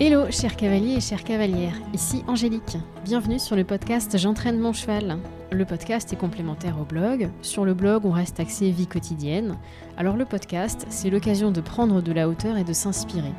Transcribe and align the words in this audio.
Hello, 0.00 0.30
chers 0.30 0.54
cavaliers 0.54 0.94
et 0.94 1.00
chères 1.00 1.24
cavalières, 1.24 1.74
ici 1.92 2.22
Angélique. 2.28 2.76
Bienvenue 3.04 3.40
sur 3.40 3.56
le 3.56 3.64
podcast 3.64 4.16
J'entraîne 4.16 4.60
mon 4.60 4.72
cheval. 4.72 5.18
Le 5.50 5.64
podcast 5.64 6.12
est 6.12 6.16
complémentaire 6.16 6.80
au 6.80 6.84
blog. 6.84 7.28
Sur 7.42 7.64
le 7.64 7.74
blog, 7.74 8.04
on 8.04 8.12
reste 8.12 8.38
axé 8.38 8.70
vie 8.70 8.86
quotidienne. 8.86 9.58
Alors 9.96 10.16
le 10.16 10.24
podcast, 10.24 10.86
c'est 10.88 11.10
l'occasion 11.10 11.50
de 11.50 11.60
prendre 11.60 12.00
de 12.00 12.12
la 12.12 12.28
hauteur 12.28 12.56
et 12.56 12.62
de 12.62 12.72
s'inspirer. 12.72 13.32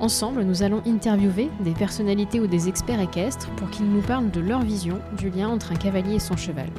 Ensemble, 0.00 0.44
nous 0.44 0.62
allons 0.62 0.80
interviewer 0.86 1.50
des 1.60 1.72
personnalités 1.74 2.40
ou 2.40 2.46
des 2.46 2.70
experts 2.70 3.02
équestres 3.02 3.50
pour 3.56 3.68
qu'ils 3.68 3.90
nous 3.90 4.00
parlent 4.00 4.30
de 4.30 4.40
leur 4.40 4.62
vision 4.62 4.98
du 5.18 5.28
lien 5.28 5.50
entre 5.50 5.72
un 5.72 5.76
cavalier 5.76 6.14
et 6.14 6.20
son 6.20 6.38
cheval. 6.38 6.70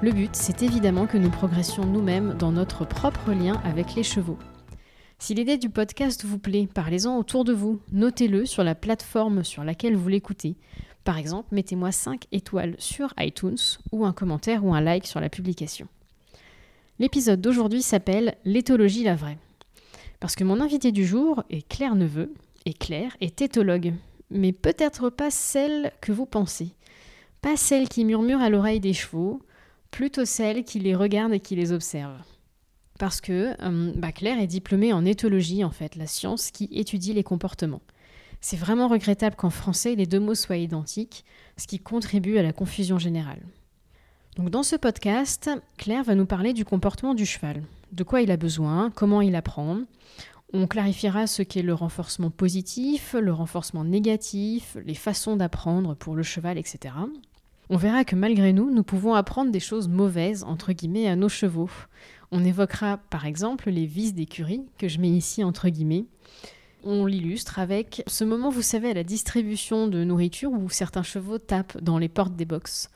Le 0.00 0.12
but, 0.12 0.30
c'est 0.32 0.62
évidemment 0.62 1.04
que 1.04 1.18
nous 1.18 1.30
progressions 1.30 1.84
nous-mêmes 1.84 2.34
dans 2.38 2.52
notre 2.52 2.86
propre 2.86 3.32
lien 3.32 3.60
avec 3.66 3.94
les 3.94 4.02
chevaux. 4.02 4.38
Si 5.18 5.32
l'idée 5.32 5.56
du 5.56 5.70
podcast 5.70 6.24
vous 6.26 6.38
plaît, 6.38 6.68
parlez-en 6.72 7.16
autour 7.16 7.44
de 7.44 7.54
vous, 7.54 7.80
notez-le 7.90 8.44
sur 8.44 8.62
la 8.62 8.74
plateforme 8.74 9.44
sur 9.44 9.64
laquelle 9.64 9.96
vous 9.96 10.08
l'écoutez. 10.08 10.56
Par 11.04 11.16
exemple, 11.16 11.54
mettez-moi 11.54 11.90
5 11.90 12.26
étoiles 12.32 12.76
sur 12.78 13.14
iTunes 13.18 13.56
ou 13.92 14.04
un 14.04 14.12
commentaire 14.12 14.64
ou 14.64 14.74
un 14.74 14.82
like 14.82 15.06
sur 15.06 15.20
la 15.20 15.30
publication. 15.30 15.88
L'épisode 16.98 17.40
d'aujourd'hui 17.40 17.80
s'appelle 17.80 18.36
L'éthologie 18.44 19.04
la 19.04 19.14
vraie. 19.14 19.38
Parce 20.20 20.36
que 20.36 20.44
mon 20.44 20.60
invité 20.60 20.92
du 20.92 21.06
jour 21.06 21.42
est 21.48 21.66
Claire 21.66 21.94
Neveu, 21.94 22.32
et 22.66 22.74
Claire 22.74 23.16
est 23.22 23.40
éthologue, 23.40 23.94
mais 24.30 24.52
peut-être 24.52 25.08
pas 25.08 25.30
celle 25.30 25.92
que 26.02 26.12
vous 26.12 26.26
pensez. 26.26 26.74
Pas 27.40 27.56
celle 27.56 27.88
qui 27.88 28.04
murmure 28.04 28.40
à 28.40 28.50
l'oreille 28.50 28.80
des 28.80 28.92
chevaux, 28.92 29.40
plutôt 29.90 30.26
celle 30.26 30.62
qui 30.62 30.78
les 30.78 30.94
regarde 30.94 31.32
et 31.32 31.40
qui 31.40 31.56
les 31.56 31.72
observe 31.72 32.18
parce 32.98 33.20
que 33.20 33.54
euh, 33.62 33.92
bah, 33.96 34.12
Claire 34.12 34.40
est 34.40 34.46
diplômée 34.46 34.92
en 34.92 35.04
éthologie, 35.04 35.64
en 35.64 35.70
fait, 35.70 35.96
la 35.96 36.06
science 36.06 36.50
qui 36.50 36.68
étudie 36.72 37.12
les 37.12 37.24
comportements. 37.24 37.82
C'est 38.40 38.56
vraiment 38.56 38.88
regrettable 38.88 39.36
qu'en 39.36 39.50
français 39.50 39.94
les 39.94 40.06
deux 40.06 40.20
mots 40.20 40.34
soient 40.34 40.56
identiques, 40.56 41.24
ce 41.56 41.66
qui 41.66 41.78
contribue 41.78 42.38
à 42.38 42.42
la 42.42 42.52
confusion 42.52 42.98
générale. 42.98 43.40
Donc 44.36 44.50
dans 44.50 44.62
ce 44.62 44.76
podcast, 44.76 45.50
Claire 45.78 46.04
va 46.04 46.14
nous 46.14 46.26
parler 46.26 46.52
du 46.52 46.64
comportement 46.64 47.14
du 47.14 47.24
cheval, 47.24 47.62
de 47.92 48.04
quoi 48.04 48.20
il 48.20 48.30
a 48.30 48.36
besoin, 48.36 48.90
comment 48.90 49.22
il 49.22 49.34
apprend. 49.34 49.80
On 50.52 50.66
clarifiera 50.66 51.26
ce 51.26 51.42
qu'est 51.42 51.62
le 51.62 51.74
renforcement 51.74 52.30
positif, 52.30 53.16
le 53.18 53.32
renforcement 53.32 53.84
négatif, 53.84 54.76
les 54.84 54.94
façons 54.94 55.36
d'apprendre 55.36 55.94
pour 55.94 56.14
le 56.14 56.22
cheval, 56.22 56.58
etc. 56.58 56.94
On 57.68 57.76
verra 57.76 58.04
que 58.04 58.14
malgré 58.14 58.52
nous, 58.52 58.70
nous 58.70 58.84
pouvons 58.84 59.14
apprendre 59.14 59.50
des 59.50 59.60
choses 59.60 59.88
mauvaises, 59.88 60.44
entre 60.44 60.72
guillemets, 60.72 61.08
à 61.08 61.16
nos 61.16 61.28
chevaux. 61.28 61.70
On 62.32 62.44
évoquera 62.44 62.98
par 63.10 63.26
exemple 63.26 63.70
les 63.70 63.86
vices 63.86 64.14
d'écurie, 64.14 64.62
que 64.78 64.88
je 64.88 65.00
mets 65.00 65.10
ici 65.10 65.44
entre 65.44 65.68
guillemets. 65.68 66.04
On 66.84 67.06
l'illustre 67.06 67.58
avec 67.58 68.02
ce 68.06 68.24
moment, 68.24 68.50
vous 68.50 68.62
savez, 68.62 68.90
à 68.90 68.94
la 68.94 69.02
distribution 69.02 69.88
de 69.88 70.04
nourriture 70.04 70.52
où 70.52 70.68
certains 70.70 71.02
chevaux 71.02 71.38
tapent 71.38 71.80
dans 71.82 71.98
les 71.98 72.08
portes 72.08 72.36
des 72.36 72.44
box. 72.44 72.90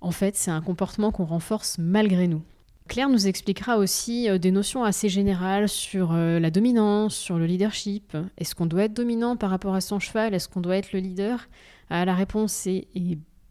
En 0.00 0.10
fait, 0.10 0.36
c'est 0.36 0.50
un 0.50 0.62
comportement 0.62 1.10
qu'on 1.10 1.24
renforce 1.24 1.76
malgré 1.78 2.28
nous. 2.28 2.42
Claire 2.88 3.08
nous 3.08 3.26
expliquera 3.26 3.78
aussi 3.78 4.28
euh, 4.28 4.38
des 4.38 4.52
notions 4.52 4.84
assez 4.84 5.08
générales 5.08 5.68
sur 5.68 6.12
euh, 6.12 6.38
la 6.38 6.50
dominance, 6.50 7.16
sur 7.16 7.36
le 7.36 7.46
leadership. 7.46 8.16
Est-ce 8.38 8.54
qu'on 8.54 8.66
doit 8.66 8.84
être 8.84 8.94
dominant 8.94 9.36
par 9.36 9.50
rapport 9.50 9.74
à 9.74 9.80
son 9.80 9.98
cheval? 9.98 10.34
Est-ce 10.34 10.48
qu'on 10.48 10.60
doit 10.60 10.76
être 10.76 10.92
le 10.92 11.00
leader? 11.00 11.48
Ah, 11.90 12.04
La 12.04 12.14
réponse 12.14 12.66
est, 12.66 12.86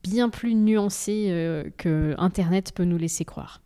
bien 0.04 0.30
plus 0.30 0.54
nuancée 0.54 1.28
euh, 1.30 1.64
que 1.78 2.14
Internet 2.20 2.72
peut 2.73 2.86
nous 2.86 2.98
laisser 2.98 3.26
croire. 3.26 3.62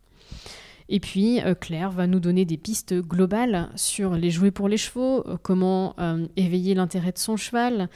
Et 0.92 0.98
puis, 0.98 1.40
euh, 1.40 1.54
Claire 1.54 1.92
va 1.92 2.08
nous 2.08 2.18
donner 2.18 2.44
des 2.44 2.56
pistes 2.56 2.94
globales 2.94 3.70
sur 3.76 4.14
les 4.14 4.30
jouets 4.30 4.50
pour 4.50 4.68
les 4.68 4.76
chevaux, 4.76 5.24
euh, 5.28 5.36
comment 5.40 5.94
euh, 6.00 6.26
éveiller 6.36 6.74
l'intérêt 6.74 7.12
de 7.12 7.18
son 7.18 7.36
cheval, 7.36 7.88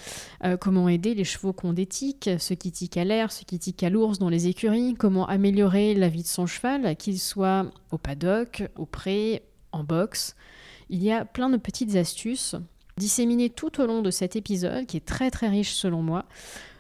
comment 0.61 0.89
aider 0.89 1.15
les 1.15 1.25
chevaux 1.25 1.53
qui 1.53 1.67
ont 1.67 1.73
des 1.73 1.87
tics, 1.87 2.31
ceux 2.39 2.55
qui 2.55 2.71
tiquent 2.71 2.97
à 2.97 3.05
l'air, 3.05 3.33
ceux 3.33 3.45
qui 3.45 3.59
tiquent 3.59 3.83
à 3.83 3.91
l'ours 3.91 4.19
dans 4.19 4.29
les 4.29 4.47
écuries, 4.47 4.95
comment 4.95 5.27
améliorer 5.27 5.95
la 5.95 6.09
vie 6.09 6.23
de 6.23 6.29
son 6.29 6.47
cheval, 6.47 6.97
qu'il 6.97 7.19
soit 7.19 7.67
au 7.91 7.99
paddock, 7.99 8.63
au 8.77 8.87
pré, 8.87 9.43
en 9.73 9.83
boxe. 9.83 10.37
Il 10.91 11.03
y 11.03 11.11
a 11.11 11.25
plein 11.25 11.51
de 11.51 11.57
petites 11.57 11.97
astuces 11.97 12.55
disséminées 12.97 13.51
tout 13.51 13.81
au 13.81 13.87
long 13.87 14.03
de 14.03 14.11
cet 14.11 14.37
épisode, 14.37 14.87
qui 14.87 14.99
est 14.99 15.05
très 15.05 15.31
très 15.31 15.49
riche 15.49 15.73
selon 15.73 16.03
moi, 16.03 16.27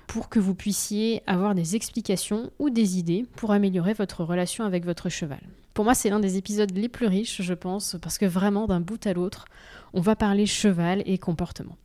pour 0.06 0.28
que 0.28 0.38
vous 0.38 0.54
puissiez 0.54 1.22
avoir 1.26 1.54
des 1.54 1.74
explications 1.74 2.52
ou 2.60 2.70
des 2.70 2.98
idées 2.98 3.26
pour 3.34 3.50
améliorer 3.50 3.94
votre 3.94 4.22
relation 4.22 4.64
avec 4.64 4.84
votre 4.84 5.08
cheval. 5.08 5.40
Pour 5.74 5.84
moi, 5.84 5.94
c'est 5.94 6.08
l'un 6.08 6.20
des 6.20 6.36
épisodes 6.36 6.70
les 6.76 6.88
plus 6.88 7.06
riches, 7.06 7.42
je 7.42 7.54
pense, 7.54 7.96
parce 8.00 8.16
que 8.16 8.26
vraiment, 8.26 8.68
d'un 8.68 8.80
bout 8.80 9.04
à 9.08 9.12
l'autre, 9.12 9.46
on 9.92 10.00
va 10.00 10.14
parler 10.14 10.46
cheval 10.46 11.02
et 11.04 11.18
comportement. 11.18 11.76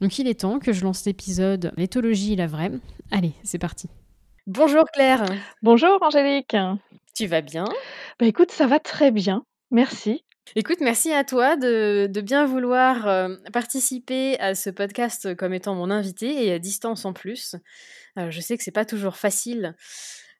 Donc 0.00 0.20
il 0.20 0.28
est 0.28 0.40
temps 0.40 0.60
que 0.60 0.72
je 0.72 0.84
lance 0.84 1.04
l'épisode 1.04 1.72
L'éthologie 1.76 2.36
la 2.36 2.46
vraie. 2.46 2.70
Allez, 3.10 3.32
c'est 3.42 3.58
parti. 3.58 3.88
Bonjour 4.46 4.84
Claire. 4.92 5.24
Bonjour 5.62 5.98
Angélique. 6.00 6.56
Tu 7.16 7.26
vas 7.26 7.40
bien? 7.40 7.64
Bah 8.20 8.26
écoute, 8.26 8.52
ça 8.52 8.68
va 8.68 8.78
très 8.78 9.10
bien. 9.10 9.44
Merci. 9.72 10.24
Écoute, 10.54 10.78
merci 10.80 11.12
à 11.12 11.24
toi 11.24 11.56
de, 11.56 12.08
bien 12.22 12.46
vouloir 12.46 13.08
euh, 13.08 13.34
participer 13.52 14.38
à 14.38 14.54
ce 14.54 14.70
podcast 14.70 15.34
comme 15.34 15.52
étant 15.52 15.74
mon 15.74 15.90
invité 15.90 16.46
et 16.46 16.52
à 16.52 16.60
distance 16.60 17.04
en 17.04 17.12
plus. 17.12 17.56
Euh, 18.16 18.30
je 18.30 18.40
sais 18.40 18.56
que 18.56 18.62
c'est 18.62 18.70
pas 18.70 18.84
toujours 18.84 19.16
facile 19.16 19.74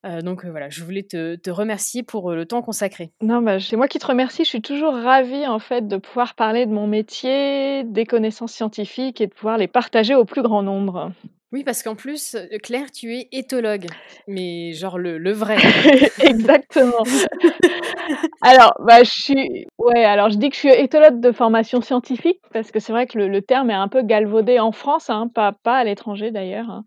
euh, 0.07 0.23
donc 0.23 0.45
euh, 0.45 0.51
voilà, 0.51 0.69
je 0.71 0.85
voulais 0.85 1.03
te, 1.03 1.51
remercier 1.51 2.03
pour 2.03 2.31
euh, 2.31 2.37
le 2.37 2.47
temps 2.47 2.63
consacré. 2.63 3.11
Non, 3.21 3.43
bah, 3.43 3.59
c'est 3.59 3.77
moi 3.77 3.89
qui 3.89 3.99
te 3.99 4.07
remercie. 4.07 4.45
Je 4.45 4.49
suis 4.49 4.63
toujours 4.63 4.95
ravie 4.95 5.47
en 5.47 5.59
fait 5.59 5.89
de 5.89 5.97
pouvoir 5.97 6.35
parler 6.35 6.67
de 6.67 6.73
mon 6.73 6.87
métier, 6.87 7.83
des 7.85 8.07
connaissances 8.07 8.53
scientifiques 8.53 9.21
et 9.21 9.27
de 9.27 9.35
pouvoir 9.35 9.59
les 9.59 9.69
partager 9.69 10.15
au 10.15 10.25
plus 10.25 10.43
grand 10.43 10.63
nombre. 10.63 11.13
Oui, 11.51 11.65
parce 11.65 11.83
qu'en 11.83 11.95
plus, 11.95 12.37
Claire, 12.63 12.91
tu 12.91 13.17
es 13.17 13.29
éthologue, 13.33 13.87
mais 14.27 14.75
genre 14.75 14.99
le, 14.99 15.17
le 15.17 15.33
vrai. 15.33 15.57
Exactement. 16.21 17.03
alors, 18.43 18.75
bah, 18.81 19.03
je 19.03 19.11
suis, 19.11 19.67
ouais, 19.79 20.05
alors 20.05 20.29
je 20.29 20.37
dis 20.37 20.51
que 20.51 20.55
je 20.55 20.61
suis 20.61 20.69
éthologue 20.69 21.21
de 21.21 21.33
formation 21.33 21.81
scientifique 21.81 22.41
parce 22.53 22.71
que 22.71 22.81
c'est 22.81 22.93
vrai 22.93 23.07
que 23.07 23.19
le, 23.19 23.41
terme 23.41 23.71
est 23.71 23.75
un 23.75 23.89
peu 23.89 24.03
galvaudé 24.03 24.59
en 24.59 24.73
France, 24.73 25.09
hein, 25.09 25.31
pas, 25.35 25.53
pas 25.53 25.79
à 25.79 25.85
l'étranger 25.85 26.31
d'ailleurs. 26.31 26.69
Hein 26.69 26.85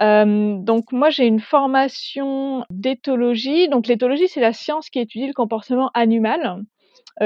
donc 0.00 0.92
moi, 0.92 1.10
j'ai 1.10 1.26
une 1.26 1.40
formation 1.40 2.64
d'éthologie. 2.70 3.68
Donc 3.68 3.86
l'éthologie, 3.86 4.28
c'est 4.28 4.40
la 4.40 4.52
science 4.52 4.88
qui 4.88 5.00
étudie 5.00 5.26
le 5.26 5.34
comportement 5.34 5.90
animal, 5.94 6.62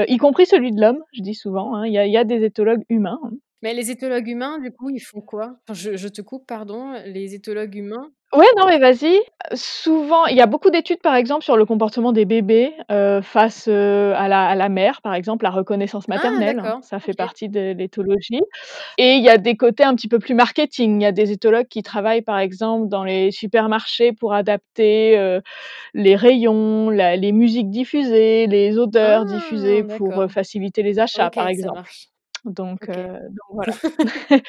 y 0.07 0.17
compris 0.17 0.45
celui 0.45 0.71
de 0.71 0.81
l'homme, 0.81 1.01
je 1.13 1.21
dis 1.21 1.35
souvent, 1.35 1.75
hein. 1.75 1.85
Il 1.85 1.93
y 1.93 2.17
a 2.17 2.23
des 2.25 2.43
éthologues 2.43 2.83
humains, 2.89 3.19
hein. 3.23 3.31
Mais 3.65 3.73
les 3.73 3.89
éthologues 3.89 4.27
humains, 4.27 4.59
du 4.59 4.69
coup, 4.69 4.91
ils 4.91 4.99
font 4.99 5.21
quoi? 5.21 5.55
je 5.73 6.07
te 6.07 6.21
coupe, 6.21 6.45
pardon. 6.45 6.93
Les 7.07 7.33
éthologues 7.33 7.73
humains? 7.73 8.11
Ouais, 8.31 8.45
non, 8.55 8.67
mais 8.67 8.77
vas-y. 8.77 9.19
Souvent, 9.55 10.27
il 10.27 10.37
y 10.37 10.41
a 10.41 10.45
beaucoup 10.45 10.69
d'études, 10.69 11.01
par 11.01 11.15
exemple, 11.15 11.43
sur 11.43 11.57
le 11.57 11.65
comportement 11.65 12.11
des 12.11 12.25
bébés, 12.25 12.73
face, 13.23 13.67
à 13.67 14.27
la 14.27 14.49
à 14.49 14.53
la 14.53 14.69
mère, 14.69 15.01
par 15.01 15.15
exemple, 15.15 15.45
la 15.45 15.49
reconnaissance 15.49 16.03
ah, 16.07 16.13
maternelle, 16.13 16.61
ça 16.83 16.99
fait 16.99 17.15
partie 17.15 17.49
de 17.49 17.73
l'éthologie 17.75 18.43
et 18.99 19.15
il 19.15 19.23
y 19.23 19.29
a 19.29 19.39
des 19.39 19.57
côtés 19.57 19.83
un 19.83 19.95
petit 19.95 20.09
peu 20.09 20.19
plus 20.19 20.35
marketing. 20.35 21.01
Il 21.01 21.03
y 21.03 21.07
a 21.07 21.11
des 21.11 21.31
éthologues 21.31 21.67
qui 21.67 21.81
travaillent, 21.81 22.21
par 22.21 22.37
exemple, 22.37 22.87
dans 22.87 23.03
les 23.03 23.31
supermarchés 23.31 24.11
pour 24.13 24.35
adapter, 24.35 25.39
les 25.95 26.15
rayons, 26.15 26.91
les 26.91 27.31
musiques 27.31 27.71
diffusées, 27.71 28.45
les 28.45 28.77
odeurs 28.77 29.25
ah, 29.27 29.33
diffusées 29.33 29.81
pour, 29.81 30.29
faciliter 30.29 30.83
les 30.83 30.99
achats, 30.99 31.31
par 31.31 31.47
exemple. 31.47 31.81
Donc, 32.45 32.87
donc 32.87 33.49
voilà. 33.49 33.73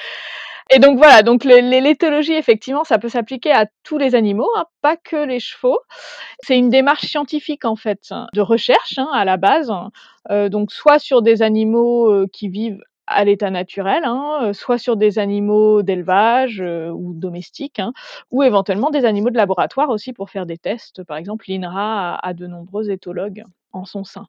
Et 0.71 0.81
donc 0.81 0.99
voilà, 0.99 1.23
donc 1.23 1.45
l'éthologie, 1.45 2.33
effectivement, 2.33 2.83
ça 2.83 2.99
peut 2.99 3.09
s'appliquer 3.09 3.53
à 3.53 3.67
tous 3.85 3.99
les 3.99 4.17
animaux, 4.17 4.49
hein, 4.57 4.65
pas 4.83 4.97
que 4.97 5.25
les 5.25 5.39
chevaux. 5.39 5.79
C'est 6.41 6.59
une 6.59 6.71
démarche 6.71 7.07
scientifique 7.07 7.65
en 7.65 7.77
fait, 7.77 8.13
de 8.35 8.41
recherche 8.41 8.99
hein, 8.99 9.09
à 9.13 9.25
la 9.25 9.37
base. 9.37 9.73
Euh, 10.31 10.49
donc 10.49 10.73
soit 10.73 10.99
sur 10.99 11.23
des 11.23 11.43
animaux 11.43 12.11
euh, 12.11 12.27
qui 12.33 12.49
vivent 12.49 12.83
à 13.07 13.25
l'état 13.25 13.51
naturel, 13.51 14.03
hein, 14.05 14.41
euh, 14.43 14.53
soit 14.53 14.79
sur 14.79 14.97
des 14.97 15.21
animaux 15.21 15.83
d'élevage 15.83 16.61
ou 16.61 17.15
domestiques, 17.15 17.81
ou 18.33 18.43
éventuellement 18.43 18.91
des 18.91 19.05
animaux 19.05 19.31
de 19.31 19.37
laboratoire 19.37 19.91
aussi 19.91 20.13
pour 20.13 20.31
faire 20.31 20.47
des 20.47 20.59
tests. 20.59 21.05
Par 21.05 21.17
exemple, 21.17 21.45
l'INRA 21.47 22.17
a, 22.17 22.35
de 22.35 22.49
nombreux 22.49 22.91
éthologues 22.91 23.45
en 23.73 23.85
son 23.85 24.03
sein. 24.03 24.27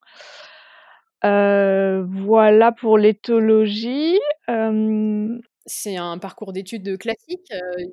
Voilà 1.23 2.71
pour 2.71 2.97
l'éthologie. 2.97 4.19
C'est 5.65 5.97
un 5.97 6.17
parcours 6.17 6.53
d'études 6.53 6.97
classique, 6.97 7.47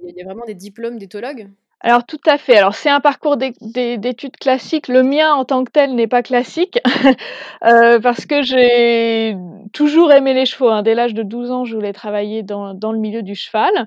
il 0.05 0.15
y 0.17 0.23
a 0.23 0.25
vraiment 0.25 0.45
des 0.47 0.55
diplômes 0.55 0.99
d'éthologue? 0.99 1.51
Alors 1.87 2.07
tout 2.07 2.21
à 2.25 2.39
fait. 2.39 2.57
Alors 2.57 2.75
c'est 2.75 2.89
un 2.89 3.01
parcours 3.01 3.37
d'études 3.37 4.39
classiques. 4.39 4.89
Le 4.89 5.03
mien 5.03 5.35
en 5.35 5.45
tant 5.45 5.65
que 5.65 5.71
tel 5.71 5.95
n'est 5.95 6.07
pas 6.07 6.23
classique, 6.23 6.79
parce 7.61 8.25
que 8.25 8.41
j'ai 8.41 9.37
toujours 9.75 10.11
aimé 10.11 10.33
les 10.33 10.47
chevaux, 10.47 10.71
hein. 10.71 10.83
Dès 10.83 10.95
l'âge 10.95 11.13
de 11.13 11.23
12 11.23 11.51
ans, 11.51 11.67
je 11.67 11.75
voulais 11.75 11.93
travailler 11.93 12.43
dans 12.43 12.73
le 12.73 12.99
milieu 12.99 13.23
du 13.23 13.35
cheval 13.35 13.87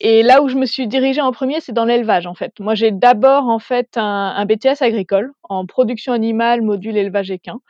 et 0.00 0.22
là 0.22 0.42
où 0.42 0.48
je 0.50 0.56
me 0.56 0.66
suis 0.66 0.86
dirigée 0.86 1.22
en 1.22 1.32
premier, 1.32 1.60
c'est 1.62 1.72
dans 1.72 1.86
l'élevage, 1.86 2.26
en 2.26 2.34
fait. 2.34 2.52
Moi, 2.60 2.74
j'ai 2.74 2.90
d'abord, 2.90 3.48
en 3.48 3.58
fait, 3.58 3.96
un 3.96 4.44
BTS 4.44 4.82
agricole 4.82 5.32
en 5.44 5.64
production 5.64 6.12
animale, 6.12 6.60
module 6.60 6.98
élevage 6.98 7.30
équin, 7.30 7.60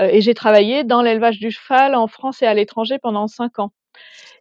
et 0.00 0.22
j'ai 0.22 0.34
travaillé 0.34 0.82
dans 0.82 1.02
l'élevage 1.02 1.38
du 1.38 1.52
cheval 1.52 1.94
en 1.94 2.08
France 2.08 2.42
et 2.42 2.46
à 2.46 2.54
l'étranger 2.54 2.98
pendant 3.00 3.28
5 3.28 3.60
ans. 3.60 3.70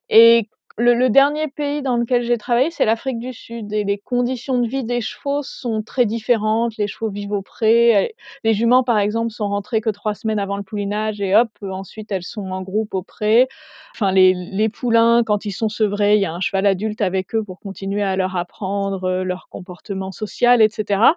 Et 0.09 0.49
Le, 0.77 1.07
dernier 1.09 1.47
pays 1.49 1.83
dans 1.83 1.97
lequel 1.97 2.23
j'ai 2.23 2.37
travaillé, 2.39 2.71
c'est 2.71 2.85
l'Afrique 2.85 3.19
du 3.19 3.31
Sud 3.31 3.71
et 3.73 3.83
les 3.83 3.99
conditions 3.99 4.57
de 4.57 4.67
vie 4.67 4.83
des 4.83 5.01
chevaux 5.01 5.43
sont 5.43 5.83
très 5.83 6.07
différentes. 6.07 6.77
Les 6.77 6.87
chevaux 6.87 7.11
vivent 7.11 7.33
au 7.33 7.43
pré. 7.43 8.15
Les 8.43 8.53
juments, 8.55 8.83
par 8.83 8.97
exemple, 8.97 9.31
sont 9.31 9.47
rentrées 9.49 9.81
que 9.81 9.91
trois 9.91 10.15
semaines 10.15 10.39
avant 10.39 10.57
le 10.57 10.63
poulinage 10.63 11.21
et 11.21 11.35
hop, 11.35 11.49
ensuite 11.61 12.11
elles 12.11 12.23
sont 12.23 12.49
en 12.49 12.63
groupe 12.63 12.95
au 12.95 13.03
pré. 13.03 13.47
Enfin, 13.93 14.11
les, 14.11 14.33
les 14.33 14.67
poulains, 14.67 15.23
quand 15.23 15.45
ils 15.45 15.51
sont 15.51 15.69
sevrés, 15.69 16.15
il 16.15 16.21
y 16.21 16.25
a 16.25 16.33
un 16.33 16.39
cheval 16.39 16.65
adulte 16.65 17.01
avec 17.01 17.35
eux 17.35 17.43
pour 17.43 17.59
continuer 17.59 18.01
à 18.01 18.15
leur 18.15 18.35
apprendre 18.35 19.03
euh, 19.03 19.23
leur 19.23 19.49
comportement 19.49 20.11
social, 20.11 20.59
etc. 20.59 21.13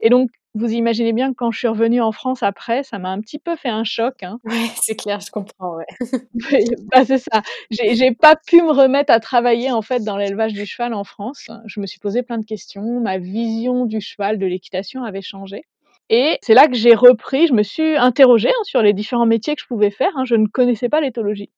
Et 0.00 0.08
donc, 0.08 0.30
vous 0.54 0.72
imaginez 0.72 1.12
bien 1.12 1.30
que 1.30 1.36
quand 1.36 1.50
je 1.50 1.58
suis 1.58 1.68
revenue 1.68 2.00
en 2.00 2.12
France 2.12 2.42
après, 2.42 2.82
ça 2.82 2.98
m'a 2.98 3.10
un 3.10 3.20
petit 3.20 3.38
peu 3.38 3.56
fait 3.56 3.68
un 3.68 3.84
choc, 3.84 4.22
hein. 4.22 4.38
Ouais, 4.44 4.52
c'est 4.82 4.96
clair, 4.96 5.20
je 5.20 5.30
comprends, 5.30 5.76
ouais. 5.76 5.86
bah, 6.92 7.04
c'est 7.04 7.18
ça. 7.18 7.42
J'ai 7.70 8.12
pas 8.14 8.36
pu 8.36 8.62
me 8.62 8.72
remettre 8.72 9.12
à 9.12 9.20
travailler, 9.20 9.70
en 9.70 9.82
fait, 9.82 10.00
dans 10.04 10.16
l'élevage 10.16 10.52
du 10.52 10.66
cheval 10.66 10.94
en 10.94 11.04
France. 11.04 11.48
Je 11.66 11.80
me 11.80 11.86
suis 11.86 12.00
posé 12.00 12.22
plein 12.22 12.38
de 12.38 12.44
questions. 12.46 13.00
Ma 13.00 13.18
vision 13.18 13.86
du 13.86 14.00
cheval, 14.00 14.38
de 14.38 14.46
l'équitation 14.46 15.04
avait 15.04 15.22
changé 15.22 15.64
et 16.12 16.38
c'est 16.42 16.54
là 16.54 16.66
que 16.66 16.74
j'ai 16.74 16.94
repris, 16.94 17.46
je 17.46 17.52
me 17.52 17.62
suis 17.62 17.96
interrogée, 17.96 18.48
hein, 18.48 18.64
sur 18.64 18.82
les 18.82 18.92
différents 18.92 19.26
métiers 19.26 19.54
que 19.54 19.62
je 19.62 19.66
pouvais 19.68 19.90
faire, 19.92 20.10
hein. 20.16 20.24
Je 20.24 20.34
ne 20.34 20.46
connaissais 20.48 20.88
pas 20.88 21.00
l'éthologie, 21.00 21.50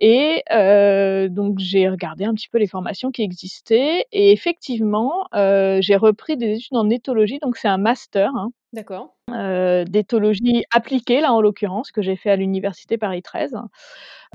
et 0.00 0.42
heu, 0.52 1.28
donc 1.30 1.58
j'ai 1.60 1.88
regardé 1.88 2.24
un 2.26 2.34
petit 2.34 2.48
peu 2.50 2.58
les 2.58 2.66
formations 2.68 3.10
qui 3.12 3.22
existaient 3.22 4.06
et 4.12 4.32
effectivement, 4.32 5.26
heu, 5.36 5.78
j'ai 5.82 5.96
repris 5.96 6.36
des 6.38 6.54
études 6.56 6.76
en 6.76 6.90
éthologie, 6.90 7.38
donc 7.40 7.56
c'est 7.58 7.68
un 7.68 7.78
master, 7.78 8.30
hein. 8.36 8.50
D'accord. 8.76 9.16
Heu, 9.30 9.84
d'éthologie 9.86 10.64
appliquée, 10.70 11.20
là, 11.22 11.32
en 11.32 11.40
l'occurrence, 11.40 11.90
que 11.90 12.02
j'ai 12.02 12.14
fait 12.14 12.30
à 12.30 12.36
l'université 12.36 12.98
Paris 12.98 13.22
13. 13.22 13.56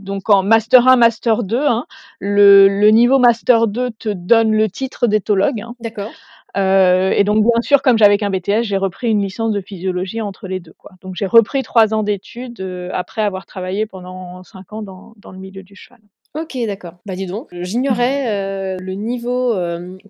Donc 0.01 0.29
en 0.31 0.41
master 0.41 0.87
1, 0.87 0.95
master 0.95 1.43
2, 1.43 1.59
hein, 1.59 1.85
le 2.19 2.67
le 2.67 2.89
niveau 2.89 3.19
master 3.19 3.67
2 3.67 3.91
te 3.91 4.09
donne 4.09 4.51
le 4.51 4.67
titre 4.67 5.05
d'éthologue, 5.05 5.61
hein. 5.61 5.75
D'accord. 5.79 6.11
Euh, 6.57 7.11
et 7.11 7.23
donc 7.23 7.43
bien 7.43 7.61
sûr, 7.61 7.83
comme 7.83 7.99
j'avais 7.99 8.17
qu'un 8.17 8.31
BTS, 8.31 8.63
j'ai 8.63 8.77
repris 8.77 9.11
une 9.11 9.21
licence 9.21 9.53
de 9.53 9.61
physiologie 9.61 10.21
entre 10.21 10.47
les 10.47 10.59
deux, 10.59 10.73
quoi. 10.77 10.91
Donc 11.01 11.15
j'ai 11.15 11.27
repris 11.27 11.61
3 11.61 11.93
ans 11.93 12.01
d'études, 12.01 12.59
heu, 12.61 12.89
après 12.93 13.21
avoir 13.21 13.45
travaillé 13.45 13.85
pendant 13.85 14.43
5 14.43 14.73
ans 14.73 14.81
dans 14.81 15.13
dans 15.17 15.31
le 15.31 15.37
milieu 15.37 15.61
du 15.61 15.75
cheval. 15.75 16.01
OK, 16.33 16.57
d'accord. 16.65 16.95
Bah, 17.05 17.15
dis 17.15 17.25
donc, 17.27 17.49
j'ignorais, 17.51 18.77
le 18.79 18.93
niveau, 18.93 19.53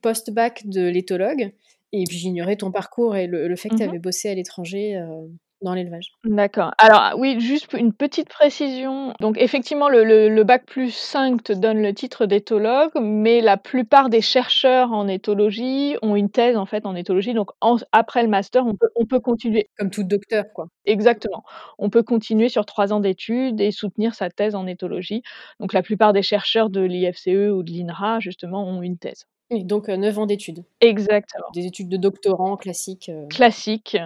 post-bac 0.02 0.68
de 0.68 0.88
l'éthologue 0.88 1.52
et 1.94 2.04
puis 2.08 2.18
j'ignorais 2.18 2.56
ton 2.58 2.72
parcours 2.72 3.16
et 3.16 3.28
le 3.28 3.56
fait 3.56 3.70
que 3.70 3.76
tu 3.76 3.84
mmh 3.84 3.88
avais 3.88 4.00
bossé 4.00 4.30
à 4.30 4.36
l'étranger, 4.36 4.98
heu 4.98 5.30
dans 5.62 5.74
l'élevage. 5.74 6.12
D'accord. 6.24 6.72
Alors 6.78 7.14
oui, 7.18 7.40
juste 7.40 7.74
une 7.74 7.94
petite 7.94 8.30
précision. 8.30 9.14
Donc 9.20 9.38
effectivement, 9.40 9.90
le 9.90 10.04
le 10.04 10.30
le 10.30 10.44
bac 10.44 10.68
plus 10.68 10.94
5 10.94 11.42
te 11.44 11.52
donne 11.52 11.82
le 11.82 11.96
titre 11.96 12.28
d'éthologue, 12.28 12.92
mais 13.02 13.42
la 13.42 13.58
plupart 13.58 14.10
des 14.10 14.22
chercheurs 14.22 14.92
en 14.92 15.08
éthologie 15.08 15.96
ont 16.04 16.16
une 16.16 16.30
thèse 16.30 16.58
en 16.58 16.68
fait 16.68 16.86
en 16.86 16.96
éthologie. 16.96 17.34
Donc 17.34 17.50
après 17.92 18.22
le 18.22 18.30
master, 18.30 18.68
on 18.68 18.76
peut 18.76 18.90
on 18.96 19.08
peut 19.08 19.20
continuer. 19.20 19.68
Comme 19.80 19.90
tout 19.90 20.04
docteur, 20.04 20.46
quoi. 20.54 20.68
Exactement. 20.86 21.44
On 21.80 21.90
peut 21.90 22.04
continuer 22.04 22.50
sur 22.50 22.68
3 22.68 22.94
ans 22.94 23.00
d'études 23.00 23.60
et 23.60 23.72
soutenir 23.72 24.14
sa 24.14 24.30
thèse 24.30 24.54
en 24.54 24.68
éthologie. 24.68 25.24
Donc 25.60 25.74
la 25.74 25.82
plupart 25.82 26.14
des 26.14 26.22
chercheurs 26.22 26.70
de 26.70 26.82
l'IFCE 26.82 27.52
ou 27.52 27.64
de 27.64 27.72
l'INRA 27.72 28.20
justement 28.20 28.64
ont 28.68 28.84
une 28.84 29.00
thèse. 29.00 29.26
Oui, 29.52 29.66
donc 29.66 29.90
9 29.90 30.18
ans 30.18 30.26
d'études. 30.26 30.64
Exactement. 30.80 31.46
Des 31.54 31.66
études 31.66 31.90
de 31.90 31.98
doctorant 31.98 32.56
classiques, 32.56 33.12
Classiques, 33.30 33.98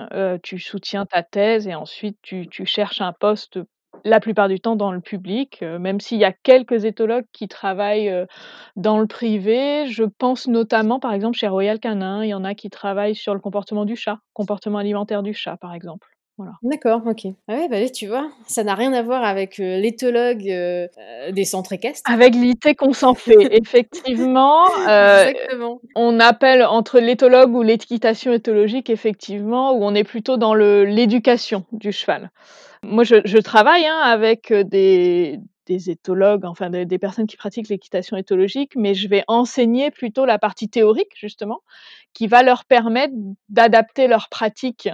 tu 0.43 0.59
soutiens 0.59 1.05
ta 1.05 1.21
thèse 1.23 1.67
et 1.67 1.75
ensuite 1.75 2.17
tu 2.21 2.47
tu 2.49 2.65
cherches 2.65 3.01
un 3.01 3.13
poste, 3.13 3.59
la 4.03 4.19
plupart 4.19 4.49
du 4.49 4.59
temps 4.59 4.75
dans 4.75 4.91
le 4.91 5.01
public, 5.01 5.61
même 5.61 5.99
s'il 5.99 6.17
y 6.19 6.25
a 6.25 6.31
quelques 6.31 6.85
éthologues 6.85 7.25
qui 7.31 7.47
travaillent, 7.47 8.11
dans 8.75 8.97
le 8.99 9.07
privé. 9.07 9.87
Je 9.87 10.03
pense 10.03 10.47
notamment, 10.47 10.99
par 10.99 11.13
exemple, 11.13 11.37
chez 11.37 11.47
Royal 11.47 11.79
Canin, 11.79 12.23
il 12.23 12.29
y 12.29 12.33
en 12.33 12.43
a 12.43 12.55
qui 12.55 12.69
travaillent 12.69 13.15
sur 13.15 13.33
le 13.33 13.39
comportement 13.39 13.85
du 13.85 13.95
chat, 13.95 14.17
comportement 14.33 14.79
alimentaire 14.79 15.23
du 15.23 15.33
chat, 15.33 15.57
par 15.57 15.73
exemple. 15.75 16.14
D'accord, 16.63 17.01
OK. 17.05 17.27
Ah 17.47 17.53
ouais, 17.53 17.69
bah, 17.69 17.89
tu 17.89 18.07
vois, 18.07 18.29
ça 18.45 18.63
n'a 18.63 18.75
rien 18.75 18.91
à 18.93 19.01
voir 19.01 19.23
avec, 19.23 19.57
l'éthologue, 19.57 20.43
des 21.31 21.45
centres 21.45 21.73
équestres. 21.73 22.09
Avec 22.11 22.35
l'idée 22.35 22.75
qu'on 22.75 22.93
s'en 22.93 23.13
fait, 23.13 23.35
effectivement, 23.51 24.65
Exactement. 24.81 25.79
on 25.95 26.19
appelle 26.19 26.63
entre 26.63 26.99
l'éthologue 26.99 27.53
ou 27.55 27.61
l'équitation 27.61 28.33
éthologique, 28.33 28.89
effectivement, 28.89 29.73
où 29.73 29.83
on 29.83 29.95
est 29.95 30.03
plutôt 30.03 30.37
dans 30.37 30.53
le 30.53 30.83
l'éducation 30.83 31.65
du 31.71 31.91
cheval. 31.91 32.31
Moi, 32.83 33.03
je 33.03 33.15
je 33.23 33.37
travaille, 33.37 33.85
hein, 33.85 33.99
avec, 34.03 34.51
des 34.51 35.39
des 35.67 35.89
éthologues, 35.89 36.45
enfin 36.45 36.69
des 36.69 36.85
des 36.85 36.99
personnes 36.99 37.25
qui 37.27 37.37
pratiquent 37.37 37.69
l'équitation 37.69 38.17
éthologique, 38.17 38.73
mais 38.75 38.93
je 38.93 39.07
vais 39.07 39.23
enseigner 39.27 39.89
plutôt 39.89 40.25
la 40.25 40.37
partie 40.37 40.69
théorique, 40.69 41.11
justement, 41.15 41.61
qui 42.13 42.27
va 42.27 42.43
leur 42.43 42.65
permettre 42.65 43.13
d'adapter 43.49 44.07
leur 44.07 44.29
pratique 44.29 44.89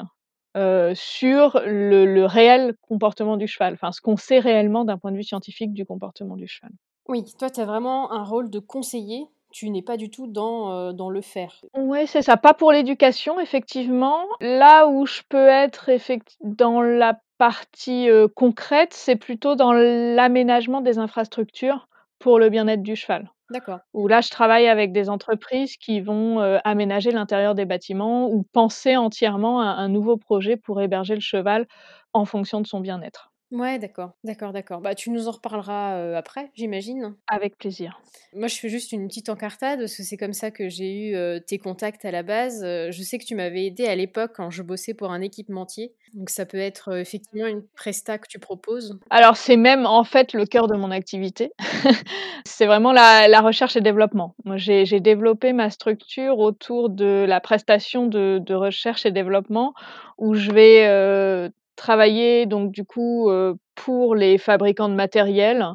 euh, 0.58 0.94
sur 0.96 1.62
le 1.66 2.06
le 2.06 2.26
réel 2.26 2.76
comportement 2.82 3.38
du 3.38 3.48
cheval, 3.48 3.74
enfin 3.74 3.92
ce 3.92 4.02
qu'on 4.02 4.18
sait 4.18 4.40
réellement 4.40 4.84
d'un 4.86 4.98
point 4.98 5.12
de 5.12 5.18
vue 5.18 5.24
scientifique 5.24 5.74
du 5.74 5.86
comportement 5.86 6.36
du 6.36 6.48
cheval. 6.48 6.72
Oui, 7.08 7.24
toi 7.38 7.50
tu 7.50 7.62
as 7.62 7.66
vraiment 7.66 8.12
un 8.12 8.24
rôle 8.24 8.50
de 8.50 8.60
conseiller, 8.60 9.28
tu 9.52 9.70
n'es 9.70 9.82
pas 9.82 9.98
du 9.98 10.10
tout 10.10 10.28
dans, 10.28 10.72
euh, 10.72 10.92
dans 10.94 11.10
le 11.10 11.22
faire. 11.22 11.62
Ouais, 11.76 12.06
c'est 12.06 12.22
ça, 12.22 12.38
pas 12.38 12.54
pour 12.54 12.72
l'éducation 12.72 13.40
effectivement. 13.40 14.26
Là 14.40 14.88
où 14.88 15.06
je 15.06 15.22
peux 15.30 15.48
être 15.48 15.90
effect 15.90 16.38
dans 16.42 16.82
la 16.82 17.20
partie, 17.38 18.10
euh, 18.10 18.28
concrète, 18.28 18.94
c'est 18.94 19.16
plutôt 19.16 19.56
dans 19.56 19.74
l'aménagement 19.74 20.82
des 20.82 21.00
infrastructures 21.00 21.88
pour 22.20 22.40
le 22.40 22.50
bien-être 22.50 22.84
du 22.84 22.96
cheval. 22.96 23.32
D'accord. 23.52 23.80
Là, 23.94 24.22
je 24.22 24.30
travaille 24.30 24.68
avec 24.68 24.92
des 24.94 25.10
entreprises 25.10 25.78
qui 25.78 26.02
vont, 26.02 26.42
heu, 26.42 26.60
aménager 26.64 27.12
l'intérieur 27.12 27.54
des 27.56 27.66
bâtiments 27.66 28.30
ou 28.30 28.44
penser 28.44 28.98
entièrement 28.98 29.62
un 29.62 29.78
un 29.78 29.90
nouveau 29.90 30.18
projet 30.18 30.58
pour 30.58 30.82
héberger 30.82 31.16
le 31.16 31.22
cheval 31.22 31.68
en 32.14 32.26
fonction 32.26 32.62
de 32.62 32.68
son 32.68 32.80
bien-être. 32.82 33.31
Ouais, 33.52 33.80
d'accord, 33.80 34.12
d'accord, 34.24 34.54
d'accord. 34.54 34.80
Bah, 34.80 34.96
tu 34.96 35.10
nous 35.10 35.28
en 35.28 35.32
reparleras, 35.32 35.98
heu, 36.00 36.16
après, 36.16 36.52
j'imagine? 36.56 37.16
Avec 37.28 37.58
plaisir. 37.58 38.00
Moi, 38.34 38.48
je 38.48 38.56
fais 38.56 38.70
juste 38.70 38.94
une 38.94 39.08
petite 39.10 39.28
encartade 39.28 39.80
parce 39.80 39.94
que 39.98 40.04
c'est 40.04 40.16
comme 40.16 40.32
ça 40.32 40.52
que 40.52 40.70
j'ai 40.70 41.10
eu, 41.10 41.16
heu, 41.16 41.42
tes 41.46 41.58
contacts 41.58 42.06
à 42.06 42.12
la 42.12 42.24
base. 42.24 42.64
Heu, 42.64 42.92
je 42.92 43.04
sais 43.04 43.18
que 43.18 43.26
tu 43.26 43.36
m'avais 43.36 43.66
aidé 43.66 43.86
à 43.88 43.96
l'époque 43.96 44.32
quand 44.38 44.50
je 44.52 44.64
bossais 44.64 44.94
pour 44.94 45.12
un 45.12 45.20
équipementier, 45.20 45.94
donc 46.14 46.30
ça 46.30 46.46
peut 46.46 46.58
être, 46.58 46.94
effectivement 46.98 47.48
une 47.48 47.64
presta 47.76 48.18
que 48.18 48.28
tu 48.30 48.40
proposes. 48.40 48.98
Alors 49.10 49.36
c'est 49.36 49.58
même, 49.58 49.86
en 49.86 50.06
fait, 50.06 50.32
le 50.32 50.46
cœur 50.46 50.68
de 50.68 50.76
mon 50.78 50.90
activité. 50.92 51.52
C'est 52.46 52.66
vraiment 52.66 52.92
la 52.92 53.28
la 53.28 53.42
recherche 53.42 53.76
et 53.76 53.82
développement. 53.82 54.36
Moi, 54.46 54.58
j'ai 54.58 54.86
développé 55.00 55.54
ma 55.54 55.70
structure 55.70 56.40
autour 56.40 56.90
de 56.90 57.26
la 57.28 57.40
prestation 57.40 58.08
de 58.08 58.40
de 58.44 58.54
recherche 58.56 59.06
et 59.06 59.12
développement 59.12 59.74
où 60.18 60.34
je 60.36 60.52
vais, 60.52 61.50
travailler 61.82 62.46
donc 62.46 62.72
du 62.72 62.86
coup, 62.86 63.30
pour 63.76 64.16
les 64.16 64.38
fabricants 64.38 64.90
de 64.90 64.94
matériel, 64.94 65.66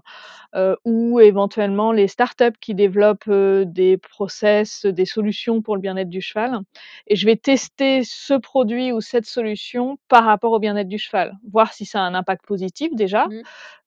ou 0.85 1.21
éventuellement 1.21 1.93
les 1.93 2.09
startups 2.09 2.57
qui 2.61 2.75
développent, 2.75 3.29
des 3.29 3.99
process, 3.99 4.87
des 4.87 5.05
solutions 5.05 5.61
pour 5.63 5.75
le 5.75 5.83
bien-être 5.83 6.09
du 6.09 6.21
cheval 6.21 6.61
et 7.09 7.17
je 7.17 7.27
vais 7.27 7.37
tester 7.37 8.03
ce 8.05 8.35
produit 8.35 8.93
ou 8.93 9.01
cette 9.01 9.27
solution 9.27 9.99
par 10.09 10.25
rapport 10.25 10.53
au 10.53 10.59
bien-être 10.59 10.89
du 10.89 10.99
cheval. 10.99 11.35
Voir 11.51 11.73
si 11.73 11.85
ça 11.85 12.01
a 12.01 12.03
un 12.03 12.15
impact 12.15 12.47
positif 12.47 12.95
déjà, 12.95 13.27
Mmh. 13.27 13.43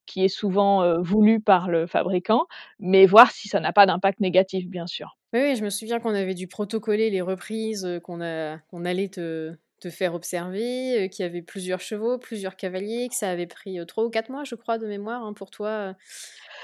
qui 0.06 0.26
est 0.26 0.28
souvent, 0.28 1.02
voulu 1.02 1.40
par 1.40 1.70
le 1.70 1.88
fabricant, 1.88 2.46
mais 2.80 3.06
voir 3.06 3.32
si 3.32 3.48
ça 3.48 3.60
n'a 3.60 3.72
pas 3.74 3.86
d'impact 3.86 4.20
négatif, 4.20 4.68
bien 4.68 4.88
sûr. 4.88 5.18
Oui, 5.34 5.42
oui, 5.44 5.56
je 5.56 5.64
me 5.64 5.70
souviens 5.70 6.00
qu'on 6.00 6.16
avait 6.16 6.34
dû 6.34 6.48
protocoler 6.48 7.10
les 7.10 7.22
reprises, 7.22 7.88
qu'on 8.04 8.20
allait 8.22 9.10
te 9.10 9.56
te 9.80 9.90
faire 9.90 10.14
observer, 10.16 11.10
qu'il 11.12 11.24
y 11.26 11.28
avait 11.28 11.42
plusieurs 11.42 11.82
chevaux, 11.82 12.18
plusieurs 12.18 12.56
cavaliers, 12.56 13.08
que 13.10 13.16
ça 13.16 13.30
avait 13.30 13.48
pris, 13.48 13.80
3 13.88 14.04
ou 14.06 14.10
4 14.10 14.30
mois, 14.30 14.44
je 14.44 14.56
crois, 14.56 14.78
de 14.78 14.88
mémoire, 14.88 15.24
hein, 15.24 15.34
pour 15.34 15.52
toi, 15.52 15.96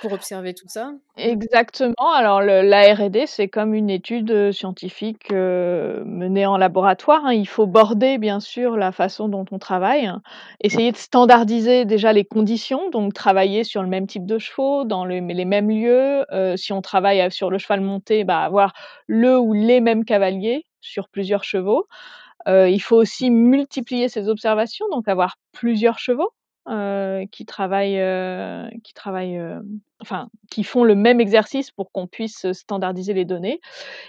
pour 0.01 0.13
observer 0.13 0.53
tout 0.53 0.67
ça? 0.69 0.93
Exactement. 1.17 2.11
Alors 2.13 2.41
le 2.41 2.61
la 2.61 2.93
R&D, 2.93 3.23
c'est 3.25 3.47
comme 3.47 3.73
une 3.73 3.89
étude, 3.89 4.51
scientifique, 4.51 5.31
menée 5.31 6.45
en 6.45 6.57
laboratoire, 6.57 7.25
hein. 7.25 7.33
Il 7.33 7.47
faut 7.47 7.67
border, 7.67 8.17
bien 8.17 8.41
sûr, 8.41 8.75
la 8.75 8.91
façon 8.91 9.29
dont 9.29 9.45
on 9.51 9.57
travaille. 9.57 10.11
Essayer 10.59 10.91
de 10.91 10.97
standardiser 10.97 11.85
déjà 11.85 12.11
les 12.11 12.25
conditions, 12.25 12.89
donc 12.89 13.13
travailler 13.13 13.63
sur 13.63 13.81
le 13.81 13.87
même 13.87 14.07
type 14.07 14.25
de 14.25 14.37
chevaux, 14.39 14.83
dans 14.83 15.05
le 15.05 15.19
les 15.19 15.45
mêmes 15.45 15.69
lieux. 15.69 16.25
Si 16.57 16.73
on 16.73 16.81
travaille, 16.81 17.31
sur 17.31 17.49
le 17.49 17.57
cheval 17.59 17.79
monté, 17.79 18.25
bah, 18.25 18.39
avoir 18.41 18.73
le 19.07 19.39
ou 19.39 19.53
les 19.53 19.79
mêmes 19.79 20.03
cavaliers 20.03 20.65
sur 20.81 21.07
plusieurs 21.07 21.45
chevaux. 21.45 21.87
Heu, 22.47 22.69
il 22.69 22.79
faut 22.79 22.97
aussi 22.97 23.29
multiplier 23.31 24.09
ses 24.09 24.29
observations, 24.29 24.87
donc 24.91 25.07
avoir 25.07 25.35
plusieurs 25.51 25.99
chevaux, 25.99 26.31
heu, 26.69 27.25
qui 27.31 27.45
travaillent, 27.45 27.99
heu, 27.99 28.69
qui 28.83 28.93
travaillent, 28.93 29.41
enfin, 30.01 30.29
qui 30.51 30.63
font 30.63 30.83
le 30.83 30.95
même 30.95 31.19
exercice 31.21 31.71
pour 31.71 31.91
qu'on 31.91 32.07
puisse, 32.07 32.51
standardiser 32.53 33.13
les 33.13 33.25
données 33.25 33.59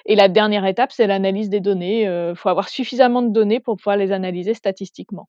et 0.07 0.17
la 0.17 0.29
dernière 0.29 0.67
étape, 0.67 0.93
c'est 0.93 1.07
l'analyse 1.07 1.49
des 1.51 1.61
données, 1.61 2.03
il 2.05 2.37
faut 2.37 2.49
avoir 2.51 2.69
suffisamment 2.69 3.23
de 3.23 3.31
données 3.31 3.61
pour 3.61 3.77
pouvoir 3.77 3.97
les 3.97 4.13
analyser 4.13 4.55
statistiquement. 4.55 5.29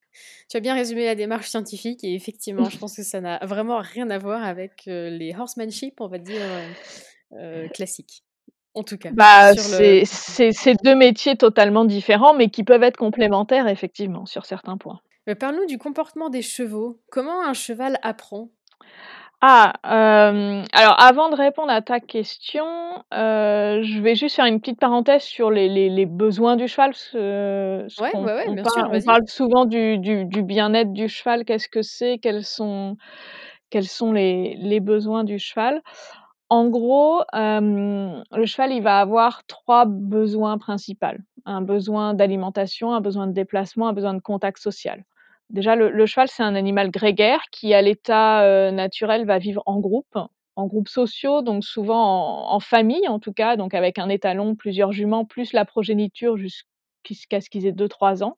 Tu 0.50 0.58
as 0.58 0.60
bien 0.62 0.76
résumé 0.76 1.06
la 1.06 1.16
démarche 1.16 1.48
scientifique 1.50 2.04
et 2.04 2.16
effectivement, 2.16 2.70
je 2.70 2.78
pense 2.80 2.96
que 2.96 3.04
ça 3.04 3.22
n'a 3.22 3.40
vraiment 3.46 3.80
rien 3.80 4.10
à 4.10 4.18
voir 4.18 4.44
avec, 4.44 4.84
les 4.88 5.36
horsemanship, 5.38 6.02
on 6.02 6.08
va 6.08 6.18
dire, 6.18 6.42
classique. 7.74 8.24
En 8.78 8.84
tout 8.84 8.98
cas. 8.98 9.10
Bah, 9.14 9.54
c'est 9.56 10.76
2 10.84 10.96
métiers 10.96 11.36
totalement 11.36 11.84
différents, 11.84 12.36
mais 12.36 12.50
qui 12.50 12.64
peuvent 12.64 12.84
être 12.84 12.98
complémentaires 12.98 13.68
effectivement, 13.68 14.26
sur 14.28 14.46
certains 14.46 14.78
points. 14.78 15.00
parle-nous 15.40 15.66
du 15.66 15.78
comportement 15.80 16.30
des 16.30 16.44
chevaux. 16.44 17.00
Comment 17.10 17.44
un 17.44 17.54
cheval 17.54 17.98
apprend? 18.04 18.50
Ah, 19.40 19.74
alors 19.84 21.00
avant 21.00 21.30
de 21.30 21.36
répondre 21.36 21.72
à 21.72 21.82
ta 21.82 22.00
question, 22.00 22.66
je 23.12 24.02
vais 24.02 24.16
juste 24.16 24.36
faire 24.36 24.46
une 24.46 24.60
petite 24.60 24.80
parenthèse 24.80 25.22
sur 25.24 25.52
les 25.52 25.70
les 25.70 25.90
les 25.90 26.06
besoins 26.06 26.56
du 26.56 26.68
cheval, 26.68 26.94
ce 26.96 27.86
Ouais, 28.02 28.14
ouais, 28.16 28.24
ouais, 28.24 28.54
bien 28.56 28.64
sûr, 28.64 28.90
on 28.92 29.02
parle 29.02 29.28
souvent 29.28 29.66
du 29.66 29.98
du 30.00 30.26
du 30.26 30.44
bien-être 30.44 30.92
du 30.94 31.08
cheval. 31.08 31.46
Qu'est-ce 31.46 31.68
que 31.70 31.82
c'est? 31.82 32.18
Quels 32.20 32.44
sont 32.44 32.98
quels 33.70 33.88
sont 33.88 34.12
les 34.12 34.56
les 34.60 34.80
besoins 34.80 35.24
du 35.24 35.40
cheval? 35.40 35.82
En 36.50 36.70
gros, 36.70 37.24
le 37.34 38.46
cheval, 38.46 38.72
il 38.72 38.82
va 38.82 39.00
avoir 39.00 39.46
3 39.48 39.86
besoins 39.86 40.58
principaux. 40.58 41.08
Un 41.46 41.62
besoin 41.62 42.14
d'alimentation, 42.14 42.94
un 42.94 43.02
besoin 43.02 43.28
de 43.28 43.34
déplacement, 43.34 43.90
un 43.90 43.94
besoin 43.94 44.14
de 44.14 44.22
contact 44.22 44.58
social. 44.60 45.04
Déjà, 45.50 45.76
le 45.76 46.06
cheval, 46.06 46.28
c'est 46.30 46.44
un 46.44 46.56
animal 46.56 46.90
grégaire 46.90 47.42
qui, 47.52 47.74
à 47.74 47.82
l'état, 47.82 48.72
naturel, 48.72 49.26
va 49.26 49.40
vivre 49.40 49.62
en 49.66 49.80
groupe, 49.80 50.18
en 50.56 50.68
groupes 50.68 50.88
sociaux, 50.90 51.42
donc 51.42 51.66
souvent 51.66 52.50
en 52.50 52.60
famille, 52.62 53.08
en 53.10 53.20
tout 53.20 53.34
cas, 53.34 53.58
donc 53.58 53.74
avec 53.74 54.00
un 54.00 54.08
étalon, 54.10 54.56
plusieurs 54.56 54.94
juments, 54.94 55.26
plus 55.26 55.52
la 55.54 55.66
progéniture 55.66 56.38
jusqu'à 56.38 57.42
ce 57.42 57.50
qu'ils 57.50 57.66
aient 57.66 57.74
2-3 57.74 58.24
ans. 58.24 58.38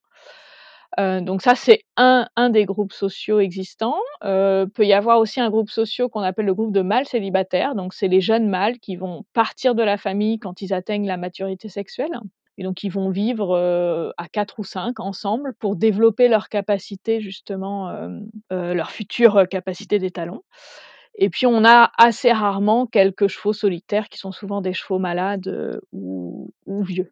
Donc 0.97 1.41
ça, 1.41 1.55
c'est 1.55 1.83
un 1.97 2.49
des 2.49 2.65
groupes 2.65 2.93
sociaux 2.93 3.39
existants. 3.39 3.97
peut 4.21 4.85
y 4.85 4.93
avoir 4.93 5.19
aussi 5.19 5.39
un 5.39 5.49
groupe 5.49 5.69
social 5.69 6.09
qu'on 6.09 6.21
appelle 6.21 6.45
le 6.45 6.53
groupe 6.53 6.73
de 6.73 6.81
mâles 6.81 7.05
célibataires, 7.05 7.75
donc 7.75 7.93
c'est 7.93 8.07
les 8.07 8.21
jeunes 8.21 8.49
mâles 8.49 8.79
qui 8.79 8.95
vont 8.95 9.23
partir 9.33 9.75
de 9.75 9.83
la 9.83 9.97
famille 9.97 10.39
quand 10.39 10.61
ils 10.61 10.73
atteignent 10.73 11.07
la 11.07 11.17
maturité 11.17 11.69
sexuelle 11.69 12.19
et 12.57 12.63
donc 12.63 12.83
ils 12.83 12.89
vont 12.91 13.09
vivre, 13.09 13.55
à 14.17 14.27
4 14.27 14.59
ou 14.59 14.63
5 14.65 14.99
ensemble 14.99 15.53
pour 15.59 15.75
développer 15.77 16.27
leurs 16.27 16.49
capacités 16.49 17.21
justement, 17.21 17.91
leurs 18.49 18.91
futures 18.91 19.47
capacités 19.49 19.99
d'étalon 19.99 20.41
et 21.15 21.29
puis 21.29 21.45
on 21.45 21.65
a 21.65 21.91
assez 21.97 22.31
rarement 22.31 22.87
quelques 22.87 23.27
chevaux 23.27 23.53
solitaires 23.53 24.09
qui 24.09 24.17
sont 24.19 24.31
souvent 24.31 24.61
des 24.61 24.73
chevaux 24.73 24.99
malades, 24.99 25.81
ou 25.91 26.51
vieux. 26.83 27.11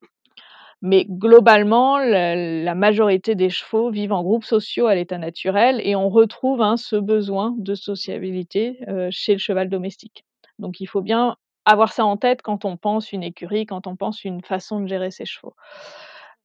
Mais 0.83 1.05
globalement, 1.09 1.97
la 1.97 2.75
majorité 2.75 3.33
des 3.35 3.49
chevaux 3.49 3.89
vivent 3.89 4.13
en 4.13 4.21
groupes 4.23 4.43
sociaux 4.45 4.85
à 4.87 4.93
l'état 4.95 5.17
naturel 5.17 5.81
et 5.83 5.95
on 5.95 6.09
retrouve, 6.09 6.61
hein, 6.61 6.77
ce 6.77 6.95
besoin 6.95 7.55
de 7.57 7.73
sociabilité, 7.73 8.79
chez 9.09 9.33
le 9.33 9.39
cheval 9.39 9.69
domestique. 9.69 10.23
Donc 10.59 10.79
il 10.79 10.85
faut 10.87 11.01
bien 11.01 11.35
avoir 11.65 11.91
ça 11.93 12.05
en 12.05 12.15
tête 12.17 12.41
quand 12.43 12.63
on 12.63 12.77
pense 12.77 13.11
une 13.11 13.23
écurie, 13.23 13.65
quand 13.65 13.87
on 13.87 13.95
pense 13.95 14.23
une 14.23 14.41
façon 14.43 14.79
de 14.79 14.87
gérer 14.87 15.09
ses 15.11 15.25
chevaux. 15.25 15.55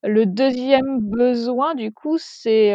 Le 0.04 0.24
2e 0.24 0.98
besoin 1.00 1.74
du 1.74 1.92
coup, 1.92 2.16
c'est, 2.18 2.72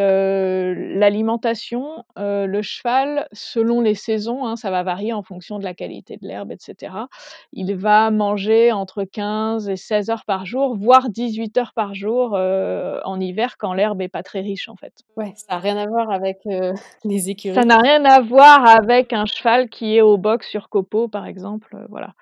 l'alimentation. 0.94 2.04
le 2.16 2.62
cheval, 2.62 3.28
selon 3.32 3.80
les 3.80 3.94
saisons, 3.94 4.46
hein, 4.46 4.56
ça 4.56 4.70
va 4.70 4.82
varier 4.82 5.12
en 5.12 5.22
fonction 5.22 5.58
de 5.58 5.64
la 5.64 5.74
qualité 5.74 6.16
de 6.16 6.26
l'herbe 6.26 6.52
et 6.52 6.56
cetera. 6.58 7.08
Il 7.52 7.74
va 7.76 8.10
manger 8.10 8.72
entre 8.72 9.04
15 9.04 9.68
et 9.68 9.76
16 9.76 10.10
heures 10.10 10.24
par 10.24 10.46
jour, 10.46 10.76
voire 10.76 11.10
18 11.10 11.56
heures 11.58 11.72
par 11.74 11.94
jour, 11.94 12.32
en 12.32 13.20
hiver 13.20 13.56
quand 13.58 13.72
l'herbe 13.74 14.00
est 14.00 14.08
pas 14.08 14.22
très 14.22 14.40
riche 14.40 14.68
en 14.68 14.76
fait. 14.76 14.92
Ouais, 15.16 15.32
ça 15.36 15.56
a 15.56 15.58
rien 15.58 15.76
à 15.76 15.86
voir 15.86 16.10
avec, 16.10 16.38
les 17.04 17.30
écuries. 17.30 17.54
Ça 17.54 17.64
n'a 17.64 17.78
rien 17.78 18.04
à 18.04 18.20
voir 18.20 18.66
avec 18.66 19.12
un 19.12 19.26
cheval 19.26 19.68
qui 19.68 19.96
est 19.96 20.02
au 20.02 20.16
box 20.16 20.48
sur 20.48 20.68
copeaux 20.68 21.08
par 21.08 21.26
exemple, 21.26 21.76
voilà. 21.88 22.14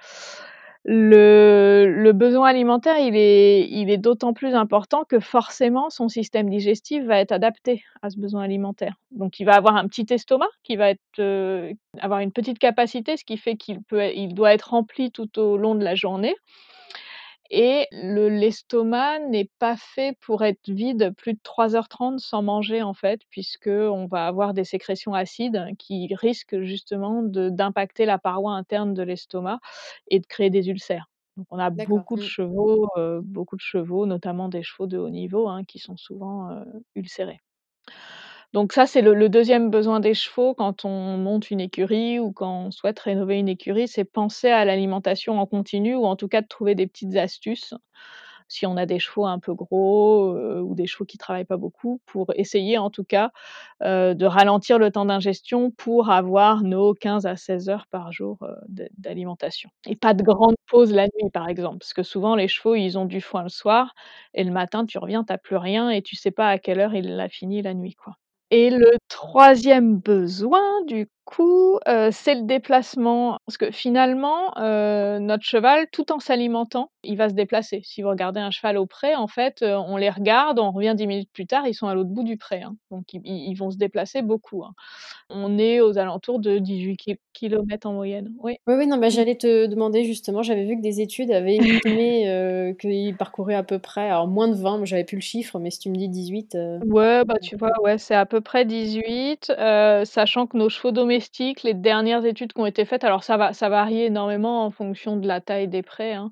Le 0.88 2.12
besoin 2.12 2.48
alimentaire, 2.48 2.96
il 2.98 3.16
est 3.16 3.96
d'autant 3.98 4.32
plus 4.32 4.54
important 4.54 5.04
que 5.04 5.18
forcément 5.18 5.90
son 5.90 6.08
système 6.08 6.48
digestif 6.48 7.04
va 7.04 7.18
être 7.18 7.32
adapté 7.32 7.82
à 8.02 8.10
ce 8.10 8.20
besoin 8.20 8.42
alimentaire. 8.42 8.94
Donc 9.10 9.40
il 9.40 9.44
va 9.44 9.54
avoir 9.54 9.76
un 9.76 9.88
petit 9.88 10.06
estomac 10.10 10.46
qui 10.62 10.76
va 10.76 10.90
être, 10.90 11.74
avoir 12.00 12.20
une 12.20 12.30
petite 12.30 12.60
capacité, 12.60 13.16
ce 13.16 13.24
qui 13.24 13.36
fait 13.36 13.56
qu'il 13.56 13.82
peut 13.82 14.12
il 14.14 14.34
doit 14.34 14.54
être 14.54 14.70
rempli 14.70 15.10
tout 15.10 15.38
au 15.40 15.56
long 15.56 15.74
de 15.74 15.82
la 15.82 15.96
journée 15.96 16.36
et 17.50 17.86
le 17.92 18.28
l'estomac 18.28 19.20
n'est 19.20 19.50
pas 19.58 19.76
fait 19.76 20.16
pour 20.20 20.44
être 20.44 20.68
vide 20.68 21.12
plus 21.16 21.34
de 21.34 21.40
3h30 21.42 22.18
sans 22.18 22.42
manger 22.42 22.82
en 22.82 22.94
fait, 22.94 23.22
puisqu'on 23.30 24.06
va 24.06 24.26
avoir 24.26 24.54
des 24.54 24.64
sécrétions 24.64 25.14
acides 25.14 25.66
qui 25.78 26.14
risquent 26.14 26.60
justement 26.62 27.22
de 27.22 27.48
d'impacter 27.48 28.06
la 28.06 28.18
paroi 28.18 28.52
interne 28.52 28.94
de 28.94 29.02
l'estomac 29.02 29.58
et 30.08 30.20
de 30.20 30.26
créer 30.26 30.50
des 30.50 30.68
ulcères. 30.68 31.10
Donc 31.36 31.46
on 31.50 31.58
a 31.58 31.70
beaucoup 31.70 32.16
de 32.16 32.22
mmh. 32.22 32.24
chevaux, 32.24 32.88
beaucoup 33.22 33.56
de 33.56 33.60
chevaux, 33.60 34.06
notamment 34.06 34.48
des 34.48 34.62
chevaux 34.62 34.86
de 34.86 34.98
haut 34.98 35.10
niveau, 35.10 35.48
hein, 35.48 35.64
qui 35.64 35.78
sont 35.78 35.96
souvent, 35.96 36.64
ulcérés. 36.94 37.40
Donc 38.56 38.72
ça, 38.72 38.86
c'est 38.86 39.02
le 39.02 39.28
2e 39.28 39.68
besoin 39.68 40.00
des 40.00 40.14
chevaux 40.14 40.54
quand 40.54 40.86
on 40.86 41.18
monte 41.18 41.50
une 41.50 41.60
écurie 41.60 42.18
ou 42.18 42.32
quand 42.32 42.68
on 42.68 42.70
souhaite 42.70 42.98
rénover 42.98 43.38
une 43.38 43.50
écurie, 43.50 43.86
c'est 43.86 44.04
penser 44.04 44.48
à 44.48 44.64
l'alimentation 44.64 45.38
en 45.38 45.44
continu 45.44 45.94
ou 45.94 46.06
en 46.06 46.16
tout 46.16 46.26
cas 46.26 46.40
de 46.40 46.46
trouver 46.48 46.74
des 46.74 46.86
petites 46.86 47.16
astuces, 47.16 47.74
si 48.48 48.66
on 48.66 48.76
a 48.78 48.86
des 48.86 48.98
chevaux 48.98 49.26
un 49.26 49.38
peu 49.40 49.54
gros, 49.54 50.34
ou 50.62 50.74
des 50.74 50.86
chevaux 50.86 51.04
qui 51.04 51.18
travaillent 51.18 51.44
pas 51.44 51.58
beaucoup, 51.58 52.00
pour 52.06 52.28
essayer 52.36 52.78
en 52.78 52.90
tout 52.90 53.04
cas, 53.04 53.30
de 53.82 54.24
ralentir 54.26 54.78
le 54.78 54.90
temps 54.90 55.06
d'ingestion 55.06 55.70
pour 55.72 56.10
avoir 56.10 56.62
nos 56.62 56.94
15 56.94 57.26
à 57.26 57.36
16 57.36 57.68
heures 57.70 57.86
par 57.90 58.12
jour, 58.12 58.38
d'alimentation 58.98 59.70
et 59.86 59.96
pas 59.96 60.14
de 60.14 60.22
grandes 60.24 60.56
pauses 60.70 60.92
la 60.94 61.06
nuit 61.06 61.30
par 61.32 61.48
exemple, 61.48 61.78
parce 61.80 61.94
que 61.94 62.02
souvent 62.04 62.36
les 62.36 62.48
chevaux, 62.48 62.74
ils 62.76 62.98
ont 62.98 63.06
du 63.06 63.20
foin 63.20 63.42
le 63.44 63.50
soir 63.50 63.94
et 64.34 64.44
le 64.44 64.52
matin 64.52 64.86
tu 64.86 64.98
reviens, 64.98 65.24
tu 65.24 65.32
as 65.34 65.38
plus 65.38 65.56
rien 65.56 65.90
et 65.90 66.02
tu 66.02 66.16
sais 66.16 66.30
pas 66.32 66.48
à 66.50 66.58
quelle 66.58 66.80
heure 66.80 66.94
il 66.94 67.16
l'a 67.16 67.28
fini 67.28 67.62
la 67.62 67.74
nuit, 67.74 67.94
quoi. 67.96 68.16
Et 68.52 68.70
le 68.70 68.92
3e 69.08 69.96
besoin 69.98 70.62
du 70.86 71.08
coup, 71.24 71.80
c'est 72.12 72.36
le 72.36 72.42
déplacement. 72.42 73.38
Parce 73.44 73.56
que 73.58 73.72
finalement, 73.72 74.52
notre 74.56 75.42
cheval, 75.42 75.86
tout 75.90 76.12
en 76.12 76.20
s'alimentant, 76.20 76.92
il 77.02 77.16
va 77.16 77.28
se 77.28 77.34
déplacer. 77.34 77.80
Si 77.84 78.02
vous 78.02 78.08
regardez 78.08 78.38
un 78.38 78.52
cheval 78.52 78.78
au 78.78 78.86
pré, 78.86 79.16
en 79.16 79.26
fait, 79.26 79.62
on 79.62 79.96
les 79.96 80.10
regarde, 80.10 80.60
on 80.60 80.70
revient 80.70 80.94
10 80.96 81.08
minutes 81.08 81.30
plus 81.32 81.46
tard, 81.48 81.66
ils 81.66 81.74
sont 81.74 81.88
à 81.88 81.94
l'autre 81.96 82.10
bout 82.10 82.22
du 82.22 82.36
pré, 82.36 82.62
hein. 82.62 82.76
Donc 82.92 83.06
ils 83.12 83.54
vont 83.56 83.72
se 83.72 83.76
déplacer 83.78 84.22
beaucoup, 84.22 84.62
hein. 84.62 84.74
On 85.28 85.58
est 85.58 85.80
aux 85.80 85.98
alentours 85.98 86.38
de 86.38 86.58
18 86.58 87.18
kilomètres 87.32 87.88
en 87.88 87.92
moyenne, 87.94 88.32
oui. 88.38 88.58
Oui, 88.68 88.74
oui, 88.78 88.86
non, 88.86 88.98
bah, 88.98 89.08
j'allais 89.08 89.36
te 89.36 89.66
demander 89.66 90.04
justement, 90.04 90.42
j'avais 90.42 90.64
vu 90.64 90.76
que 90.76 90.82
des 90.82 91.00
études 91.00 91.32
avaient 91.32 91.56
estimé, 91.56 92.76
qu'ils 92.80 93.16
parcouraient 93.16 93.54
à 93.56 93.64
peu 93.64 93.80
près, 93.80 94.08
alors 94.08 94.28
moins 94.28 94.46
de 94.46 94.54
20, 94.54 94.76
moi 94.76 94.86
j'avais 94.86 95.04
plus 95.04 95.16
le 95.16 95.22
chiffre, 95.22 95.58
mais 95.58 95.70
si 95.72 95.80
tu 95.80 95.90
me 95.90 95.96
dis 95.96 96.08
18, 96.08 96.56
Ouais, 96.86 97.24
bah, 97.24 97.34
tu 97.42 97.56
vois, 97.56 97.72
ouais, 97.82 97.98
c'est 97.98 98.14
à 98.14 98.26
peu 98.26 98.35
près 98.40 98.64
18, 98.64 99.52
sachant 100.04 100.46
que 100.46 100.56
nos 100.56 100.68
chevaux 100.68 100.92
domestiques, 100.92 101.62
les 101.62 101.74
dernières 101.74 102.24
études 102.24 102.52
qui 102.52 102.60
ont 102.60 102.66
été 102.66 102.84
faites, 102.84 103.04
alors 103.04 103.24
ça 103.24 103.36
va 103.36 103.52
ça 103.52 103.68
varie 103.68 104.02
énormément 104.02 104.64
en 104.64 104.70
fonction 104.70 105.16
de 105.16 105.26
la 105.26 105.40
taille 105.40 105.68
des 105.68 105.82
prés, 105.82 106.14
hein, 106.14 106.30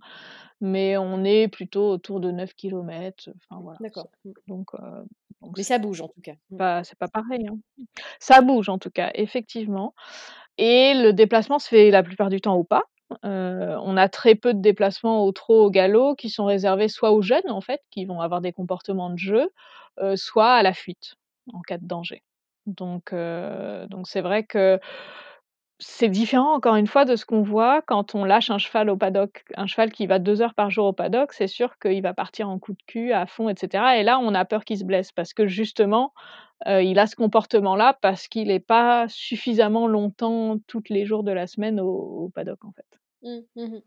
mais 0.60 0.96
on 0.96 1.24
est 1.24 1.48
plutôt 1.48 1.90
autour 1.90 2.20
de 2.20 2.30
9 2.30 2.54
kilomètres, 2.54 3.28
enfin 3.36 3.60
voilà. 3.62 3.78
D'accord. 3.80 4.08
Mmh. 4.24 4.32
Donc, 4.48 4.70
Mais 5.56 5.62
ça 5.62 5.78
bouge 5.78 6.00
en 6.00 6.08
tout 6.08 6.20
cas. 6.22 6.34
Mmh. 6.50 6.82
C'est 6.84 6.98
pas 6.98 7.08
pareil, 7.08 7.46
hein. 7.48 7.56
Ça 8.18 8.40
bouge 8.40 8.68
en 8.68 8.78
tout 8.78 8.90
cas, 8.90 9.10
effectivement 9.14 9.94
et 10.56 10.94
le 10.94 11.12
déplacement 11.12 11.58
se 11.58 11.68
fait 11.68 11.90
la 11.90 12.04
plupart 12.04 12.28
du 12.28 12.40
temps 12.40 12.54
au 12.54 12.62
pas. 12.62 12.84
on 13.22 13.96
a 13.96 14.08
très 14.08 14.36
peu 14.36 14.54
de 14.54 14.60
déplacements 14.60 15.24
au 15.24 15.32
trot, 15.32 15.64
au 15.64 15.70
galop 15.70 16.14
qui 16.14 16.30
sont 16.30 16.44
réservés 16.44 16.88
soit 16.88 17.10
aux 17.10 17.22
jeunes 17.22 17.50
en 17.50 17.60
fait, 17.60 17.80
qui 17.90 18.04
vont 18.04 18.20
avoir 18.20 18.40
des 18.40 18.52
comportements 18.52 19.10
de 19.10 19.18
jeu, 19.18 19.50
soit 20.14 20.52
à 20.52 20.62
la 20.62 20.72
fuite, 20.72 21.16
en 21.52 21.60
cas 21.60 21.78
de 21.78 21.86
danger. 21.86 22.22
Donc 22.66 23.12
donc 23.12 24.06
c'est 24.08 24.20
vrai 24.22 24.44
que 24.44 24.78
c'est 25.80 26.08
différent 26.08 26.54
encore 26.54 26.76
une 26.76 26.86
fois 26.86 27.04
de 27.04 27.16
ce 27.16 27.26
qu'on 27.26 27.42
voit 27.42 27.82
quand 27.82 28.14
on 28.14 28.24
lâche 28.24 28.50
un 28.50 28.58
cheval 28.58 28.88
au 28.90 28.96
paddock. 28.96 29.44
Un 29.56 29.66
cheval 29.66 29.92
qui 29.92 30.06
va 30.06 30.18
2 30.18 30.40
heures 30.40 30.54
par 30.54 30.70
jour 30.70 30.86
au 30.86 30.92
paddock, 30.92 31.32
c'est 31.32 31.48
sûr 31.48 31.78
qu'il 31.78 32.00
va 32.02 32.14
partir 32.14 32.48
en 32.48 32.58
coup 32.58 32.72
de 32.72 32.82
cul 32.86 33.12
à 33.12 33.26
fond 33.26 33.48
et 33.48 33.54
cetera 33.58 33.98
et 33.98 34.02
là, 34.04 34.18
on 34.20 34.34
a 34.34 34.44
peur 34.44 34.64
qu'il 34.64 34.78
se 34.78 34.84
blesse 34.84 35.12
parce 35.12 35.34
que 35.34 35.46
justement, 35.46 36.12
il 36.66 36.98
a 36.98 37.06
ce 37.06 37.16
comportement-là 37.16 37.98
parce 38.02 38.28
qu'il 38.28 38.50
est 38.50 38.60
pas 38.60 39.06
suffisamment 39.08 39.86
longtemps 39.88 40.58
toutes 40.68 40.88
les 40.90 41.06
jours 41.06 41.24
de 41.24 41.32
la 41.32 41.46
semaine 41.46 41.80
au 41.80 41.88
au 42.24 42.30
paddock, 42.30 42.64
en 42.64 42.72
fait. 42.72 43.00
Mmh. 43.24 43.40
Mmh 43.56 43.64
mh. 43.76 43.80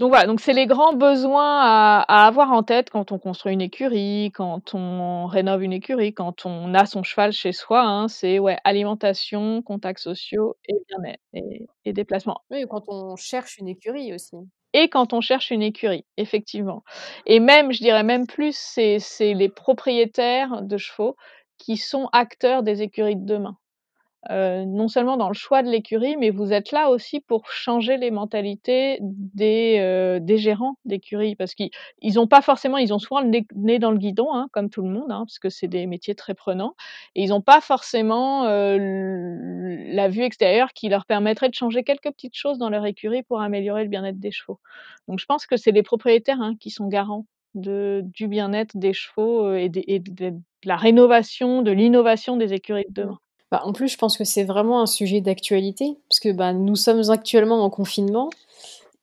Donc 0.00 0.10
voilà, 0.10 0.26
donc 0.26 0.40
c'est 0.40 0.52
les 0.54 0.66
grands 0.66 0.94
besoins 0.94 1.60
à 1.62 2.04
à 2.08 2.26
avoir 2.28 2.52
en 2.52 2.62
tête 2.62 2.90
quand 2.90 3.12
on 3.12 3.18
construit 3.18 3.52
une 3.54 3.60
écurie, 3.62 4.32
quand 4.34 4.74
on 4.74 5.26
rénove 5.26 5.62
une 5.64 5.72
écurie, 5.74 6.14
quand 6.14 6.46
on 6.46 6.74
a 6.74 6.86
son 6.86 7.02
cheval 7.02 7.32
chez 7.32 7.52
soi, 7.52 7.82
hein. 7.84 8.08
C'est 8.08 8.38
ouais, 8.40 8.58
alimentation, 8.64 9.62
contacts 9.62 10.00
sociaux 10.00 10.56
et 10.68 10.74
bien-être 10.88 11.20
et 11.34 11.66
et 11.86 11.92
déplacement. 11.94 12.40
Oui, 12.50 12.64
ou 12.64 12.68
quand 12.68 12.84
on 12.88 13.16
cherche 13.16 13.58
une 13.58 13.68
écurie 13.68 14.14
aussi. 14.14 14.36
Et 14.74 14.88
quand 14.90 15.12
on 15.14 15.20
cherche 15.22 15.50
une 15.50 15.62
écurie, 15.62 16.06
effectivement 16.18 16.84
et 17.26 17.40
même, 17.40 17.72
je 17.72 17.80
dirais 17.80 18.04
même 18.04 18.26
plus, 18.26 18.56
c'est 18.56 18.98
les 19.34 19.48
propriétaires 19.50 20.62
de 20.62 20.76
chevaux 20.78 21.16
qui 21.58 21.76
sont 21.78 22.08
acteurs 22.12 22.62
des 22.64 22.82
écuries 22.82 23.16
de 23.16 23.26
demain. 23.26 23.56
Non 24.28 24.88
seulement 24.88 25.16
dans 25.16 25.28
le 25.28 25.34
choix 25.34 25.62
de 25.62 25.70
l'écurie, 25.70 26.16
mais 26.16 26.30
vous 26.30 26.52
êtes 26.52 26.72
là 26.72 26.90
aussi 26.90 27.20
pour 27.20 27.50
changer 27.50 27.96
les 27.96 28.10
mentalités 28.10 28.98
des, 29.00 30.18
des 30.20 30.36
gérants 30.38 30.76
d'écurie. 30.84 31.36
Parce 31.36 31.54
qu'ils 31.54 31.70
ils 32.00 32.18
ont 32.20 32.26
pas 32.26 32.42
forcément 32.42 32.76
ils 32.76 32.92
ont 32.92 32.98
souvent 32.98 33.20
le 33.22 33.30
nez 33.54 33.78
dans 33.78 33.90
le 33.90 33.98
guidon, 33.98 34.32
hein, 34.34 34.48
comme 34.52 34.68
tout 34.70 34.82
le 34.82 34.90
monde, 34.90 35.10
hein, 35.10 35.24
parce 35.26 35.38
que 35.38 35.48
c'est 35.48 35.68
des 35.68 35.86
métiers 35.86 36.14
très 36.14 36.34
prenants 36.34 36.74
et 37.14 37.22
ils 37.22 37.32
ont 37.32 37.40
pas 37.40 37.60
forcément, 37.60 38.44
la 38.44 40.08
vue 40.08 40.22
extérieure 40.22 40.72
qui 40.72 40.88
leur 40.88 41.06
permettrait 41.06 41.48
de 41.48 41.54
changer 41.54 41.82
quelques 41.84 42.10
petites 42.12 42.36
choses 42.36 42.58
dans 42.58 42.70
leur 42.70 42.84
écurie 42.86 43.22
pour 43.22 43.40
améliorer 43.40 43.84
le 43.84 43.88
bien-être 43.90 44.18
des 44.20 44.30
chevaux. 44.30 44.60
Donc 45.08 45.18
je 45.18 45.26
pense 45.26 45.46
que 45.46 45.56
c'est 45.56 45.72
les 45.72 45.82
propriétaires, 45.82 46.40
hein, 46.40 46.54
qui 46.60 46.70
sont 46.70 46.88
garants 46.88 47.26
de 47.54 48.02
du 48.04 48.28
bien-être 48.28 48.76
des 48.76 48.92
chevaux, 48.92 49.54
et 49.54 49.68
des 49.68 49.84
et 49.88 49.98
de 50.00 50.32
la 50.64 50.76
rénovation, 50.76 51.62
de 51.62 51.70
l'innovation 51.72 52.36
des 52.36 52.52
écuries 52.52 52.84
de 52.90 53.02
demain. 53.02 53.18
Bah, 53.50 53.62
en 53.64 53.72
plus, 53.72 53.88
je 53.88 53.96
pense 53.96 54.16
que 54.16 54.24
c'est 54.24 54.44
vraiment 54.44 54.80
un 54.80 54.86
sujet 54.86 55.20
d'actualité, 55.20 55.98
parce 56.08 56.20
que, 56.20 56.30
bah, 56.32 56.52
nous 56.52 56.76
sommes 56.76 57.10
actuellement 57.10 57.64
en 57.64 57.70
confinement 57.70 58.30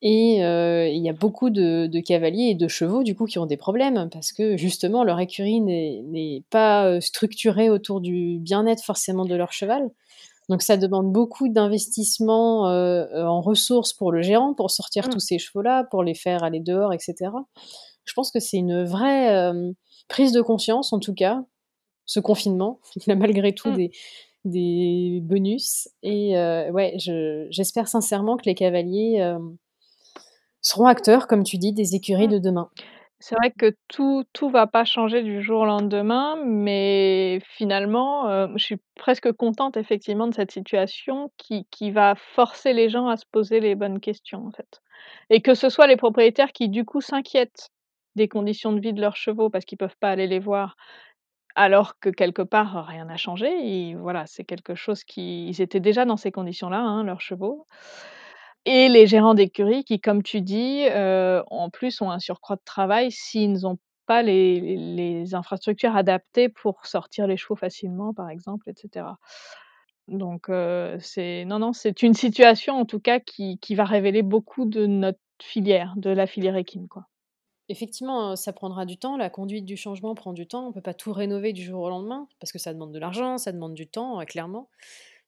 et 0.01 0.35
il 0.37 1.03
y 1.03 1.09
a 1.09 1.13
beaucoup 1.13 1.49
de 1.49 1.87
de 1.87 1.99
cavaliers 1.99 2.49
et 2.51 2.55
de 2.55 2.67
chevaux, 2.67 3.03
du 3.03 3.15
coup, 3.15 3.25
qui 3.25 3.39
ont 3.39 3.47
des 3.47 3.57
problèmes 3.57 4.09
parce 4.11 4.31
que, 4.31 4.55
justement, 4.55 5.03
leur 5.03 5.19
écurie 5.19 5.59
n'est 5.59 6.43
pas, 6.51 7.01
structurée 7.01 7.69
autour 7.69 7.99
du 8.01 8.37
bien-être 8.39 8.83
forcément 8.83 9.25
de 9.25 9.35
leur 9.35 9.51
cheval. 9.53 9.89
Donc 10.49 10.61
ça 10.61 10.77
demande 10.77 11.11
beaucoup 11.11 11.49
d'investissement, 11.49 12.63
en 12.63 13.41
ressources 13.41 13.93
pour 13.93 14.11
le 14.11 14.21
gérant, 14.21 14.53
pour 14.53 14.71
sortir 14.71 15.07
mmh. 15.07 15.09
tous 15.09 15.19
ces 15.19 15.39
chevaux-là, 15.39 15.83
pour 15.85 16.03
les 16.03 16.13
faire 16.15 16.43
aller 16.43 16.59
dehors 16.61 16.93
etc. 16.93 17.31
Je 18.05 18.13
pense 18.13 18.31
que 18.31 18.39
c'est 18.39 18.57
une 18.57 18.83
vraie, 18.83 19.51
prise 20.07 20.31
de 20.31 20.41
conscience, 20.41 20.93
en 20.93 20.99
tout 20.99 21.13
cas, 21.13 21.43
ce 22.05 22.19
confinement. 22.19 22.79
Il 22.95 23.11
a 23.11 23.15
malgré 23.15 23.53
tout 23.53 23.69
mmh. 23.69 23.75
des 23.75 23.91
des 24.47 25.19
bonus 25.21 25.89
et 26.03 26.33
ouais, 26.71 26.93
j'espère 27.49 27.87
sincèrement 27.87 28.37
que 28.37 28.45
les 28.45 28.55
cavaliers, 28.55 29.35
seront 30.61 30.87
acteurs, 30.87 31.27
comme 31.27 31.43
tu 31.43 31.57
dis, 31.57 31.73
des 31.73 31.95
écuries 31.95 32.27
mmh. 32.27 32.31
de 32.31 32.39
demain. 32.39 32.69
C'est 33.19 33.35
vrai 33.35 33.51
que 33.51 33.75
tout 33.87 34.25
tout 34.31 34.49
va 34.49 34.67
pas 34.67 34.85
changer 34.85 35.23
du 35.23 35.41
jour 35.41 35.61
au 35.61 35.65
lendemain, 35.65 36.37
mais 36.45 37.39
finalement, 37.43 38.47
je 38.55 38.63
suis 38.63 38.77
presque 38.95 39.31
contente 39.31 39.75
effectivement 39.75 40.27
de 40.27 40.35
cette 40.35 40.51
situation 40.51 41.31
qui 41.37 41.65
qui 41.71 41.89
va 41.89 42.13
forcer 42.15 42.73
les 42.73 42.89
gens 42.89 43.07
à 43.07 43.17
se 43.17 43.25
poser 43.31 43.59
les 43.59 43.73
bonnes 43.73 43.99
questions, 43.99 44.45
en 44.45 44.51
fait. 44.51 44.81
Et 45.31 45.41
que 45.41 45.55
ce 45.55 45.69
soit 45.69 45.87
les 45.87 45.97
propriétaires 45.97 46.51
qui, 46.51 46.69
du 46.69 46.85
coup, 46.85 47.01
s'inquiètent 47.01 47.71
des 48.15 48.27
conditions 48.27 48.73
de 48.73 48.79
vie 48.79 48.93
de 48.93 49.01
leurs 49.01 49.15
chevaux 49.15 49.49
parce 49.49 49.65
qu'ils 49.65 49.77
peuvent 49.77 49.95
pas 49.99 50.09
aller 50.09 50.27
les 50.27 50.39
voir, 50.39 50.75
alors 51.57 51.99
que 51.99 52.09
quelque 52.09 52.43
part 52.43 52.85
rien 52.87 53.05
n'a 53.05 53.17
changé 53.17 53.95
voilà, 53.95 54.25
c'est 54.27 54.43
quelque 54.45 54.75
chose 54.75 55.03
qui 55.03 55.49
ils 55.49 55.61
étaient 55.61 55.79
déjà 55.79 56.05
dans 56.05 56.17
ces 56.17 56.31
conditions-là, 56.31 56.79
hein, 56.79 57.03
leurs 57.03 57.21
chevaux. 57.21 57.65
Et 58.65 58.89
les 58.89 59.07
gérants 59.07 59.33
d'écurie 59.33 59.83
qui, 59.83 59.99
comme 59.99 60.23
tu 60.23 60.41
dis, 60.41 60.85
en 60.93 61.69
plus 61.69 62.01
ont 62.01 62.11
un 62.11 62.19
surcroît 62.19 62.57
de 62.57 62.61
travail 62.65 63.11
s'ils 63.11 63.61
n'ont 63.61 63.79
pas 64.05 64.21
les 64.23 65.33
infrastructures 65.33 65.95
adaptées 65.95 66.49
pour 66.49 66.85
sortir 66.85 67.27
les 67.27 67.37
chevaux 67.37 67.55
facilement, 67.55 68.13
par 68.13 68.29
exemple, 68.29 68.69
et 68.69 68.73
cetera. 68.75 69.17
Donc 70.07 70.47
c'est 70.99 71.45
non, 71.45 71.59
non, 71.59 71.73
c'est 71.73 72.03
une 72.03 72.13
situation 72.13 72.75
en 72.75 72.85
tout 72.85 72.99
cas 72.99 73.19
qui 73.19 73.57
va 73.75 73.85
révéler 73.85 74.21
beaucoup 74.21 74.65
de 74.65 74.85
notre 74.85 75.19
filière, 75.41 75.93
de 75.97 76.09
la 76.09 76.27
filière 76.27 76.55
équine. 76.55 76.87
Effectivement, 77.69 78.35
ça 78.35 78.53
prendra 78.53 78.85
du 78.85 78.97
temps, 78.97 79.17
la 79.17 79.29
conduite 79.29 79.65
du 79.65 79.75
changement 79.75 80.15
prend 80.15 80.31
du 80.33 80.47
temps, 80.47 80.67
on 80.67 80.71
peut 80.71 80.81
pas 80.81 80.93
tout 80.93 81.11
rénover 81.11 81.51
du 81.51 81.63
jour 81.63 81.81
au 81.81 81.89
lendemain, 81.89 82.27
parce 82.39 82.51
que 82.51 82.59
ça 82.59 82.73
demande 82.73 82.93
de 82.93 82.99
l'argent, 82.99 83.37
ça 83.37 83.51
demande 83.51 83.73
du 83.73 83.87
temps, 83.87 84.23
clairement. 84.25 84.69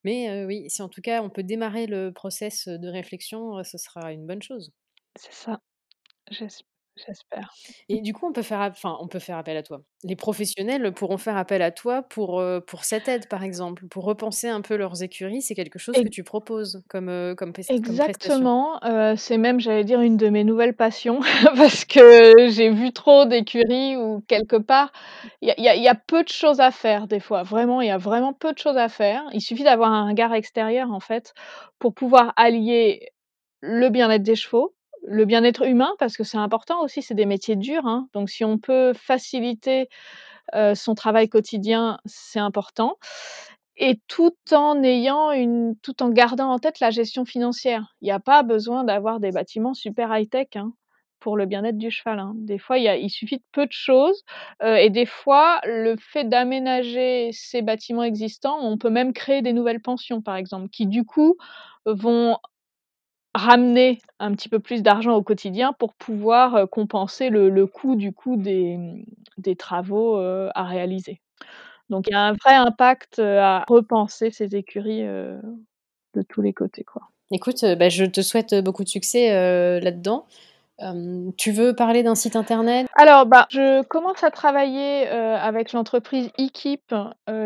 Mais 0.05 0.45
oui, 0.45 0.69
si 0.69 0.81
en 0.81 0.87
tout 0.89 1.01
cas 1.01 1.21
on 1.21 1.29
peut 1.29 1.43
démarrer 1.43 1.85
le 1.85 2.13
process 2.13 2.69
de 2.69 2.87
réflexion, 2.87 3.61
ce 3.63 3.77
sera 3.77 4.13
une 4.13 4.25
bonne 4.25 4.41
chose. 4.41 4.71
C'est 5.15 5.33
ça, 5.33 5.59
j'espère. 7.05 7.53
Et 7.87 8.01
du 8.01 8.13
coup, 8.13 8.27
on 8.27 8.33
peut 8.33 8.41
faire 8.41 8.59
enfin, 8.59 8.97
on 9.01 9.07
peut 9.07 9.19
faire 9.19 9.37
appel 9.37 9.57
à 9.57 9.63
toi. 9.63 9.81
Les 10.03 10.15
professionnels 10.15 10.93
pourront 10.93 11.17
faire 11.17 11.37
appel 11.37 11.61
à 11.61 11.71
toi 11.71 12.03
pour, 12.03 12.43
pour 12.67 12.85
cette 12.85 13.07
aide, 13.07 13.27
par 13.27 13.43
exemple, 13.43 13.87
pour 13.87 14.05
repenser 14.05 14.47
un 14.47 14.61
peu 14.61 14.75
leurs 14.75 15.03
écuries. 15.03 15.41
C'est 15.41 15.55
quelque 15.55 15.79
chose 15.79 15.95
que 15.95 16.07
tu 16.07 16.23
proposes 16.23 16.83
comme, 16.87 17.35
comme 17.37 17.53
Exactement, 17.69 18.79
c'est 19.17 19.37
même, 19.37 19.59
j'allais 19.59 19.83
dire, 19.83 20.01
une 20.01 20.17
de 20.17 20.29
mes 20.29 20.43
nouvelles 20.43 20.75
passions 20.75 21.19
parce 21.55 21.85
que 21.85 22.49
j'ai 22.49 22.69
vu 22.69 22.91
trop 22.93 23.25
d'écuries 23.25 23.97
où 23.97 24.21
quelque 24.27 24.55
part, 24.55 24.91
il 25.41 25.53
y 25.57 25.67
a 25.67 25.75
y 25.75 25.87
a 25.87 25.95
peu 25.95 26.23
de 26.23 26.29
choses 26.29 26.59
à 26.59 26.71
faire 26.71 27.07
des 27.07 27.19
fois. 27.19 27.43
Vraiment, 27.43 27.81
il 27.81 27.87
y 27.87 27.91
a 27.91 27.97
vraiment 27.97 28.33
peu 28.33 28.53
de 28.53 28.57
choses 28.57 28.77
à 28.77 28.89
faire. 28.89 29.23
Il 29.33 29.41
suffit 29.41 29.63
d'avoir 29.63 29.91
un 29.91 30.07
regard 30.07 30.33
extérieur, 30.33 30.91
en 30.91 30.99
fait, 30.99 31.33
pour 31.79 31.93
pouvoir 31.93 32.33
allier 32.35 33.09
le 33.61 33.89
bien-être 33.89 34.23
des 34.23 34.35
chevaux, 34.35 34.73
le 35.07 35.25
bien-être 35.25 35.65
humain 35.67 35.91
parce 35.99 36.17
que 36.17 36.23
c'est 36.23 36.37
important 36.37 36.81
aussi, 36.83 37.01
c'est 37.01 37.15
des 37.15 37.25
métiers 37.25 37.55
durs, 37.55 37.85
hein, 37.87 38.07
donc 38.13 38.29
si 38.29 38.45
on 38.45 38.57
peut 38.57 38.93
faciliter, 38.93 39.89
son 40.75 40.95
travail 40.95 41.29
quotidien, 41.29 41.99
c'est 42.05 42.39
important 42.39 42.97
et 43.77 43.99
tout 44.07 44.35
en 44.53 44.83
ayant 44.83 45.31
une 45.31 45.75
tout 45.83 46.03
en 46.03 46.09
gardant 46.09 46.51
en 46.51 46.59
tête 46.59 46.79
la 46.81 46.91
gestion 46.91 47.25
financière. 47.25 47.95
Il 48.01 48.07
y 48.09 48.11
a 48.11 48.19
pas 48.19 48.43
besoin 48.43 48.83
d'avoir 48.83 49.19
des 49.21 49.31
bâtiments 49.31 49.73
super 49.75 50.15
high-tech, 50.17 50.47
hein, 50.55 50.73
pour 51.21 51.37
le 51.37 51.45
bien-être 51.45 51.77
du 51.77 51.91
cheval, 51.91 52.19
hein. 52.19 52.33
Des 52.35 52.57
fois, 52.59 52.77
il 52.79 53.09
suffit 53.09 53.37
de 53.37 53.43
peu 53.53 53.65
de 53.67 53.71
choses, 53.73 54.23
et 54.65 54.89
des 54.89 55.05
fois, 55.05 55.59
le 55.65 55.95
fait 55.99 56.25
d'aménager 56.25 57.31
ces 57.33 57.61
bâtiments 57.61 58.03
existants, 58.03 58.59
on 58.61 58.77
peut 58.77 58.89
même 58.89 59.13
créer 59.13 59.41
des 59.41 59.53
nouvelles 59.53 59.81
pensions, 59.81 60.21
par 60.21 60.35
exemple, 60.37 60.69
qui 60.69 60.87
du 60.87 61.05
coup, 61.05 61.37
vont 61.85 62.37
ramener 63.39 63.99
un 64.19 64.33
petit 64.33 64.49
peu 64.49 64.59
plus 64.59 64.83
d'argent 64.83 65.13
au 65.15 65.23
quotidien 65.23 65.73
pour 65.79 65.93
pouvoir, 65.95 66.69
compenser 66.69 67.29
le 67.29 67.49
le 67.49 67.67
coût 67.67 67.95
du 67.95 68.13
coup 68.13 68.35
des, 68.37 68.77
mmh, 68.77 69.03
des 69.39 69.55
travaux, 69.55 70.17
à 70.17 70.63
réaliser. 70.65 71.21
Donc 71.89 72.07
il 72.07 72.11
y 72.13 72.15
a 72.15 72.21
un 72.21 72.33
vrai 72.33 72.55
impact, 72.55 73.19
à 73.19 73.65
repenser 73.67 74.31
ces 74.31 74.55
écuries, 74.55 75.03
de 75.03 76.21
tous 76.29 76.41
les 76.41 76.53
côtés, 76.53 76.83
quoi. 76.83 77.03
Écoute, 77.31 77.63
bah, 77.79 77.89
je 77.89 78.05
te 78.05 78.21
souhaite, 78.21 78.55
beaucoup 78.63 78.83
de 78.83 78.89
succès, 78.89 79.29
là-dedans 79.81 80.25
tu 81.37 81.51
veux 81.51 81.73
parler 81.73 82.03
d'un 82.03 82.15
site 82.15 82.35
internet? 82.35 82.87
Alors, 82.95 83.25
bah, 83.25 83.47
je 83.49 83.83
commence 83.83 84.23
à 84.23 84.31
travailler, 84.31 85.07
avec 85.07 85.73
l'entreprise 85.73 86.29
Ekeep, 86.37 86.93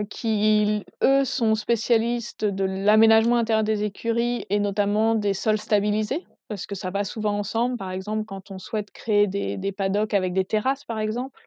qui 0.10 0.86
eux 1.04 1.26
sont 1.26 1.56
spécialistes 1.56 2.46
de 2.46 2.64
l'aménagement 2.66 3.38
intérieur 3.38 3.64
des 3.64 3.84
écuries 3.84 4.46
et 4.50 4.60
notamment 4.60 5.16
des 5.16 5.34
sols 5.34 5.58
stabilisés, 5.58 6.26
parce 6.48 6.66
que 6.66 6.76
ça 6.76 6.90
va 6.90 7.04
souvent 7.04 7.38
ensemble. 7.38 7.78
Par 7.78 7.92
exemple, 7.92 8.26
quand 8.26 8.52
on 8.52 8.60
souhaite 8.60 8.92
créer 8.92 9.28
des 9.28 9.72
paddocks 9.72 10.14
avec 10.14 10.34
des 10.34 10.46
terrasses, 10.46 10.84
par 10.86 11.00
exemple. 11.00 11.42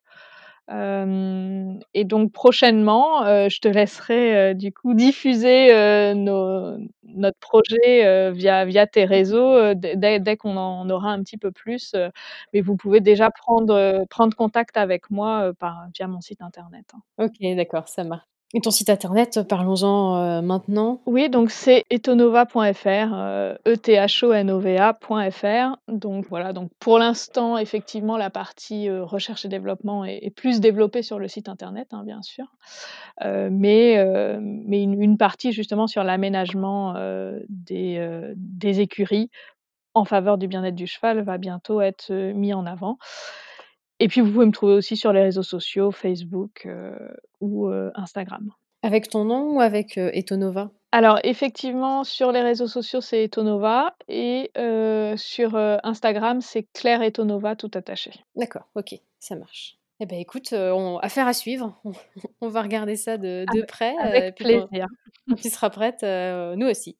Et 0.68 2.04
donc 2.04 2.32
prochainement, 2.32 3.24
je 3.48 3.60
te 3.60 3.68
laisserai, 3.68 4.54
du 4.54 4.72
coup 4.72 4.94
diffuser, 4.94 6.14
nos 6.14 6.78
notre 7.04 7.38
projet, 7.38 8.30
via 8.32 8.64
via 8.64 8.86
tes 8.86 9.04
réseaux, 9.04 9.74
dès 9.74 10.18
dès 10.20 10.36
qu'on 10.36 10.56
en 10.56 10.88
aura 10.90 11.10
un 11.12 11.22
petit 11.22 11.38
peu 11.38 11.52
plus, 11.52 11.94
mais 12.52 12.60
vous 12.60 12.76
pouvez 12.76 13.00
déjà 13.00 13.30
prendre, 13.30 14.04
prendre 14.10 14.36
contact 14.36 14.76
avec 14.76 15.10
moi, 15.10 15.52
par 15.58 15.86
via 15.96 16.08
mon 16.08 16.20
site 16.20 16.42
internet, 16.42 16.86
hein. 16.94 17.00
OK, 17.24 17.56
d'accord, 17.56 17.88
ça 17.88 18.04
marche. 18.04 18.26
Et 18.54 18.60
ton 18.60 18.70
site 18.70 18.90
internet, 18.90 19.40
parlons-en, 19.48 20.40
maintenant. 20.40 21.00
Oui, 21.06 21.28
donc 21.28 21.50
c'est 21.50 21.84
etonova.fr, 21.90 22.86
heu, 22.86 23.58
E-T-H-O-N-O-V-A.fr. 23.66 25.76
Donc 25.88 26.26
voilà, 26.28 26.52
donc 26.52 26.70
pour 26.78 26.98
l'instant, 26.98 27.58
effectivement, 27.58 28.16
la 28.16 28.30
partie, 28.30 28.88
recherche 28.88 29.44
et 29.44 29.48
développement 29.48 30.04
est 30.04 30.30
plus 30.34 30.60
développée 30.60 31.02
sur 31.02 31.18
le 31.18 31.28
site 31.28 31.48
internet, 31.48 31.88
hein, 31.90 32.04
bien 32.06 32.22
sûr. 32.22 32.46
Mais 33.20 33.94
une 33.94 35.16
partie 35.18 35.52
justement 35.52 35.88
sur 35.88 36.04
l'aménagement, 36.04 36.94
des, 37.48 38.32
des 38.36 38.80
écuries 38.80 39.30
en 39.94 40.04
faveur 40.04 40.38
du 40.38 40.46
bien-être 40.46 40.74
du 40.74 40.86
cheval 40.86 41.22
va 41.22 41.38
bientôt 41.38 41.80
être, 41.80 42.12
mis 42.12 42.54
en 42.54 42.66
avant. 42.66 42.98
Et 43.98 44.08
puis 44.08 44.20
vous 44.20 44.30
pouvez 44.30 44.46
me 44.46 44.52
trouver 44.52 44.74
aussi 44.74 44.96
sur 44.96 45.12
les 45.12 45.22
réseaux 45.22 45.42
sociaux, 45.42 45.90
Facebook, 45.90 46.68
ou 47.40 47.68
Instagram. 47.94 48.50
Avec 48.82 49.08
ton 49.08 49.24
nom 49.24 49.56
ou 49.56 49.60
avec, 49.60 49.96
Etonova? 49.96 50.70
Alors 50.92 51.18
effectivement, 51.24 52.04
sur 52.04 52.30
les 52.30 52.42
réseaux 52.42 52.66
sociaux, 52.66 53.00
c'est 53.00 53.24
Etonova 53.24 53.94
et 54.08 54.50
sur, 55.16 55.56
Instagram, 55.56 56.40
c'est 56.40 56.64
Claire 56.74 57.02
Etonova 57.02 57.56
tout 57.56 57.70
attaché. 57.74 58.12
D'accord, 58.34 58.68
OK, 58.74 58.94
ça 59.18 59.34
marche. 59.36 59.78
Eh 59.98 60.04
ben 60.04 60.18
écoute, 60.18 60.52
on 60.52 60.98
affaire 60.98 61.26
à 61.26 61.32
suivre. 61.32 61.80
On 62.42 62.48
va 62.48 62.60
regarder 62.60 62.96
ça 62.96 63.16
de 63.16 63.46
de 63.54 63.64
près, 63.64 63.96
avec 63.96 64.36
plaisir. 64.36 64.86
quand 65.28 65.36
tu 65.36 65.48
seras 65.48 65.70
prête, 65.70 66.02
nous 66.02 66.66
aussi. 66.68 66.98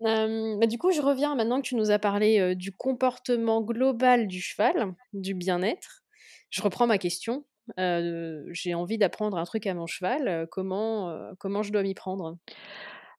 Bah, 0.00 0.66
du 0.66 0.78
coup, 0.78 0.90
je 0.92 1.00
reviens 1.00 1.34
maintenant 1.34 1.60
que 1.60 1.66
tu 1.66 1.76
nous 1.76 1.90
as 1.90 1.98
parlé, 1.98 2.54
du 2.54 2.72
comportement 2.72 3.60
global 3.60 4.26
du 4.26 4.40
cheval, 4.40 4.94
du 5.12 5.34
bien-être. 5.34 6.02
Je 6.50 6.62
reprends 6.62 6.86
ma 6.86 6.98
question. 6.98 7.44
j'ai 7.78 8.74
envie 8.74 8.98
d'apprendre 8.98 9.36
un 9.38 9.44
truc 9.44 9.66
à 9.66 9.74
mon 9.74 9.86
cheval, 9.86 10.46
comment, 10.50 11.16
comment 11.38 11.62
je 11.62 11.72
dois 11.72 11.82
m'y 11.82 11.94
prendre? 11.94 12.36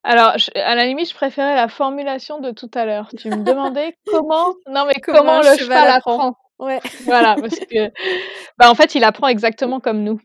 Alors, 0.06 0.36
à 0.54 0.76
la 0.76 0.86
limite, 0.86 1.10
je 1.10 1.16
préférais 1.16 1.56
la 1.56 1.68
formulation 1.68 2.40
de 2.40 2.52
tout 2.52 2.70
à 2.76 2.86
l'heure. 2.86 3.10
Tu 3.18 3.28
me 3.28 3.44
demandais 3.44 3.98
comment 4.06 4.54
non, 4.68 4.86
mais 4.86 5.02
comment, 5.02 5.42
le 5.42 5.58
cheval 5.58 5.88
apprend? 5.88 6.38
Ouais. 6.60 6.80
Voilà, 7.06 7.36
parce 7.40 7.60
que, 7.60 7.92
bah, 8.60 8.70
en 8.70 8.76
fait, 8.76 8.94
il 8.94 9.04
apprend 9.04 9.28
exactement 9.30 9.80
comme 9.80 10.04
nous. 10.04 10.22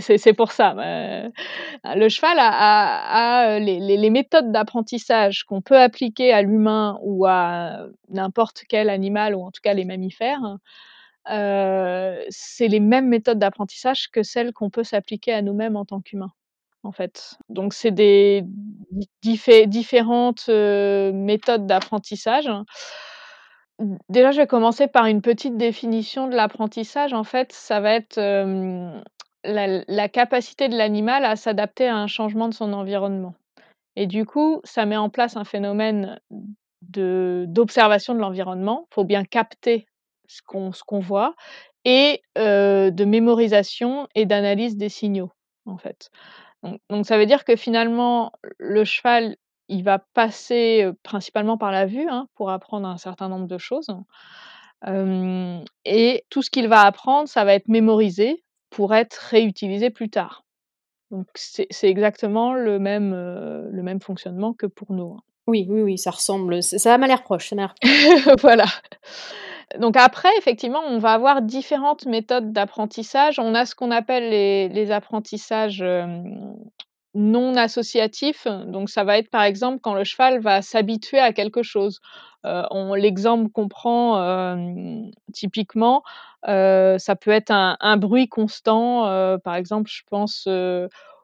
C'est 0.00 0.32
pour 0.32 0.52
ça, 0.52 0.74
le 0.74 2.08
cheval 2.08 2.36
a 2.38 3.58
les 3.58 4.10
méthodes 4.10 4.52
d'apprentissage 4.52 5.44
qu'on 5.44 5.60
peut 5.62 5.78
appliquer 5.78 6.32
à 6.32 6.42
l'humain 6.42 6.98
ou 7.02 7.26
à 7.26 7.86
n'importe 8.08 8.62
quel 8.68 8.90
animal 8.90 9.34
ou 9.34 9.42
en 9.42 9.50
tout 9.50 9.60
cas 9.62 9.74
les 9.74 9.84
mammifères, 9.84 10.58
c'est 11.26 12.68
les 12.68 12.80
mêmes 12.80 13.08
méthodes 13.08 13.38
d'apprentissage 13.38 14.08
que 14.10 14.22
celles 14.22 14.52
qu'on 14.52 14.70
peut 14.70 14.84
s'appliquer 14.84 15.32
à 15.32 15.42
nous-mêmes 15.42 15.76
en 15.76 15.84
tant 15.84 16.00
qu'humains 16.00 16.32
en 16.84 16.92
fait. 16.92 17.36
Donc 17.48 17.74
c'est 17.74 17.92
des 17.92 18.44
différentes, 19.22 20.48
méthodes 20.48 21.66
d'apprentissage. 21.66 22.50
Déjà, 24.08 24.30
je 24.30 24.36
vais 24.40 24.46
commencer 24.46 24.86
par 24.86 25.06
une 25.06 25.22
petite 25.22 25.56
définition 25.56 26.28
de 26.28 26.36
l'apprentissage. 26.36 27.12
En 27.14 27.24
fait, 27.24 27.52
ça 27.52 27.80
va 27.80 27.94
être, 27.94 28.20
la 29.44 30.08
capacité 30.08 30.68
de 30.68 30.76
l'animal 30.76 31.24
à 31.24 31.36
s'adapter 31.36 31.88
à 31.88 31.96
un 31.96 32.06
changement 32.06 32.48
de 32.48 32.54
son 32.54 32.72
environnement 32.72 33.34
et 33.96 34.06
du 34.06 34.24
coup, 34.24 34.60
ça 34.64 34.86
met 34.86 34.96
en 34.96 35.10
place 35.10 35.36
un 35.36 35.44
phénomène 35.44 36.20
d'observation 36.80 38.14
de 38.14 38.18
l'environnement. 38.20 38.86
Il 38.90 38.94
Faut 38.94 39.04
bien 39.04 39.24
capter 39.24 39.86
ce 40.26 40.40
qu'on 40.42 41.00
voit 41.00 41.34
et 41.84 42.22
de 42.36 43.04
mémorisation 43.04 44.08
et 44.14 44.24
d'analyse 44.24 44.76
des 44.76 44.88
signaux, 44.88 45.30
en 45.66 45.76
fait. 45.76 46.10
Donc, 46.90 47.06
ça 47.06 47.18
veut 47.18 47.26
dire 47.26 47.44
que 47.44 47.56
finalement, 47.56 48.32
le 48.58 48.84
cheval, 48.84 49.36
il 49.68 49.82
va 49.82 49.98
passer 50.14 50.88
principalement 51.02 51.58
par 51.58 51.72
la 51.72 51.86
vue 51.86 52.08
hein, 52.08 52.28
pour 52.34 52.50
apprendre 52.50 52.88
un 52.88 52.98
certain 52.98 53.28
nombre 53.28 53.46
de 53.46 53.58
choses. 53.58 53.88
et 55.84 56.24
tout 56.30 56.42
ce 56.42 56.50
qu'il 56.50 56.68
va 56.68 56.82
apprendre, 56.82 57.28
ça 57.28 57.44
va 57.44 57.54
être 57.54 57.68
mémorisé 57.68 58.42
pour 58.72 58.94
être 58.94 59.14
réutilisé 59.30 59.90
plus 59.90 60.10
tard. 60.10 60.44
Donc 61.10 61.26
c'est 61.34 61.68
exactement 61.82 62.54
le 62.54 62.78
même, 62.78 63.12
le 63.12 63.82
même 63.82 64.00
fonctionnement 64.00 64.54
que 64.54 64.66
pour 64.66 64.92
nous, 64.92 65.16
hein. 65.18 65.22
Oui, 65.48 65.66
oui, 65.68 65.82
oui, 65.82 65.98
ça 65.98 66.12
ressemble, 66.12 66.62
ça 66.62 66.96
m'a 66.98 67.08
l'air 67.08 67.22
proche, 67.24 67.52
Voilà. 68.42 68.64
Donc 69.80 69.96
après, 69.96 70.28
effectivement, 70.38 70.82
on 70.86 70.98
va 70.98 71.14
avoir 71.14 71.42
différentes 71.42 72.06
méthodes 72.06 72.52
d'apprentissage. 72.52 73.38
On 73.40 73.54
a 73.54 73.66
ce 73.66 73.74
qu'on 73.74 73.90
appelle 73.90 74.30
les 74.30 74.90
apprentissages, 74.92 75.82
non 77.14 77.56
associatifs. 77.56 78.46
Donc 78.66 78.88
ça 78.90 79.04
va 79.04 79.18
être, 79.18 79.30
par 79.30 79.42
exemple, 79.42 79.80
quand 79.82 79.94
le 79.94 80.04
cheval 80.04 80.40
va 80.40 80.62
s'habituer 80.62 81.18
à 81.18 81.32
quelque 81.32 81.62
chose. 81.62 82.00
l'exemple 82.96 83.50
qu'on 83.50 83.68
prend, 83.68 84.56
typiquement, 85.32 86.02
ça 86.46 87.16
peut 87.20 87.30
être 87.30 87.50
un 87.52 87.96
bruit 87.96 88.28
constant, 88.28 89.38
par 89.44 89.54
exemple, 89.56 89.90
je 89.92 90.02
pense, 90.10 90.48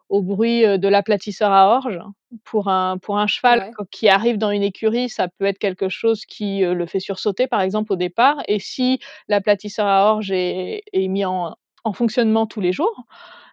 au 0.09 0.23
bruit 0.23 0.63
de 0.79 0.89
l'aplatisseur 0.89 1.53
à 1.53 1.69
orge. 1.69 2.01
Pour 2.45 2.69
un, 2.69 2.99
pour 2.99 3.19
un 3.19 3.27
cheval 3.27 3.71
qui 3.91 4.09
arrive 4.11 4.37
dans 4.37 4.51
une 4.51 4.63
écurie, 4.63 5.09
ça 5.09 5.29
peut 5.29 5.47
être 5.47 5.59
quelque 5.59 5.89
chose 5.89 6.27
qui 6.27 6.61
le 6.61 6.87
fait 6.87 7.01
sursauter, 7.01 7.47
par 7.47 7.63
exemple, 7.63 7.93
au 7.95 7.97
départ. 7.97 8.37
Et 8.49 8.61
si 8.61 9.01
l'aplatisseur 9.29 9.87
à 9.87 10.11
orge 10.13 10.31
est, 10.31 10.83
est 10.93 11.09
mis 11.09 11.25
en, 11.25 11.57
en, 11.85 11.93
fonctionnement 11.93 12.47
tous 12.47 12.61
les 12.61 12.73
jours, 12.73 13.05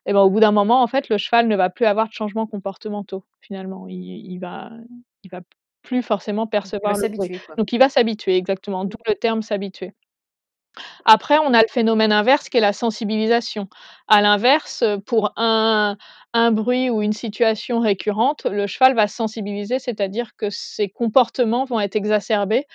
et 0.06 0.14
ben, 0.14 0.22
au 0.22 0.30
bout 0.30 0.40
d'un 0.40 0.52
moment, 0.52 0.82
en 0.84 0.88
fait, 0.88 1.10
le 1.10 1.18
cheval 1.18 1.48
ne 1.48 1.56
va 1.56 1.70
plus 1.70 1.86
avoir 1.86 2.08
de 2.08 2.14
changements 2.14 2.46
comportementaux, 2.46 3.24
finalement. 3.42 3.88
Il, 3.88 3.98
il 3.98 4.38
va, 4.38 4.70
il 5.24 5.32
va 5.32 5.42
plus 5.82 6.02
forcément 6.02 6.48
percevoir 6.48 6.98
le 6.98 7.10
bruit. 7.10 7.40
Donc, 7.58 7.72
il 7.72 7.80
va 7.80 7.90
s'habituer, 7.90 8.38
exactement, 8.38 8.86
d'où 8.86 8.98
le 9.08 9.16
terme 9.16 9.42
s'habituer. 9.42 9.94
Après, 11.06 11.38
on 11.40 11.54
a 11.54 11.62
le 11.62 11.68
phénomène 11.70 12.12
inverse 12.12 12.50
qui 12.50 12.58
est 12.58 12.62
la 12.62 12.74
sensibilisation. 12.74 13.70
À 14.08 14.22
l'inverse, 14.22 14.84
pour 15.06 15.32
un, 15.38 15.98
un 16.34 16.52
bruit 16.52 16.90
ou 16.90 17.02
une 17.02 17.14
situation 17.14 17.80
récurrente, 17.80 18.46
le 18.46 18.68
cheval 18.68 18.94
va 18.94 19.08
sensibiliser, 19.08 19.80
c'est-à-dire 19.80 20.36
que 20.36 20.50
ses 20.50 20.90
comportements 20.90 21.66
vont 21.66 21.80
être 21.80 21.96
exacerbés 21.96 22.66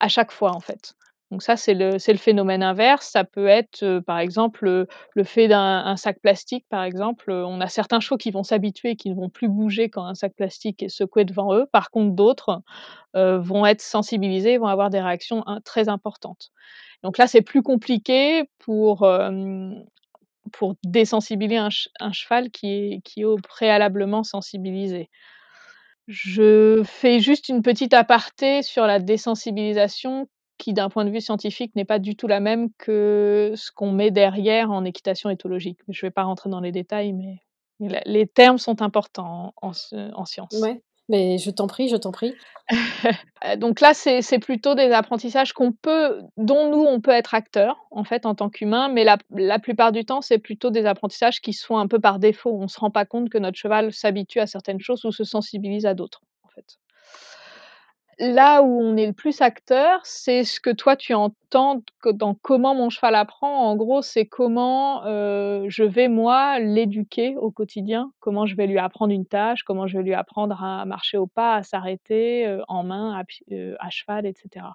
à 0.00 0.08
chaque 0.08 0.30
fois, 0.30 0.54
en 0.54 0.60
fait. 0.60 0.94
Donc 1.32 1.42
ça, 1.42 1.56
c'est 1.56 1.72
le, 1.72 1.92
le 1.92 2.18
phénomène 2.18 2.62
inverse. 2.62 3.08
Ça 3.08 3.24
peut 3.24 3.46
être, 3.46 4.00
par 4.00 4.18
exemple, 4.18 4.86
le, 5.14 5.24
fait 5.24 5.48
d'un 5.48 5.96
sac 5.96 6.20
plastique, 6.20 6.66
par 6.68 6.84
exemple. 6.84 7.32
On 7.32 7.58
a 7.62 7.68
certains 7.68 8.00
chevaux 8.00 8.18
qui 8.18 8.30
vont 8.30 8.42
s'habituer 8.42 8.90
et 8.90 8.96
qui 8.96 9.08
ne 9.08 9.14
vont 9.14 9.30
plus 9.30 9.48
bouger 9.48 9.88
quand 9.88 10.04
un 10.04 10.14
sac 10.14 10.34
plastique 10.36 10.82
est 10.82 10.90
secoué 10.90 11.24
devant 11.24 11.54
eux. 11.54 11.64
Par 11.72 11.90
contre, 11.90 12.14
d'autres 12.14 12.60
vont 13.14 13.64
être 13.64 13.80
sensibilisés, 13.80 14.58
vont 14.58 14.66
avoir 14.66 14.90
des 14.90 15.00
réactions 15.00 15.42
très 15.64 15.88
importantes. 15.88 16.50
Donc 17.02 17.16
là, 17.16 17.26
c'est 17.26 17.40
plus 17.40 17.62
compliqué 17.62 18.44
pour, 18.58 19.08
désensibiliser 20.84 21.56
un, 21.98 22.12
cheval 22.12 22.50
qui 22.50 22.66
est, 22.68 23.00
qui 23.04 23.22
est 23.22 23.42
préalablement 23.48 24.22
sensibilisé. 24.22 25.08
Je 26.08 26.82
fais 26.84 27.20
juste 27.20 27.48
une 27.48 27.62
petite 27.62 27.94
aparté 27.94 28.62
sur 28.62 28.86
la 28.86 28.98
désensibilisation 28.98 30.28
qui, 30.62 30.72
d'un 30.72 30.88
point 30.88 31.04
de 31.04 31.10
vue 31.10 31.20
scientifique, 31.20 31.74
n'est 31.74 31.84
pas 31.84 31.98
du 31.98 32.14
tout 32.14 32.28
la 32.28 32.38
même 32.38 32.68
que 32.78 33.52
ce 33.56 33.72
qu'on 33.72 33.90
met 33.90 34.12
derrière 34.12 34.70
en 34.70 34.84
équitation 34.84 35.28
éthologique. 35.28 35.80
Je 35.88 36.06
ne 36.06 36.08
vais 36.08 36.12
pas 36.12 36.22
rentrer 36.22 36.50
dans 36.50 36.60
les 36.60 36.70
détails, 36.70 37.12
mais 37.12 37.40
les 38.06 38.28
termes 38.28 38.58
sont 38.58 38.80
importants 38.80 39.54
en, 39.60 39.72
en, 40.14 40.24
science. 40.24 40.54
Mais 41.08 41.36
je 41.36 41.50
t'en 41.50 41.66
prie, 41.66 41.88
je 41.88 41.96
t'en 41.96 42.12
prie. 42.12 42.34
Euh, 43.44 43.56
donc 43.56 43.80
là, 43.80 43.92
c'est 43.92 44.38
plutôt 44.38 44.76
des 44.76 44.92
apprentissages 44.92 45.52
qu'on 45.52 45.72
peut 45.72 46.22
dont 46.36 46.70
nous, 46.70 46.84
on 46.84 47.00
peut 47.00 47.10
être 47.10 47.34
acteur, 47.34 47.76
en 47.90 48.04
fait, 48.04 48.24
en 48.24 48.36
tant 48.36 48.48
qu'humain, 48.48 48.88
mais 48.88 49.02
la 49.02 49.18
la 49.30 49.58
plupart 49.58 49.90
du 49.90 50.04
temps, 50.04 50.20
c'est 50.20 50.38
plutôt 50.38 50.70
des 50.70 50.86
apprentissages 50.86 51.40
qui 51.40 51.52
sont 51.52 51.76
un 51.76 51.88
peu 51.88 51.98
par 51.98 52.20
défaut. 52.20 52.56
On 52.56 52.68
se 52.68 52.78
rend 52.78 52.92
pas 52.92 53.04
compte 53.04 53.30
que 53.30 53.38
notre 53.38 53.58
cheval 53.58 53.92
s'habitue 53.92 54.38
à 54.38 54.46
certaines 54.46 54.78
choses 54.78 55.04
ou 55.04 55.10
se 55.10 55.24
sensibilise 55.24 55.86
à 55.86 55.94
d'autres, 55.94 56.20
en. 56.22 56.31
Là 58.18 58.62
où 58.62 58.80
on 58.80 58.96
est 58.96 59.06
le 59.06 59.12
plus 59.12 59.40
acteur, 59.40 60.00
c'est 60.04 60.44
ce 60.44 60.60
que 60.60 60.70
toi 60.70 60.96
tu 60.96 61.14
entends 61.14 61.82
dans 62.04 62.34
comment 62.34 62.74
mon 62.74 62.90
cheval 62.90 63.14
apprend. 63.14 63.66
En 63.66 63.74
gros, 63.74 64.02
c'est 64.02 64.26
comment, 64.26 65.02
je 65.04 65.82
vais 65.82 66.08
moi 66.08 66.58
l'éduquer 66.60 67.36
au 67.36 67.50
quotidien, 67.50 68.12
comment 68.20 68.46
je 68.46 68.54
vais 68.54 68.66
lui 68.66 68.78
apprendre 68.78 69.12
une 69.12 69.26
tâche, 69.26 69.62
comment 69.62 69.86
je 69.86 69.96
vais 69.96 70.04
lui 70.04 70.14
apprendre 70.14 70.62
à 70.62 70.84
marcher 70.84 71.16
au 71.16 71.26
pas, 71.26 71.56
à 71.56 71.62
s'arrêter, 71.62 72.58
en 72.68 72.84
main, 72.84 73.18
à 73.18 73.90
cheval 73.90 74.26
etc. 74.26 74.66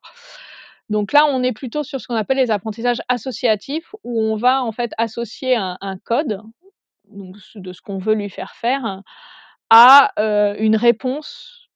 Donc 0.89 1.11
là, 1.11 1.25
on 1.27 1.43
est 1.43 1.53
plutôt 1.53 1.83
sur 1.83 2.01
ce 2.01 2.07
qu'on 2.07 2.15
appelle 2.15 2.37
les 2.37 2.51
apprentissages 2.51 3.01
associatifs 3.07 3.93
où 4.03 4.21
on 4.21 4.35
va 4.35 4.63
en 4.63 4.71
fait 4.71 4.91
associer 4.97 5.55
un 5.55 5.97
code, 6.03 6.41
de 7.55 7.73
ce 7.73 7.81
qu'on 7.81 7.97
veut 7.97 8.15
lui 8.15 8.29
faire 8.29 8.53
faire, 8.55 9.01
à, 9.69 10.11
une 10.59 10.75
réponse 10.75 11.66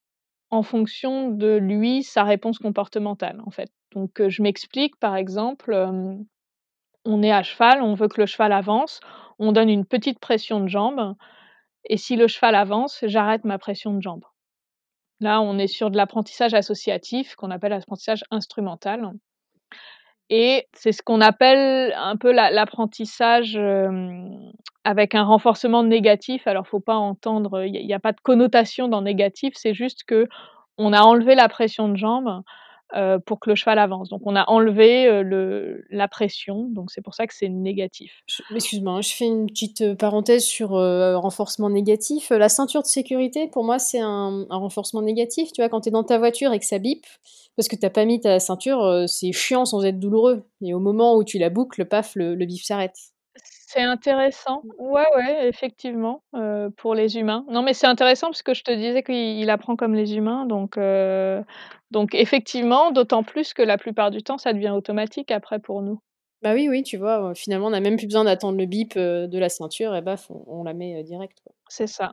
en 0.52 0.64
fonction 0.64 1.30
de 1.30 1.56
lui, 1.56 2.04
sa 2.04 2.24
réponse 2.24 2.60
comportementale, 2.60 3.42
en 3.46 3.52
fait. 3.52 3.72
Donc, 3.94 4.22
je 4.28 4.42
m'explique, 4.42 4.98
par 4.98 5.16
exemple, 5.16 5.74
on 7.06 7.24
est 7.24 7.32
à 7.32 7.44
cheval, 7.44 7.82
on 7.82 7.94
veut 7.94 8.08
que 8.08 8.22
le 8.22 8.28
cheval 8.28 8.52
avance, 8.52 9.00
on 9.40 9.52
donne 9.52 9.70
une 9.70 9.86
petite 9.86 10.20
pression 10.20 10.60
de 10.60 10.68
jambe 10.68 11.16
et 11.86 11.98
si 11.98 12.16
le 12.16 12.28
cheval 12.28 12.56
avance, 12.56 13.00
j'arrête 13.04 13.44
ma 13.44 13.58
pression 13.58 13.94
de 13.94 14.02
jambe. 14.02 14.24
Là, 15.20 15.42
on 15.42 15.58
est 15.58 15.68
sur 15.68 15.90
de 15.90 15.98
l'apprentissage 15.98 16.54
associatif 16.54 17.36
qu'on 17.36 17.52
appelle 17.52 17.72
l'apprentissage 17.72 18.24
instrumental 18.30 19.12
et 20.30 20.68
c'est 20.74 20.94
ce 20.94 21.02
qu'on 21.02 21.20
appelle 21.20 21.94
un 21.98 22.16
peu 22.16 22.32
l'apprentissage, 22.32 23.60
avec 24.84 25.16
un 25.16 25.24
renforcement 25.24 25.84
négatif. 25.84 26.48
Alors, 26.48 26.68
faut 26.68 26.80
pas 26.80 26.96
entendre, 26.96 27.64
il 27.66 27.76
y 27.76 27.94
a 27.94 28.00
pas 28.00 28.12
de 28.12 28.22
connotation 28.22 28.88
dans 28.88 29.02
négatif, 29.02 29.54
c'est 29.56 29.74
juste 29.74 30.04
qu'on 30.08 30.94
a 30.94 31.02
enlevé 31.02 31.36
la 31.36 31.50
pression 31.50 31.90
de 31.90 31.96
jambe, 31.96 32.42
pour 33.26 33.40
que 33.40 33.50
le 33.50 33.56
cheval 33.56 33.80
avance. 33.80 34.10
Donc 34.10 34.22
on 34.26 34.36
a 34.36 34.44
enlevé, 34.50 35.24
le 35.24 35.86
la 35.90 36.10
pression, 36.10 36.68
donc 36.70 36.92
c'est 36.92 37.02
pour 37.02 37.14
ça 37.14 37.26
que 37.26 37.34
c'est 37.34 37.48
négatif. 37.48 38.22
excuse-moi, 38.54 39.00
je 39.00 39.14
fais 39.14 39.28
une 39.28 39.48
petite, 39.48 39.96
parenthèse 39.96 40.44
sur, 40.44 40.72
renforcement 40.72 41.70
négatif. 41.70 42.32
La 42.32 42.50
ceinture 42.50 42.82
de 42.82 42.88
sécurité, 42.88 43.48
pour 43.48 43.64
moi, 43.64 43.80
c'est 43.80 44.02
un 44.02 44.46
renforcement 44.50 45.02
négatif. 45.02 45.54
Tu 45.54 45.62
vois, 45.62 45.70
quand 45.70 45.82
tu 45.82 45.90
es 45.90 45.92
dans 45.92 46.04
ta 46.04 46.18
voiture 46.18 46.52
et 46.52 46.60
que 46.60 46.66
ça 46.66 46.80
bip, 46.80 47.06
parce 47.56 47.70
que 47.70 47.78
tu 47.78 47.90
pas 47.90 48.04
mis 48.04 48.20
ta 48.20 48.40
ceinture, 48.40 49.06
c'est 49.08 49.32
chiant 49.32 49.64
sans 49.64 49.86
être 49.86 50.00
douloureux 50.00 50.44
et 50.62 50.74
au 50.74 50.80
moment 50.80 51.16
où 51.16 51.24
tu 51.24 51.38
la 51.38 51.50
boucles, 51.50 51.86
paf, 51.86 52.16
le 52.16 52.36
le 52.36 52.46
bip 52.46 52.62
s'arrête. 52.62 53.11
C'est 53.74 53.84
intéressant. 53.84 54.64
Ouais, 54.80 55.06
ouais, 55.16 55.48
effectivement, 55.48 56.22
pour 56.76 56.94
les 56.94 57.18
humains. 57.18 57.46
Non, 57.48 57.62
mais 57.62 57.74
c'est 57.74 57.88
intéressant 57.88 58.28
parce 58.28 58.44
que 58.44 58.54
je 58.54 58.64
te 58.64 58.72
disais 58.72 59.02
qu'il 59.02 59.50
apprend 59.50 59.78
comme 59.78 59.96
les 59.96 60.16
humains, 60.16 60.46
donc 60.46 60.78
donc 61.92 62.14
effectivement, 62.14 62.92
d'autant 62.92 63.24
plus 63.24 63.54
que 63.54 63.62
la 63.62 63.78
plupart 63.78 64.12
du 64.12 64.24
temps, 64.24 64.38
ça 64.38 64.52
devient 64.52 64.72
automatique 64.72 65.32
après 65.32 65.60
pour 65.60 65.82
nous. 65.82 66.00
Bah 66.42 66.54
oui, 66.54 66.68
oui, 66.68 66.84
tu 66.84 66.98
vois, 66.98 67.34
finalement, 67.36 67.68
on 67.68 67.74
a 67.74 67.80
même 67.80 67.96
plus 67.98 68.08
besoin 68.08 68.24
d'attendre 68.26 68.58
le 68.58 68.66
bip, 68.66 68.98
de 68.98 69.38
la 69.40 69.48
ceinture 69.48 69.96
et 69.96 70.02
baf, 70.02 70.30
on 70.32 70.44
on 70.48 70.64
la 70.64 70.74
met, 70.74 71.02
direct, 71.04 71.38
quoi. 71.46 71.54
C'est 71.70 71.88
ça. 71.88 72.12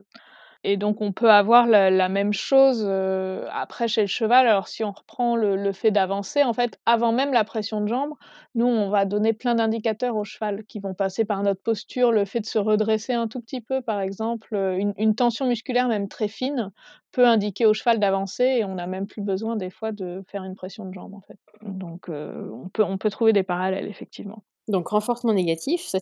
Et 0.65 0.77
donc 0.77 1.01
on 1.01 1.13
peut 1.13 1.31
avoir 1.31 1.67
la 1.69 1.89
la 1.89 2.09
même 2.09 2.33
chose, 2.33 2.85
heu, 2.85 3.45
après 3.53 3.87
chez 3.87 4.01
le 4.01 4.07
cheval. 4.09 4.47
Alors 4.49 4.67
si 4.67 4.83
on 4.83 4.91
reprend 4.91 5.37
le 5.37 5.55
le 5.57 5.73
fait 5.73 5.93
d'avancer, 5.93 6.43
en 6.43 6.53
fait, 6.53 6.81
avant 6.85 7.13
même 7.13 7.33
la 7.33 7.45
pression 7.45 7.81
de 7.81 7.87
jambe, 7.87 8.15
nous, 8.57 8.67
on 8.67 8.91
va 8.91 9.05
donner 9.05 9.33
plein 9.33 9.55
d'indicateurs 9.55 10.17
au 10.17 10.25
cheval 10.25 10.65
qui 10.65 10.81
vont 10.81 10.95
passer 10.95 11.25
par 11.25 11.45
notre 11.45 11.63
posture, 11.63 12.11
le 12.11 12.25
fait 12.25 12.41
de 12.41 12.47
se 12.47 12.59
redresser 12.59 13.13
un 13.13 13.29
tout 13.29 13.41
petit 13.41 13.61
peu, 13.61 13.81
par 13.83 14.01
exemple, 14.01 14.53
une 14.79 14.95
une 14.97 15.15
tension 15.15 15.47
musculaire 15.47 15.87
même 15.87 16.09
très 16.09 16.27
fine 16.29 16.73
peut 17.13 17.25
indiquer 17.27 17.65
au 17.65 17.73
cheval 17.73 18.01
d'avancer 18.01 18.45
et 18.45 18.65
on 18.65 18.75
n'a 18.75 18.87
même 18.89 19.07
plus 19.07 19.23
besoin 19.23 19.55
des 19.57 19.71
fois 19.71 19.93
de 19.93 20.23
faire 20.29 20.43
une 20.43 20.57
pression 20.57 20.85
de 20.87 20.93
jambe, 20.93 21.15
en 21.15 21.21
fait. 21.21 21.39
Donc 21.63 22.09
heu, 22.09 22.51
on 22.53 22.69
peut 22.69 22.83
on 22.83 22.99
peut 22.99 23.11
trouver 23.11 23.33
des 23.33 23.45
parallèles 23.45 23.87
effectivement. 23.87 24.43
Donc 24.67 24.89
renforcement 24.89 25.33
négatif, 25.35 25.83
ça 25.83 25.99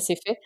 c'est 0.00 0.16
fait. 0.16 0.38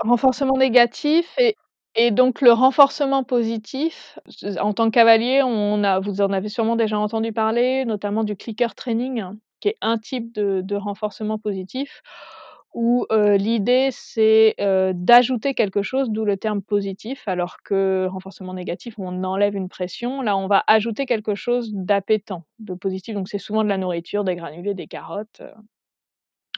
Renforcement 0.00 0.56
négatif 0.58 1.34
et 1.38 1.56
et 1.96 2.10
donc 2.12 2.40
le 2.40 2.52
renforcement 2.52 3.24
positif, 3.24 4.18
en 4.60 4.72
tant 4.74 4.86
que 4.86 4.90
cavalier, 4.94 5.42
on 5.44 5.82
a 5.84 6.00
vous 6.00 6.20
en 6.20 6.32
avez 6.32 6.48
sûrement 6.48 6.76
déjà 6.76 6.98
entendu 6.98 7.32
parler, 7.32 7.84
notamment 7.84 8.24
du 8.24 8.36
clicker 8.36 8.74
training, 8.74 9.24
qui 9.60 9.68
est 9.68 9.76
un 9.82 9.98
type 9.98 10.32
de 10.34 10.60
de 10.64 10.76
renforcement 10.76 11.38
positif 11.38 12.02
où, 12.72 13.04
heu, 13.10 13.34
l'idée 13.36 13.88
c'est, 13.92 14.54
heu, 14.60 14.92
d'ajouter 14.94 15.54
quelque 15.54 15.82
chose, 15.82 16.08
d'où 16.10 16.24
le 16.24 16.36
terme 16.36 16.62
positif, 16.62 17.26
alors 17.26 17.56
que 17.64 18.06
renforcement 18.08 18.54
négatif, 18.54 18.94
on 18.98 19.24
enlève 19.24 19.56
une 19.56 19.68
pression. 19.68 20.22
Là, 20.22 20.36
on 20.36 20.46
va 20.46 20.62
ajouter 20.68 21.04
quelque 21.06 21.34
chose 21.34 21.72
d'appétant, 21.74 22.44
de 22.60 22.74
positif, 22.74 23.14
donc 23.16 23.28
c'est 23.28 23.38
souvent 23.38 23.64
de 23.64 23.68
la 23.68 23.76
nourriture, 23.78 24.22
des 24.24 24.36
granulés, 24.36 24.74
des 24.74 24.86
carottes, 24.86 25.40
heu 25.40 25.50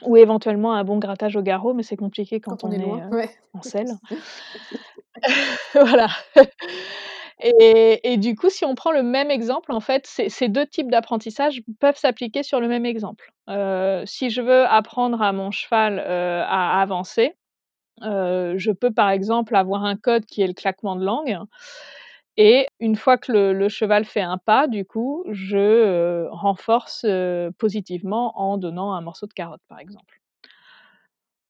ou 0.05 0.17
éventuellement 0.17 0.73
un 0.73 0.83
bon 0.83 0.97
grattage 0.97 1.35
au 1.35 1.41
garrot, 1.41 1.73
mais 1.73 1.83
c'est 1.83 1.95
compliqué 1.97 2.39
quand 2.39 2.57
Quand 2.57 2.63
on 2.63 2.69
on 2.69 2.71
est 2.71 2.77
loin, 2.79 3.01
ouais. 3.11 3.29
en 3.53 3.61
selle. 3.61 3.97
Voilà. 5.73 6.07
Et 7.41 8.17
du 8.17 8.35
coup, 8.35 8.49
si 8.49 8.65
on 8.65 8.75
prend 8.75 8.91
le 8.91 9.03
même 9.03 9.31
exemple, 9.31 9.71
en 9.71 9.79
fait, 9.79 10.05
ces 10.07 10.49
2 10.49 10.65
types 10.67 10.91
d'apprentissage 10.91 11.61
peuvent 11.79 11.97
s'appliquer 11.97 12.43
sur 12.43 12.59
le 12.61 12.67
même 12.67 12.85
exemple. 12.85 13.33
Heu, 13.49 14.03
si 14.05 14.29
je 14.29 14.41
veux 14.41 14.65
apprendre 14.67 15.21
à 15.21 15.33
mon 15.33 15.51
cheval, 15.51 15.99
heu, 15.99 16.41
à 16.47 16.81
avancer, 16.81 17.35
heu, 18.03 18.55
je 18.57 18.71
peux, 18.71 18.91
par 18.91 19.09
exemple, 19.11 19.55
avoir 19.55 19.85
un 19.85 19.97
code 19.97 20.25
qui 20.25 20.41
est 20.43 20.47
le 20.47 20.53
claquement 20.53 20.95
de 20.97 21.05
langue 21.05 21.37
et 22.37 22.67
une 22.81 22.95
fois 22.97 23.17
que 23.17 23.31
le 23.33 23.69
cheval 23.69 24.05
fait 24.05 24.21
un 24.21 24.37
pas, 24.39 24.67
du 24.67 24.85
coup, 24.85 25.25
je, 25.31 26.27
renforce, 26.31 27.05
positivement 27.59 28.33
en 28.39 28.57
donnant 28.57 28.93
un 28.93 29.01
morceau 29.01 29.27
de 29.27 29.33
carotte, 29.33 29.61
par 29.69 29.79
exemple. 29.79 30.19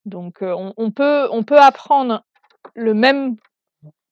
Donc 0.06 0.38
on 0.42 0.74
on 0.78 0.92
peut 0.92 1.28
on 1.32 1.44
peut 1.44 1.60
apprendre 1.60 2.24
le 2.76 2.94
même 2.94 3.38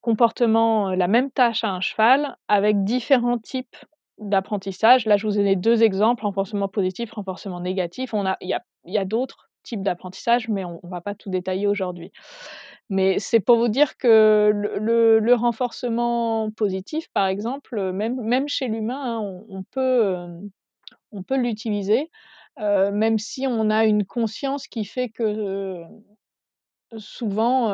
comportement, 0.02 0.92
heu, 0.92 0.96
la 0.96 1.08
même 1.08 1.32
tâche 1.32 1.64
à 1.64 1.70
un 1.72 1.82
cheval 1.82 2.38
avec 2.48 2.84
différents 2.84 3.38
types 3.40 3.76
d'apprentissage. 4.20 5.06
Là, 5.06 5.18
je 5.18 5.28
vous 5.28 5.34
ai 5.36 5.38
donné 5.40 5.56
2 5.56 5.84
exemples, 5.84 6.24
renforcement 6.26 6.68
positif, 6.68 7.12
renforcement 7.14 7.60
négatif. 7.62 8.14
On 8.14 8.26
a 8.26 8.38
il 8.42 8.50
y 8.50 8.54
a 8.54 8.62
y 8.86 8.98
a 8.98 9.06
d'autres 9.06 9.50
types 9.64 9.84
d'apprentissage, 9.84 10.50
mais 10.50 10.66
on 10.66 10.80
on 10.84 10.90
va 10.90 11.02
pas 11.02 11.16
tout 11.16 11.30
détailler 11.30 11.68
aujourd'hui. 11.68 12.12
Mais 12.90 13.20
c'est 13.20 13.40
pour 13.42 13.58
vous 13.58 13.70
dire 13.70 13.98
que 13.98 14.52
le 14.54 15.34
renforcement 15.36 16.52
positif, 16.52 17.08
par 17.14 17.28
exemple, 17.28 17.78
heu, 17.80 17.92
même 17.94 18.16
même 18.22 18.48
chez 18.50 18.68
l'humain, 18.68 19.02
hein, 19.20 19.20
on 19.50 19.64
peut, 19.72 20.16
hem, 20.16 20.50
on 21.14 21.24
peut 21.24 21.38
l'utiliser, 21.38 22.10
même 22.60 23.20
si 23.20 23.48
on 23.48 23.70
a 23.72 23.86
une 23.86 24.06
conscience 24.06 24.68
qui 24.68 24.86
fait 24.86 25.10
que, 25.10 25.84
souvent, 26.98 27.72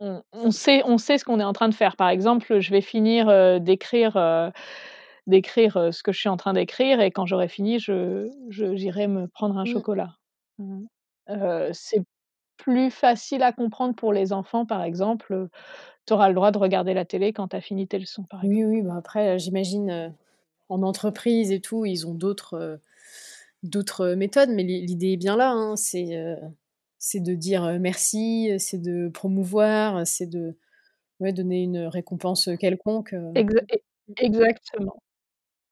on 0.00 0.22
on 0.32 0.50
sait 0.50 0.82
on 0.84 0.98
sait 0.98 1.18
ce 1.18 1.24
qu'on 1.24 1.40
est 1.40 1.44
en 1.44 1.52
train 1.52 1.68
de 1.68 1.74
faire. 1.74 1.96
Par 1.96 2.08
exemple, 2.08 2.60
je 2.60 2.70
vais 2.70 2.80
finir, 2.82 3.28
heu, 3.30 3.60
d'écrire, 3.60 4.16
heu, 4.16 4.50
d'écrire, 5.26 5.76
heu, 5.78 5.92
ce 5.92 6.02
que 6.02 6.12
je 6.12 6.18
suis 6.20 6.28
en 6.28 6.36
train 6.36 6.52
d'écrire 6.54 7.00
et 7.00 7.10
quand 7.10 7.26
j'aurai 7.26 7.48
fini, 7.48 7.78
je 7.80 8.28
j'irai 8.50 9.06
me 9.08 9.28
prendre 9.28 9.58
un 9.58 9.64
Mmh. 9.64 9.82
chocolat. 9.86 10.16
Mmh 10.58 10.86
c'est 11.72 12.04
plus 12.58 12.90
facile 12.90 13.42
à 13.42 13.52
comprendre 13.52 13.94
pour 13.96 14.12
les 14.12 14.32
enfants, 14.32 14.66
par 14.66 14.82
exemple, 14.84 15.48
tu 16.06 16.14
auras 16.14 16.28
le 16.28 16.34
droit 16.34 16.52
de 16.52 16.58
regarder 16.58 16.94
la 16.94 17.04
télé 17.06 17.32
quand 17.32 17.48
tu 17.48 17.56
as 17.56 17.60
fini 17.62 17.88
tes 17.88 17.98
leçons, 18.00 18.24
par 18.24 18.42
Oui, 18.42 18.64
exemple. 18.64 18.64
oui, 18.64 18.82
bah, 18.82 18.96
après, 18.96 19.38
j'imagine, 19.38 20.14
en 20.68 20.82
entreprise 20.82 21.52
et 21.52 21.60
tout, 21.60 21.86
ils 21.86 22.06
ont 22.06 22.14
d'autres, 22.14 22.80
méthodes, 24.16 24.50
mais 24.50 24.62
l'i 24.64 24.86
l'idée 24.86 25.12
est 25.12 25.16
bien 25.16 25.36
là, 25.36 25.50
hein. 25.52 25.76
C'est, 25.76 26.36
c'est 26.98 27.20
de 27.20 27.34
dire, 27.34 27.78
merci, 27.80 28.50
c'est 28.58 28.78
de 28.82 29.08
promouvoir, 29.08 30.06
c'est 30.06 30.26
de, 30.26 30.56
ouais, 31.20 31.32
donner 31.32 31.62
une 31.64 31.78
récompense, 31.88 32.50
quelconque, 32.60 33.14
exactement. 34.18 35.02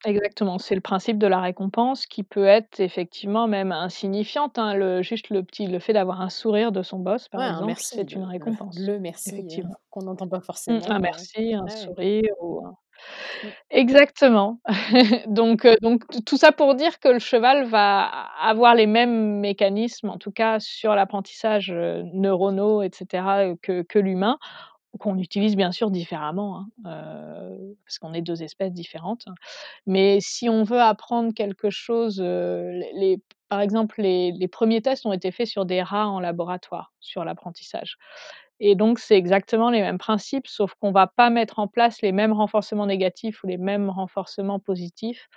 Exactement, 0.06 0.58
c'est 0.58 0.74
le 0.74 0.82
principe 0.82 1.18
de 1.18 1.26
la 1.26 1.40
récompense 1.40 2.06
qui 2.06 2.24
peut 2.24 2.44
être 2.46 2.80
effectivement 2.80 3.48
même 3.48 3.72
insignifiante, 3.72 4.58
hein. 4.58 4.74
Le 4.74 5.02
juste 5.02 5.30
le 5.30 5.42
petit 5.42 5.66
le 5.66 5.78
fait 5.78 5.94
d'avoir 5.94 6.20
un 6.20 6.28
sourire 6.28 6.72
de 6.72 6.82
son 6.82 6.98
boss, 6.98 7.28
par 7.28 7.40
Ouais, 7.40 7.46
un 7.46 7.62
exemple, 7.62 7.62
merci, 7.62 7.96
c'est 7.96 8.14
une 8.14 8.24
le 8.24 8.24
récompense, 8.24 8.92
le 8.92 8.98
merci, 9.00 9.24
effectivement. 9.26 9.76
qu'on 9.90 10.02
n'entend 10.02 10.28
pas 10.28 10.40
Mmh, 10.66 10.80
un 10.86 10.98
forcément, 10.98 11.10
heu, 11.14 11.26
merci, 11.30 11.54
un 11.54 11.68
ouais. 11.68 11.88
sourire 11.96 12.32
ou 12.42 12.64
un. 12.66 12.76
Exactement. 13.70 14.60
Donc 15.28 15.64
heu, 15.66 15.76
donc 15.82 16.06
t 16.08 16.22
tout 16.22 16.36
ça 16.36 16.52
pour 16.52 16.74
dire 16.74 17.00
que 17.00 17.08
le 17.08 17.18
cheval 17.18 17.64
va 17.66 18.04
avoir 18.42 18.74
les 18.74 18.86
mêmes 18.86 19.40
mécanismes, 19.40 20.10
en 20.10 20.18
tout 20.18 20.32
cas 20.32 20.60
sur 20.60 20.94
l'apprentissage, 20.94 21.70
heu, 21.72 22.02
neuronaux 22.14 22.82
et 22.82 22.90
cetera, 22.92 23.46
heu, 23.46 23.56
que 23.62 23.82
que 23.82 23.98
l'humain, 23.98 24.38
qu'on 25.00 25.18
utilise 25.18 25.56
bien 25.56 25.72
sûr 25.72 25.90
différemment, 25.90 26.66
hein, 26.86 26.90
heu, 26.90 27.76
parce 27.86 27.98
qu'on 28.00 28.14
est 28.14 28.22
2 28.22 28.42
espèces 28.44 28.72
différentes. 28.72 29.26
Mais 29.86 30.18
si 30.20 30.48
on 30.50 30.64
veut 30.64 30.80
apprendre 30.82 31.34
quelque 31.34 31.70
chose, 31.70 32.20
heu, 32.22 32.70
les 32.72 32.92
les 32.94 33.22
par 33.50 33.60
exemple, 33.62 34.02
les 34.02 34.32
les 34.32 34.48
1 34.48 34.82
tests 34.82 35.06
ont 35.06 35.12
été 35.14 35.30
faits 35.32 35.48
sur 35.48 35.66
des 35.66 35.82
rats 35.82 36.08
en 36.08 36.20
laboratoire, 36.20 36.92
sur 37.00 37.24
l'apprentissage 37.24 37.98
et 38.60 38.74
donc 38.74 38.98
c'est 38.98 39.16
exactement 39.16 39.70
les 39.70 39.80
mêmes 39.80 39.98
principes, 39.98 40.46
sauf 40.46 40.74
qu'on 40.74 40.92
va 40.92 41.06
pas 41.06 41.30
mettre 41.30 41.58
en 41.58 41.68
place 41.68 42.02
les 42.02 42.12
mêmes 42.12 42.32
renforcements 42.32 42.86
négatifs 42.86 43.42
ou 43.44 43.46
les 43.46 43.58
mêmes 43.58 43.90
renforcements 43.90 44.60
positifs 44.60 45.28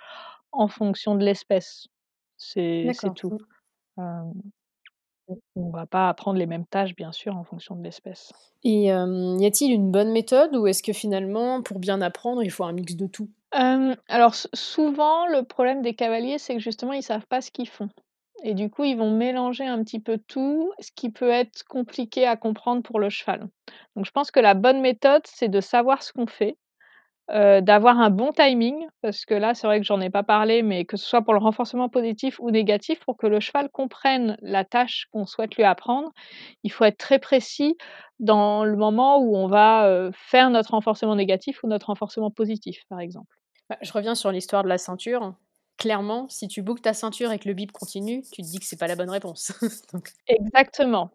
en 0.52 0.68
fonction 0.68 1.14
de 1.14 1.24
l'espèce. 1.24 1.86
C'est 2.36 2.92
tout. 3.16 3.38
Hem, 3.98 4.32
on 5.56 5.70
va 5.70 5.86
pas 5.86 6.08
apprendre 6.08 6.38
les 6.38 6.46
mêmes 6.46 6.66
tâches, 6.66 6.94
bien 6.94 7.12
sûr, 7.12 7.36
en 7.36 7.44
fonction 7.44 7.76
de 7.76 7.82
l'espèce. 7.82 8.32
Et 8.64 8.84
y 8.84 8.90
a-t-il 8.90 9.72
une 9.72 9.90
bonne 9.90 10.10
méthode 10.12 10.54
ou 10.56 10.66
est-ce 10.66 10.82
que 10.82 10.92
finalement, 10.92 11.62
pour 11.62 11.78
bien 11.78 12.00
apprendre, 12.00 12.42
il 12.42 12.50
faut 12.50 12.64
un 12.64 12.72
mix 12.72 12.94
de 12.96 13.06
tout? 13.06 13.28
Alors 14.08 14.34
souvent, 14.54 15.26
le 15.26 15.42
problème 15.42 15.82
des 15.82 15.94
cavaliers, 15.94 16.38
c'est 16.38 16.54
que 16.54 16.60
justement, 16.60 16.92
ils 16.92 17.02
savent 17.02 17.26
pas 17.26 17.40
ce 17.40 17.50
qu'ils 17.50 17.68
font 17.68 17.88
et 18.42 18.54
du 18.54 18.70
coup, 18.70 18.84
ils 18.84 18.96
vont 18.96 19.10
mélanger 19.10 19.66
un 19.66 19.82
petit 19.82 20.00
peu 20.00 20.18
tout, 20.28 20.72
ce 20.78 20.90
qui 20.94 21.10
peut 21.10 21.30
être 21.30 21.64
compliqué 21.64 22.26
à 22.26 22.36
comprendre 22.36 22.82
pour 22.82 23.00
le 23.00 23.10
cheval. 23.10 23.48
Donc 23.96 24.06
je 24.06 24.10
pense 24.10 24.30
que 24.30 24.40
la 24.40 24.54
bonne 24.54 24.80
méthode, 24.80 25.22
c'est 25.26 25.48
de 25.48 25.60
savoir 25.60 26.02
ce 26.02 26.12
qu'on 26.12 26.26
fait, 26.26 26.56
d'avoir 27.28 28.00
un 28.00 28.08
bon 28.08 28.32
timing, 28.32 28.86
parce 29.02 29.26
que 29.26 29.34
là, 29.34 29.52
c'est 29.52 29.66
vrai 29.66 29.80
que 29.80 29.86
j'en 29.86 30.00
ai 30.00 30.08
pas 30.08 30.22
parlé, 30.22 30.62
mais 30.62 30.86
que 30.86 30.96
ce 30.96 31.06
soit 31.06 31.20
pour 31.20 31.34
le 31.34 31.40
renforcement 31.40 31.90
positif 31.90 32.40
ou 32.40 32.50
négatif, 32.50 33.00
pour 33.00 33.18
que 33.18 33.26
le 33.26 33.38
cheval 33.38 33.68
comprenne 33.68 34.38
la 34.40 34.64
tâche 34.64 35.08
qu'on 35.12 35.26
souhaite 35.26 35.54
lui 35.56 35.64
apprendre, 35.64 36.10
il 36.62 36.72
faut 36.72 36.84
être 36.84 36.96
très 36.96 37.18
précis 37.18 37.76
dans 38.18 38.64
le 38.64 38.76
moment 38.76 39.18
où 39.18 39.36
on 39.36 39.46
va, 39.46 40.10
faire 40.12 40.48
notre 40.50 40.70
renforcement 40.70 41.16
négatif 41.16 41.62
ou 41.62 41.66
notre 41.68 41.86
renforcement 41.86 42.30
positif, 42.30 42.82
par 42.88 43.00
exemple. 43.00 43.36
Bah, 43.68 43.76
je 43.82 43.92
reviens 43.92 44.14
sur 44.14 44.32
l'histoire 44.32 44.62
de 44.62 44.68
la 44.68 44.78
ceinture. 44.78 45.34
Clairement, 45.78 46.28
si 46.28 46.48
tu 46.48 46.60
boucles 46.60 46.82
ta 46.82 46.92
ceinture 46.92 47.30
et 47.30 47.38
que 47.38 47.46
le 47.48 47.54
bip 47.54 47.70
continue, 47.70 48.22
tu 48.32 48.42
te 48.42 48.46
dis 48.48 48.58
que 48.58 48.64
c'est 48.66 48.76
pas 48.78 48.88
la 48.88 48.96
bonne 48.96 49.10
réponse. 49.10 49.52
Donc 49.92 50.10
Exactement. 50.26 51.10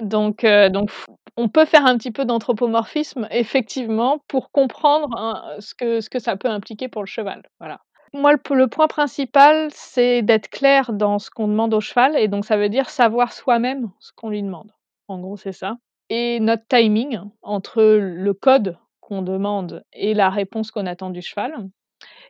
Donc 0.00 0.44
heu, 0.44 0.70
donc 0.70 0.90
on 1.36 1.48
peut 1.48 1.64
faire 1.66 1.84
un 1.86 1.98
petit 1.98 2.10
peu 2.10 2.24
d'anthropomorphisme 2.24 3.28
effectivement 3.30 4.20
pour 4.28 4.50
comprendre 4.50 5.08
hein, 5.16 5.56
ce 5.60 5.74
que 5.74 6.00
ce 6.00 6.08
que 6.10 6.18
ça 6.18 6.36
peut 6.36 6.48
impliquer 6.48 6.88
pour 6.88 7.02
le 7.02 7.06
cheval, 7.06 7.42
voilà. 7.60 7.80
Moi 8.14 8.32
le 8.32 8.40
le 8.56 8.68
point 8.68 8.88
principal, 8.88 9.68
c'est 9.72 10.22
d'être 10.22 10.48
clair 10.48 10.92
dans 10.92 11.18
ce 11.18 11.30
qu'on 11.30 11.48
demande 11.48 11.74
au 11.74 11.80
cheval 11.80 12.16
et 12.18 12.28
donc 12.28 12.44
ça 12.46 12.56
veut 12.56 12.68
dire 12.70 12.88
savoir 12.90 13.32
soi-même 13.32 13.90
ce 14.00 14.12
qu'on 14.16 14.30
lui 14.30 14.42
demande. 14.42 14.72
En 15.08 15.18
gros, 15.20 15.36
c'est 15.36 15.52
ça 15.52 15.76
et 16.10 16.40
notre 16.40 16.66
timing 16.68 17.20
entre 17.42 17.82
le 17.82 18.34
code 18.34 18.76
qu'on 19.00 19.22
demande 19.22 19.84
et 19.92 20.14
la 20.14 20.30
réponse 20.30 20.70
qu'on 20.70 20.86
attend 20.86 21.10
du 21.10 21.22
cheval 21.22 21.54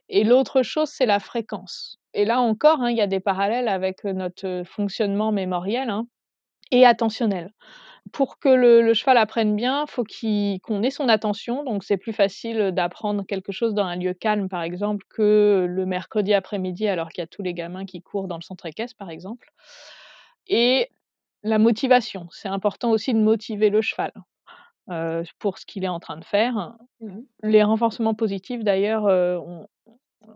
et 0.09 0.23
l'autre 0.23 0.63
chose, 0.63 0.89
c'est 0.89 1.05
la 1.05 1.19
fréquence. 1.19 1.99
Et 2.13 2.25
là 2.25 2.39
encore, 2.41 2.81
hein, 2.81 2.91
il 2.91 2.97
y 2.97 3.01
a 3.01 3.07
des 3.07 3.19
parallèles 3.19 3.67
avec, 3.67 4.03
notre 4.03 4.63
fonctionnement 4.65 5.31
mémoriel, 5.31 5.89
hein 5.89 6.07
et 6.71 6.85
attentionnel. 6.85 7.53
pour 8.11 8.39
que 8.39 8.49
le 8.49 8.93
cheval 8.93 9.17
apprenne 9.17 9.55
bien, 9.55 9.85
faut 9.87 10.03
qu'on 10.03 10.83
ait 10.83 10.91
son 10.91 11.09
attention, 11.09 11.63
donc 11.63 11.83
c'est 11.83 11.97
plus 11.97 12.13
facile, 12.13 12.71
d'apprendre 12.73 13.25
quelque 13.25 13.51
chose 13.51 13.73
dans 13.73 13.85
un 13.85 13.95
lieu 13.95 14.13
calme, 14.13 14.49
par 14.49 14.61
exemple, 14.63 15.05
que 15.09 15.65
le 15.69 15.85
mercredi 15.85 16.33
après-midi, 16.33 16.87
alors 16.87 17.09
qu'il 17.09 17.21
y 17.21 17.23
a 17.23 17.27
tous 17.27 17.41
les 17.43 17.53
gamins 17.53 17.85
qui 17.85 18.01
courent 18.01 18.27
dans 18.27 18.37
le 18.37 18.41
centre 18.43 18.65
équestre, 18.65 18.97
par 18.97 19.09
exemple. 19.09 19.51
Et 20.47 20.89
la 21.43 21.59
motivation, 21.59 22.27
c'est 22.31 22.49
important 22.49 22.91
aussi 22.91 23.13
de 23.13 23.19
motiver 23.19 23.69
le 23.69 23.81
cheval, 23.81 24.11
heu, 24.89 25.23
pour 25.39 25.57
ce 25.59 25.65
qu'il 25.65 25.83
est 25.83 25.89
en 25.89 25.99
train 25.99 26.17
de 26.17 26.25
faire. 26.25 26.75
Mmh 27.01 27.21
Les 27.43 27.63
renforcements 27.63 28.15
positifs 28.15 28.63
d'ailleurs, 28.63 29.05
on 29.05 29.67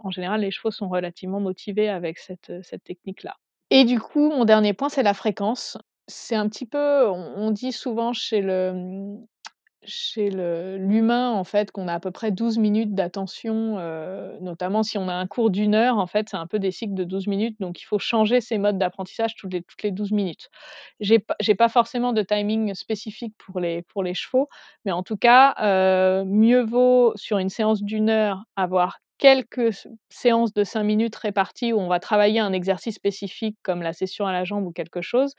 en 0.04 0.12
général, 0.12 0.42
les 0.42 0.52
chevaux 0.52 0.72
sont 0.72 0.90
relativement 0.90 1.40
motivés 1.40 1.90
avec 1.90 2.20
cette, 2.20 2.52
cette 2.64 2.84
technique-là 2.84 3.36
et 3.70 3.84
du 3.84 4.00
coup, 4.00 4.30
mon 4.30 4.46
dernier 4.46 4.74
point, 4.74 4.90
c'est 4.90 5.04
la 5.04 5.14
fréquence. 5.14 5.78
C'est 6.08 6.36
un 6.36 6.48
petit 6.48 6.66
peu 6.66 7.06
on 7.10 7.34
on 7.36 7.52
dit 7.52 7.74
souvent 7.74 8.14
chez 8.14 8.42
le, 8.42 8.72
mmh, 8.74 9.26
chez 9.88 10.30
l'humain, 10.30 11.32
en 11.32 11.44
fait, 11.44 11.72
qu'on 11.72 11.88
a 11.88 11.94
à 11.96 12.00
peu 12.00 12.12
près 12.12 12.32
12 12.32 12.58
minutes 12.60 12.94
d'attention, 12.96 13.80
heu, 13.80 14.38
notamment 14.42 14.84
si 14.84 14.98
on 14.98 15.08
a 15.10 15.14
un 15.14 15.28
cours 15.28 15.50
d'1 15.50 15.76
heure, 15.76 15.98
en 15.98 16.08
fait, 16.08 16.30
c'est 16.30 16.38
un 16.38 16.48
peu 16.48 16.60
des 16.60 16.72
cycles 16.72 16.94
de 16.96 17.04
12 17.06 17.28
minutes, 17.28 17.58
donc 17.60 17.82
il 17.82 17.86
faut 17.86 18.00
changer 18.00 18.42
ses 18.42 18.58
modes 18.58 18.78
d'apprentissage 18.78 19.36
toutes 19.36 19.54
les 19.54 19.64
toutes 19.64 19.84
les 19.84 19.92
12 19.92 20.12
minutes. 20.12 20.50
J'ai 21.00 21.20
pas 21.56 21.70
forcément 21.70 22.14
de 22.14 22.22
timing 22.24 22.74
spécifique 22.76 23.34
pour 23.38 23.60
les 23.62 23.82
pour 23.84 24.04
les 24.04 24.14
chevaux, 24.14 24.50
mais 24.86 24.92
en 24.92 25.04
tout 25.04 25.18
cas, 25.18 25.56
heu, 25.62 26.26
mieux 26.26 26.64
vaut 26.64 27.14
sur 27.16 27.38
une 27.40 27.50
séance 27.50 27.84
d'1 27.84 28.10
heure 28.10 28.44
avoir 28.56 29.00
quelques 29.20 29.72
séances 30.10 30.54
de 30.54 30.64
5 30.64 30.84
minutes 30.84 31.16
réparties 31.16 31.74
où 31.74 31.80
on 31.80 31.88
va 31.88 32.00
travailler 32.00 32.40
un 32.40 32.54
exercice 32.54 32.96
spécifique 32.96 33.58
comme 33.64 33.82
la 33.82 33.94
session 33.94 34.26
à 34.28 34.32
la 34.34 34.44
jambe 34.46 34.66
ou 34.68 34.72
quelque 34.72 35.02
chose 35.02 35.34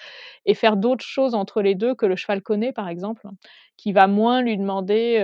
et 0.47 0.55
faire 0.55 0.77
d'autres 0.77 1.05
choses 1.05 1.35
entre 1.35 1.63
les 1.63 1.75
2 1.77 1.95
que 1.95 2.07
le 2.07 2.17
cheval 2.17 2.43
connaît, 2.43 2.73
par 2.73 2.89
exemple, 2.89 3.27
qui 3.77 3.93
va 3.93 4.07
moins 4.09 4.43
lui 4.43 4.57
demander, 4.59 5.19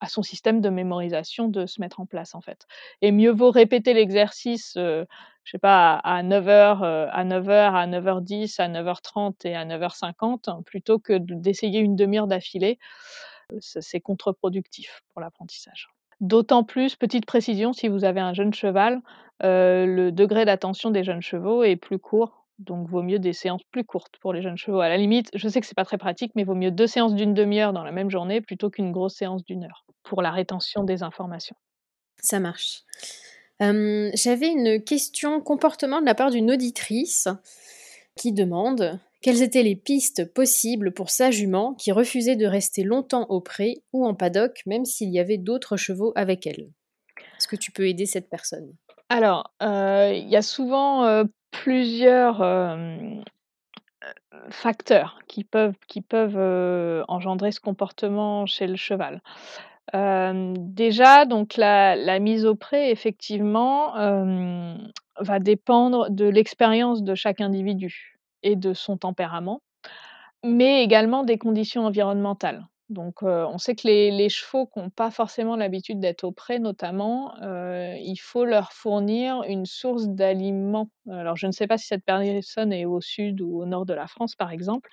à 0.00 0.08
son 0.08 0.22
système 0.22 0.60
de 0.62 0.70
mémorisation 0.70 1.48
de 1.48 1.66
se 1.66 1.80
mettre 1.82 2.00
en 2.00 2.06
place, 2.06 2.34
en 2.36 2.40
fait 2.42 2.66
et 3.02 3.12
mieux 3.12 3.32
vaut 3.32 3.50
répéter 3.52 3.94
l'exercice, 3.94 4.72
je 4.76 5.06
sais 5.52 5.58
pas, 5.58 5.96
à 6.04 6.22
9 6.24 6.48
heures, 6.48 6.84
heu, 6.84 7.08
à 7.12 7.24
9 7.24 7.48
heures, 7.50 7.74
à 7.76 7.86
9:10, 7.88 8.60
à 8.60 8.68
9:30 8.68 9.44
et 9.46 9.54
à 9.56 9.64
9:50 9.66 10.50
plutôt 10.66 10.98
que 11.00 11.14
de 11.14 11.34
d'essayer 11.34 11.80
une 11.80 11.96
1/2 11.96 12.18
heure 12.18 12.28
d'affilée. 12.28 12.78
C'est 13.60 14.00
contre-productif 14.00 15.02
pour 15.14 15.20
l'apprentissage. 15.22 15.88
D'autant 16.20 16.62
plus, 16.64 16.94
petite 16.96 17.26
précision, 17.26 17.72
si 17.72 17.88
vous 17.88 18.04
avez 18.04 18.20
un 18.20 18.34
jeune 18.34 18.54
cheval, 18.54 19.00
heu, 19.42 19.84
le 19.86 20.12
degré 20.12 20.44
d'attention 20.44 20.90
des 20.90 21.02
jeunes 21.04 21.22
chevaux 21.22 21.64
est 21.64 21.76
plus 21.76 21.98
court, 21.98 22.46
donc 22.60 22.88
vaut 22.88 23.02
mieux 23.02 23.18
des 23.18 23.32
séances 23.32 23.64
plus 23.72 23.84
courtes 23.84 24.14
pour 24.20 24.32
les 24.32 24.40
jeunes 24.42 24.56
chevaux. 24.56 24.80
À 24.80 24.88
la 24.88 24.96
limite, 24.96 25.30
je 25.34 25.48
sais 25.48 25.60
que 25.60 25.66
c'est 25.66 25.74
pas 25.74 25.84
très 25.84 25.98
pratique, 25.98 26.32
mais 26.36 26.44
vaut 26.44 26.54
mieux 26.54 26.70
2 26.70 26.86
séances 26.86 27.14
d'une 27.14 27.34
1/2 27.34 27.60
heure 27.60 27.72
dans 27.72 27.82
la 27.84 27.92
même 27.92 28.10
journée 28.10 28.40
plutôt 28.40 28.70
qu'une 28.70 28.92
grosse 28.92 29.14
séance 29.16 29.44
d'1 29.44 29.64
heure, 29.64 29.84
pour 30.04 30.22
la 30.22 30.30
rétention 30.30 30.84
des 30.84 31.02
informations. 31.02 31.56
Ça 32.22 32.40
marche. 32.40 32.82
J'avais 33.60 34.48
une 34.50 34.82
question 34.82 35.40
comportement 35.40 36.00
de 36.00 36.06
la 36.06 36.14
part 36.14 36.30
d'une 36.30 36.50
auditrice 36.50 37.28
qui 38.16 38.32
demande: 38.32 39.00
«Quelles 39.24 39.40
étaient 39.40 39.62
les 39.62 39.74
pistes 39.74 40.30
possibles 40.34 40.92
pour 40.92 41.08
sa 41.08 41.30
jument 41.30 41.72
qui 41.72 41.92
refusait 41.92 42.36
de 42.36 42.44
rester 42.44 42.82
longtemps 42.82 43.24
au 43.30 43.40
pré 43.40 43.82
ou 43.94 44.04
en 44.04 44.12
paddock, 44.12 44.60
même 44.66 44.84
s'il 44.84 45.08
y 45.08 45.18
avait 45.18 45.38
d'autres 45.38 45.78
chevaux 45.78 46.12
avec 46.14 46.46
elle?» 46.46 46.68
Est-ce 47.38 47.48
que 47.48 47.56
tu 47.56 47.72
peux 47.72 47.88
aider 47.88 48.04
cette 48.04 48.28
personne? 48.28 48.74
Alors, 49.08 49.50
heu, 49.62 50.12
il 50.14 50.28
y 50.28 50.36
a 50.36 50.42
souvent, 50.42 51.06
heu, 51.06 51.24
plusieurs, 51.52 52.42
heu, 52.42 53.22
facteurs 54.50 55.20
qui 55.26 55.42
peuvent 55.44 57.04
engendrer 57.08 57.50
ce 57.50 57.60
comportement 57.60 58.44
chez 58.44 58.66
le 58.66 58.76
cheval. 58.76 59.22
Déjà 59.94 61.24
donc 61.24 61.56
la 61.56 62.18
mise 62.18 62.44
au 62.44 62.56
pré 62.56 62.90
effectivement, 62.90 63.94
va 65.18 65.38
dépendre 65.38 66.10
de 66.10 66.26
l'expérience 66.26 67.02
de 67.02 67.14
chaque 67.14 67.40
individu 67.40 68.13
et 68.44 68.56
de 68.56 68.74
son 68.74 68.98
tempérament, 68.98 69.62
mais 70.44 70.82
également 70.84 71.24
des 71.24 71.38
conditions 71.38 71.86
environnementales. 71.86 72.66
Donc, 72.90 73.22
heu, 73.22 73.46
on 73.46 73.58
sait 73.58 73.74
que 73.76 73.86
les 73.88 74.28
chevaux 74.28 74.66
qui 74.66 74.78
ont 74.80 74.90
pas 74.90 75.10
forcément 75.10 75.56
l'habitude 75.56 76.00
d'être 76.00 76.24
au 76.24 76.32
pré 76.32 76.58
notamment, 76.58 77.34
heu, 77.42 77.94
il 77.98 78.16
faut 78.18 78.44
leur 78.44 78.72
fournir 78.72 79.42
une 79.48 79.66
source 79.66 80.06
d'aliments. 80.08 80.90
Alors 81.10 81.36
je 81.36 81.46
ne 81.46 81.52
sais 81.52 81.66
pas 81.66 81.78
si 81.78 81.86
cette 81.86 82.04
personne 82.04 82.72
est 82.74 82.84
au 82.84 83.00
sud 83.00 83.40
ou 83.40 83.62
au 83.62 83.66
nord 83.66 83.86
de 83.86 83.94
la 83.94 84.06
France, 84.06 84.36
par 84.36 84.50
exemple, 84.52 84.90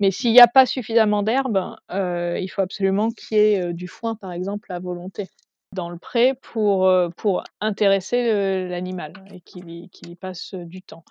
mais 0.00 0.10
s'il 0.12 0.32
y 0.32 0.40
a 0.40 0.48
pas 0.48 0.66
suffisamment 0.66 1.22
d'herbe, 1.22 1.76
heu, 1.92 2.38
il 2.40 2.48
faut 2.48 2.62
absolument 2.62 3.10
qu'il 3.10 3.38
y 3.38 3.40
ait, 3.40 3.72
du 3.74 3.88
foin, 3.88 4.16
par 4.16 4.32
exemple, 4.32 4.72
à 4.72 4.78
volonté 4.80 5.28
dans 5.72 5.90
le 5.90 5.98
pré 5.98 6.34
pour, 6.34 6.86
heu, 6.88 7.10
pour 7.16 7.44
intéresser, 7.60 8.68
l'animal 8.68 9.12
et 9.32 9.40
qu'il 9.40 9.70
y 9.70 10.16
passe, 10.16 10.54
heu, 10.54 10.64
du 10.64 10.82
temps. 10.82 11.04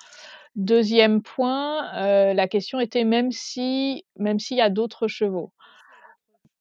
2e 0.55 1.21
point, 1.23 1.83
heu, 2.31 2.33
la 2.33 2.47
question 2.47 2.79
était 2.79 3.03
même 3.05 3.31
si 3.31 4.05
même 4.17 4.39
s'il 4.39 4.57
y 4.57 4.61
a 4.61 4.69
d'autres 4.69 5.07
chevaux. 5.07 5.51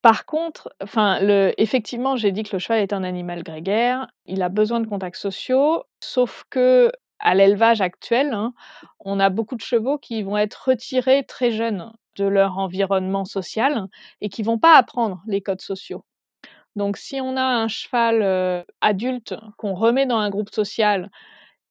Par 0.03 0.27
contre, 0.27 0.69
enfin 0.83 1.19
effectivement, 1.57 2.15
j'ai 2.17 2.31
dit 2.31 2.43
que 2.43 2.55
le 2.55 2.59
cheval 2.59 2.81
est 2.81 2.93
un 2.93 3.05
animal 3.05 3.43
grégaire, 3.43 4.07
il 4.27 4.43
a 4.43 4.51
besoin 4.51 4.81
de 4.81 4.87
contacts 4.87 5.17
sociaux, 5.17 5.83
sauf 6.01 6.45
qu'à 6.51 7.35
l'élevage 7.35 7.81
actuel, 7.81 8.35
hein, 8.35 8.53
on 9.01 9.19
a 9.19 9.31
beaucoup 9.31 9.57
de 9.57 9.63
chevaux 9.63 9.97
qui 9.97 10.23
vont 10.23 10.37
être 10.37 10.69
retirés 10.69 11.25
très 11.25 11.51
jeunes 11.53 11.91
de 12.17 12.25
leur 12.27 12.59
environnement 12.59 13.25
social 13.25 13.87
et 14.21 14.29
qui 14.29 14.43
vont 14.43 14.59
pas 14.59 14.77
apprendre 14.77 15.23
les 15.27 15.41
codes 15.41 15.63
sociaux. 15.63 16.05
Donc 16.77 16.97
si 16.97 17.21
on 17.21 17.37
a 17.37 17.43
un 17.43 17.69
cheval, 17.69 18.65
adulte 18.81 19.35
qu'on 19.59 19.75
remet 19.75 20.07
dans 20.07 20.19
un 20.19 20.31
groupe 20.31 20.51
social 20.51 21.11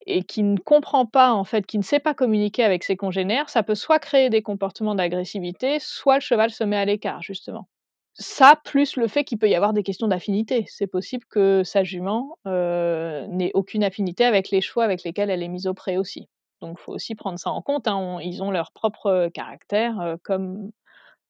et 0.05 0.23
qui 0.23 0.43
ne 0.43 0.57
comprend 0.57 1.05
pas, 1.05 1.31
en 1.31 1.43
fait, 1.43 1.65
qui 1.65 1.77
ne 1.77 1.83
sait 1.83 1.99
pas 1.99 2.13
communiquer 2.13 2.63
avec 2.63 2.83
ses 2.83 2.97
congénères, 2.97 3.49
ça 3.49 3.63
peut 3.63 3.75
soit 3.75 3.99
créer 3.99 4.29
des 4.29 4.41
comportements 4.41 4.95
d'agressivité, 4.95 5.79
soit 5.79 6.15
le 6.15 6.21
cheval 6.21 6.51
se 6.51 6.63
met 6.63 6.77
à 6.77 6.85
l'écart, 6.85 7.21
justement. 7.21 7.67
Ça, 8.15 8.59
plus 8.63 8.95
le 8.95 9.07
fait 9.07 9.23
qu'il 9.23 9.39
peut 9.39 9.49
y 9.49 9.55
avoir 9.55 9.73
des 9.73 9.81
questions 9.81 10.07
d'affinité. 10.07 10.65
C'est 10.67 10.87
possible 10.87 11.25
que 11.29 11.63
sa 11.63 11.83
jument, 11.83 12.37
n'ait 12.45 13.51
aucune 13.53 13.83
affinité 13.83 14.25
avec 14.25 14.51
les 14.51 14.61
chevaux 14.61 14.81
avec 14.81 15.03
lesquels 15.03 15.29
elle 15.29 15.41
est 15.43 15.47
mise 15.47 15.67
au 15.67 15.73
pré 15.73 15.97
aussi. 15.97 16.29
Donc 16.61 16.79
faut 16.79 16.93
aussi 16.93 17.15
prendre 17.15 17.39
ça 17.39 17.49
en 17.49 17.61
compte, 17.61 17.87
hein, 17.87 18.19
ils 18.21 18.41
ont 18.41 18.51
leur 18.51 18.71
propre 18.71 19.29
caractère, 19.33 20.17
comme 20.23 20.71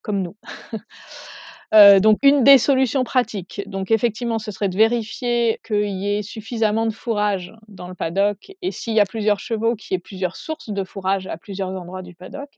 comme 0.02 0.22
nous. 0.22 0.36
Heu, 1.74 2.00
donc 2.00 2.20
une 2.22 2.44
des 2.44 2.58
solutions 2.58 3.04
pratiques, 3.04 3.62
donc 3.68 3.90
effectivement, 3.92 4.38
ce 4.40 4.52
serait 4.52 4.70
de 4.70 4.78
vérifier 4.78 5.60
qu'il 5.66 5.88
y 5.90 6.18
ait 6.18 6.22
suffisamment 6.22 6.86
de 6.86 6.94
fourrage 6.94 7.52
dans 7.68 7.88
le 7.88 7.96
paddock 7.96 8.52
et 8.62 8.72
s'il 8.72 8.94
y 8.94 9.00
a 9.00 9.06
plusieurs 9.06 9.40
chevaux, 9.40 9.76
qu'il 9.76 9.96
y 9.96 9.98
ait 9.98 10.00
plusieurs 10.00 10.36
sources 10.36 10.70
de 10.70 10.84
fourrage 10.84 11.26
à 11.28 11.38
plusieurs 11.38 11.70
endroits 11.70 12.02
du 12.04 12.14
paddock. 12.16 12.50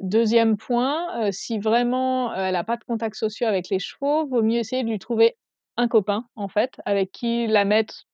2e 0.00 0.56
point, 0.58 1.28
heu, 1.28 1.32
si 1.32 1.58
vraiment, 1.58 2.32
heu, 2.32 2.36
elle 2.38 2.56
a 2.56 2.64
pas 2.64 2.76
de 2.78 2.84
contacts 2.84 3.16
sociaux 3.16 3.48
avec 3.48 3.70
les 3.70 3.78
chevaux, 3.80 4.26
vaut 4.26 4.42
mieux 4.42 4.58
essayer 4.60 4.84
de 4.84 4.90
lui 4.90 4.98
trouver 5.00 5.36
un 5.78 5.88
copain, 5.88 6.26
en 6.36 6.48
fait, 6.48 6.80
avec 6.86 7.12
qui 7.12 7.46
la 7.48 7.64
mettre 7.64 8.06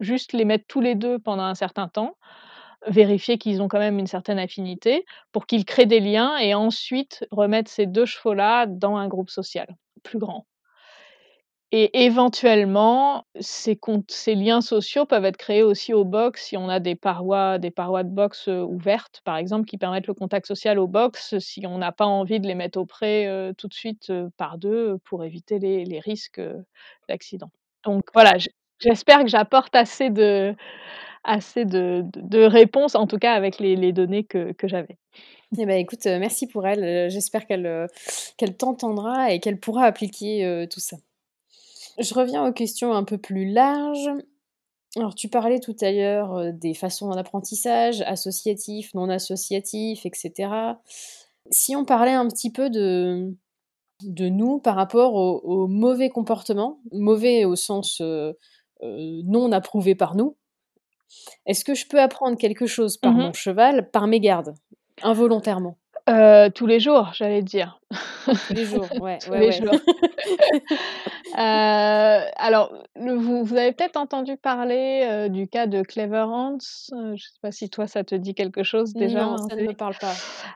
juste 0.00 0.32
les 0.34 0.44
mettre 0.46 0.66
tous 0.68 0.80
les 0.82 0.94
2 0.96 1.18
pendant 1.20 1.44
un 1.44 1.54
certain 1.56 1.88
temps, 1.88 2.16
vérifier 2.86 3.38
qu'ils 3.38 3.62
ont 3.62 3.68
quand 3.68 3.78
même 3.78 3.98
une 3.98 4.06
certaine 4.06 4.38
affinité 4.38 5.04
pour 5.32 5.46
qu'ils 5.46 5.64
créent 5.64 5.86
des 5.86 6.00
liens 6.00 6.36
et 6.38 6.54
ensuite 6.54 7.26
remettre 7.30 7.70
ces 7.70 7.86
2 7.86 8.06
chevaux-là 8.06 8.66
dans 8.66 8.96
un 8.96 9.08
groupe 9.08 9.30
social 9.30 9.68
plus 10.02 10.18
grand. 10.18 10.44
Et 11.72 12.04
éventuellement, 12.04 13.24
ces 13.40 13.76
liens 14.36 14.60
sociaux 14.60 15.04
peuvent 15.04 15.24
être 15.24 15.36
créés 15.36 15.64
aussi 15.64 15.92
au 15.92 16.04
box 16.04 16.44
si 16.44 16.56
on 16.56 16.68
a 16.68 16.78
des 16.78 16.94
parois 16.94 17.58
des 17.58 17.72
parois 17.72 18.04
de 18.04 18.08
box, 18.08 18.46
heu, 18.48 18.62
ouvertes, 18.62 19.20
par 19.24 19.36
exemple, 19.36 19.66
qui 19.66 19.76
permettent 19.76 20.06
le 20.06 20.14
contact 20.14 20.46
social 20.46 20.78
au 20.78 20.86
box, 20.86 21.36
si 21.40 21.66
on 21.66 21.78
n'a 21.78 21.90
pas 21.90 22.06
envie 22.06 22.38
de 22.38 22.46
les 22.46 22.54
mettre 22.54 22.78
au 22.78 22.86
pré, 22.86 23.26
heu, 23.26 23.52
tout 23.58 23.66
de 23.66 23.74
suite, 23.74 24.10
heu, 24.10 24.30
par 24.36 24.58
2 24.58 24.98
pour 25.04 25.24
éviter 25.24 25.58
les 25.58 25.98
risques, 26.00 26.38
heu, 26.38 26.64
d'accident. 27.08 27.50
Donc 27.84 28.04
voilà, 28.14 28.34
j'espère 28.78 29.22
que 29.22 29.28
j'apporte 29.28 29.74
assez 29.74 30.08
de 30.10 30.54
assez 31.26 31.64
de 31.66 32.04
de 32.16 32.42
réponses, 32.44 32.94
en 32.96 33.06
tout 33.06 33.18
cas 33.18 33.34
avec 33.34 33.58
les 33.60 33.92
données 33.92 34.24
que 34.24 34.52
que 34.52 34.68
j'avais. 34.68 34.98
Eh 35.58 35.66
bah, 35.66 35.76
écoute, 35.76 36.06
heu, 36.06 36.18
merci 36.18 36.46
pour 36.48 36.66
elle, 36.66 36.84
heu, 36.84 37.08
j'espère 37.10 37.46
qu'elle, 37.46 37.66
heu, 37.66 37.86
qu'elle 38.38 38.56
t'entendra 38.56 39.32
et 39.32 39.40
qu'elle 39.40 39.60
pourra 39.60 39.84
appliquer, 39.86 40.66
tout 40.70 40.80
ça. 40.80 40.96
Je 41.98 42.14
reviens 42.14 42.46
aux 42.48 42.52
questions 42.52 42.94
un 42.94 43.04
peu 43.04 43.18
plus 43.18 43.46
larges. 43.52 44.10
Alors 44.96 45.14
tu 45.14 45.28
parlais 45.30 45.60
tout 45.60 45.76
à 45.82 45.92
l'heure, 45.92 46.38
heu, 46.38 46.52
des 46.52 46.74
façons 46.74 47.10
d'apprentissage, 47.10 48.02
associatif, 48.02 48.94
non 48.94 49.08
associatif 49.10 50.06
et 50.06 50.10
cetera. 50.14 50.80
Si 51.50 51.76
on 51.76 51.84
parlait 51.86 52.12
un 52.12 52.28
petit 52.28 52.52
peu 52.52 52.70
de 52.70 53.34
de 54.04 54.28
nous 54.28 54.58
par 54.60 54.76
rapport 54.76 55.14
aux 55.14 55.68
mauvais 55.68 56.10
comportements, 56.10 56.80
mauvais 56.92 57.44
au 57.46 57.56
sens, 57.56 58.02
non 58.82 59.52
approuvé 59.52 59.94
par 59.94 60.16
nous. 60.16 60.36
Est-ce 61.46 61.64
que 61.64 61.74
je 61.74 61.86
peux 61.86 62.00
apprendre 62.00 62.36
quelque 62.38 62.66
chose 62.66 62.96
par 62.96 63.14
Mmh 63.14 63.18
mon 63.18 63.28
mh. 63.28 63.32
cheval 63.32 63.90
par 63.90 64.06
mégarde, 64.06 64.54
involontairement? 65.02 65.76
Heu, 66.08 66.50
tous 66.54 66.66
les 66.66 66.80
jours, 66.80 67.10
j'allais 67.14 67.42
dire. 67.42 67.80
Tous 68.46 68.52
les 68.54 68.64
jours, 68.64 68.92
ouais, 68.98 69.22
Tous 69.22 69.30
ouais, 69.30 69.38
les 69.38 69.50
ouais. 69.50 69.60
jours. 69.60 69.76
Heu, 71.32 71.36
alors, 72.36 72.72
le 72.96 73.14
vous 73.14 73.44
vous 73.44 73.56
avez 73.56 73.72
peut-être 73.72 73.96
entendu 73.96 74.36
parler, 74.36 75.04
heu, 75.06 75.28
du 75.28 75.48
cas 75.48 75.66
de 75.66 75.82
Clever 75.82 76.24
Hans? 76.28 76.58
Heu, 76.92 77.14
je 77.16 77.22
sais 77.24 77.38
pas 77.42 77.52
si 77.52 77.68
toi 77.70 77.86
ça 77.86 78.04
te 78.04 78.14
dit 78.14 78.34
quelque 78.34 78.62
chose 78.62 78.94
déjà, 78.94 79.20
Non, 79.20 79.36
ça 79.48 79.56
ne 79.56 79.62
me 79.62 79.72
parle 79.74 79.94
pas. 80.00 80.12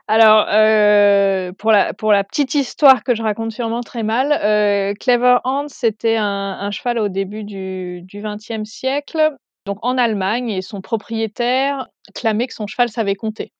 Alors, 0.07 0.47
heu, 0.51 1.53
pour 1.57 1.71
la 1.71 1.93
pour 1.93 2.11
la 2.11 2.23
petite 2.23 2.53
histoire 2.55 3.03
que 3.03 3.15
je 3.15 3.23
raconte 3.23 3.51
sûrement 3.51 3.81
très 3.81 4.03
mal, 4.03 4.31
heu, 4.43 4.93
Clever 4.99 5.37
Hans, 5.43 5.67
c'était 5.67 6.17
un 6.17 6.57
un 6.59 6.71
cheval 6.71 6.99
au 6.99 7.09
début 7.09 7.43
du 7.43 8.01
du 8.03 8.21
XXe 8.21 8.63
siècle, 8.65 9.35
donc 9.65 9.77
en 9.81 9.97
Allemagne 9.97 10.49
et 10.49 10.61
son 10.61 10.81
propriétaire 10.81 11.87
clamait 12.13 12.47
que 12.47 12.53
son 12.53 12.67
cheval 12.67 12.89
savait 12.89 13.15
compter 13.15 13.51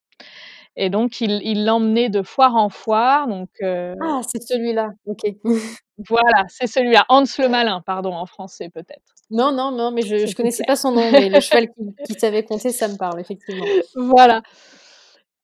et 0.75 0.89
donc 0.89 1.21
il 1.21 1.65
l'emmenait 1.65 2.09
de 2.09 2.21
foire 2.21 2.55
en 2.55 2.69
foire, 2.69 3.27
donc 3.27 3.49
heu 3.61 3.95
Ah, 4.01 4.21
c'est 4.27 4.41
celui-là, 4.41 4.89
OK. 5.05 5.21
Voilà, 6.09 6.45
c'est 6.47 6.65
celui-là, 6.65 7.05
Hans 7.09 7.25
le 7.37 7.47
Malin, 7.47 7.79
pardon, 7.85 8.13
en 8.13 8.25
français 8.25 8.69
peut-être. 8.73 9.13
Non, 9.29 9.51
non, 9.51 9.71
non, 9.71 9.91
mais 9.91 10.01
je 10.01 10.15
plus 10.23 10.33
connaissais 10.33 10.63
clair. 10.63 10.73
pas 10.73 10.75
son 10.75 10.93
nom, 10.93 11.11
mais 11.11 11.29
le 11.29 11.39
cheval 11.39 11.67
qui 11.77 11.93
qui 12.07 12.19
savait 12.19 12.43
compter, 12.43 12.71
ça 12.71 12.87
me 12.87 12.97
parle 12.97 13.19
effectivement. 13.19 13.65
Voilà 13.95 14.41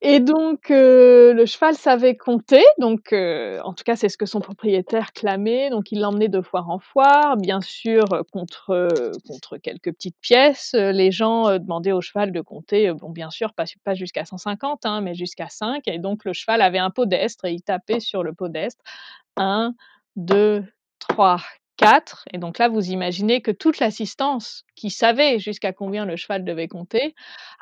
et 0.00 0.20
donc 0.20 0.70
heu, 0.70 1.32
le 1.32 1.44
cheval 1.46 1.74
savait 1.74 2.16
compter, 2.16 2.62
donc 2.78 3.12
heu, 3.12 3.58
en 3.64 3.72
tout 3.74 3.82
cas, 3.84 3.96
c'est 3.96 4.08
ce 4.08 4.16
que 4.16 4.26
son 4.26 4.40
propriétaire 4.40 5.12
clamait, 5.12 5.70
donc 5.70 5.90
il 5.92 6.00
l'emmenait 6.00 6.28
de 6.28 6.40
foire 6.40 6.70
en 6.70 6.78
foire, 6.78 7.36
bien 7.36 7.60
sûr, 7.60 8.12
heu, 8.14 8.22
contre, 8.24 9.18
contre 9.26 9.56
quelques 9.58 9.92
petites 9.92 10.16
pièces. 10.20 10.74
Les 10.74 11.10
gens, 11.10 11.58
demandaient 11.58 11.92
au 11.92 12.00
cheval 12.00 12.30
de 12.32 12.40
compter, 12.40 12.92
bon, 12.92 13.10
bien 13.10 13.30
sûr, 13.30 13.52
pas 13.54 13.64
jusqu'à 13.94 14.24
150, 14.24 14.86
hein, 14.86 15.00
mais 15.00 15.14
jusqu'à 15.14 15.48
5 15.48 15.88
et 15.88 15.98
donc 15.98 16.24
le 16.24 16.32
cheval 16.32 16.62
avait 16.62 16.78
un 16.78 16.90
podestre 16.90 17.44
et 17.46 17.52
il 17.52 17.62
tapait 17.62 18.00
sur 18.00 18.22
le 18.22 18.32
podestre: 18.32 18.82
1-2-3-4 21.80 22.24
et 22.32 22.38
donc 22.38 22.58
là, 22.58 22.68
vous 22.68 22.90
imaginez 22.90 23.40
que 23.42 23.50
toute 23.50 23.78
l'assistance, 23.80 24.64
qui 24.76 24.90
savait 24.90 25.38
jusqu'à 25.38 25.72
combien 25.72 26.04
le 26.04 26.16
cheval 26.16 26.44
devait 26.44 26.68
compter, 26.68 27.14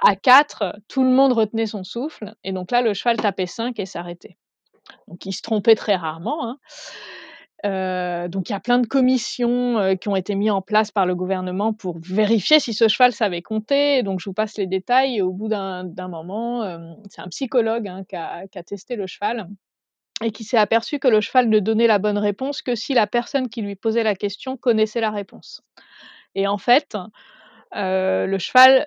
à 0.02 0.16
4, 0.16 0.76
tout 0.88 1.02
le 1.04 1.10
monde 1.10 1.32
retenait 1.32 1.66
son 1.66 1.84
souffle 1.84 2.34
et 2.44 2.52
donc 2.52 2.70
là, 2.70 2.82
le 2.82 2.94
cheval 2.94 3.16
tapait 3.16 3.46
5 3.46 3.78
et 3.78 3.86
s'arrêtait. 3.86 4.36
Donc 5.08 5.26
il 5.26 5.32
se 5.32 5.42
trompait 5.42 5.74
très 5.76 5.96
rarement, 5.96 6.48
hein. 6.48 6.58
Heu, 7.64 8.28
donc 8.28 8.48
il 8.50 8.52
y 8.52 8.56
a 8.56 8.60
plein 8.60 8.78
de 8.78 8.86
commissions, 8.86 9.78
heu, 9.80 9.94
qui 9.94 10.08
ont 10.08 10.16
été 10.16 10.34
mis 10.34 10.50
en 10.50 10.60
place 10.62 10.90
par 10.90 11.06
le 11.06 11.14
gouvernement 11.14 11.72
pour 11.72 11.98
vérifier 12.00 12.60
si 12.60 12.74
ce 12.74 12.86
cheval 12.88 13.12
savait 13.12 13.42
compter, 13.42 14.02
donc 14.02 14.20
je 14.20 14.28
vous 14.28 14.34
passe 14.34 14.56
les 14.58 14.66
détails 14.66 15.16
et 15.16 15.22
au 15.22 15.32
bout 15.32 15.48
d'un 15.48 15.84
moment, 16.08 16.64
hem, 16.64 16.96
c'est 17.10 17.22
un 17.22 17.28
psychologue, 17.28 17.88
hein, 17.88 18.04
qui 18.08 18.16
a 18.16 18.62
testé 18.62 18.94
le 18.96 19.06
cheval 19.06 19.48
et 20.24 20.30
qui 20.32 20.44
s'est 20.44 20.56
aperçu 20.58 20.98
que 20.98 21.08
le 21.08 21.20
cheval 21.20 21.48
ne 21.48 21.58
donnait 21.60 21.86
la 21.86 21.98
bonne 21.98 22.18
réponse 22.18 22.62
que 22.62 22.74
si 22.74 22.94
la 22.94 23.06
personne 23.06 23.48
qui 23.48 23.62
lui 23.62 23.76
posait 23.76 24.02
la 24.04 24.14
question 24.14 24.56
connaissait 24.56 25.00
la 25.00 25.10
réponse 25.10 25.62
et 26.34 26.46
en 26.48 26.58
fait, 26.58 26.96
heu, 27.76 28.26
le 28.26 28.38
cheval 28.38 28.86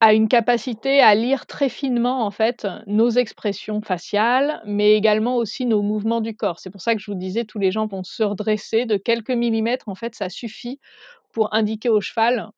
a 0.00 0.14
une 0.14 0.28
capacité 0.28 1.00
à 1.00 1.14
lire 1.14 1.46
très 1.46 1.68
finement, 1.68 2.24
en 2.26 2.30
fait, 2.30 2.66
nos 2.86 3.10
expressions 3.10 3.82
faciales, 3.82 4.62
mais 4.66 4.94
également 4.94 5.36
aussi 5.36 5.66
nos 5.66 5.82
mouvements 5.82 6.22
du 6.22 6.36
corps. 6.36 6.58
C'est 6.60 6.70
pour 6.70 6.82
ça 6.82 6.94
que 6.94 7.00
je 7.00 7.10
vous 7.10 7.16
disais, 7.18 7.44
tous 7.44 7.58
les 7.58 7.70
gens 7.70 7.86
vont 7.86 8.02
se 8.04 8.22
redresser 8.22 8.86
de 8.86 8.96
quelques 8.96 9.30
millimètres, 9.30 9.88
en 9.88 9.94
fait, 9.94 10.14
ça 10.14 10.30
suffit 10.30 10.80
pour 11.32 11.54
indiquer 11.54 11.88
au 11.90 12.00
cheval 12.00 12.50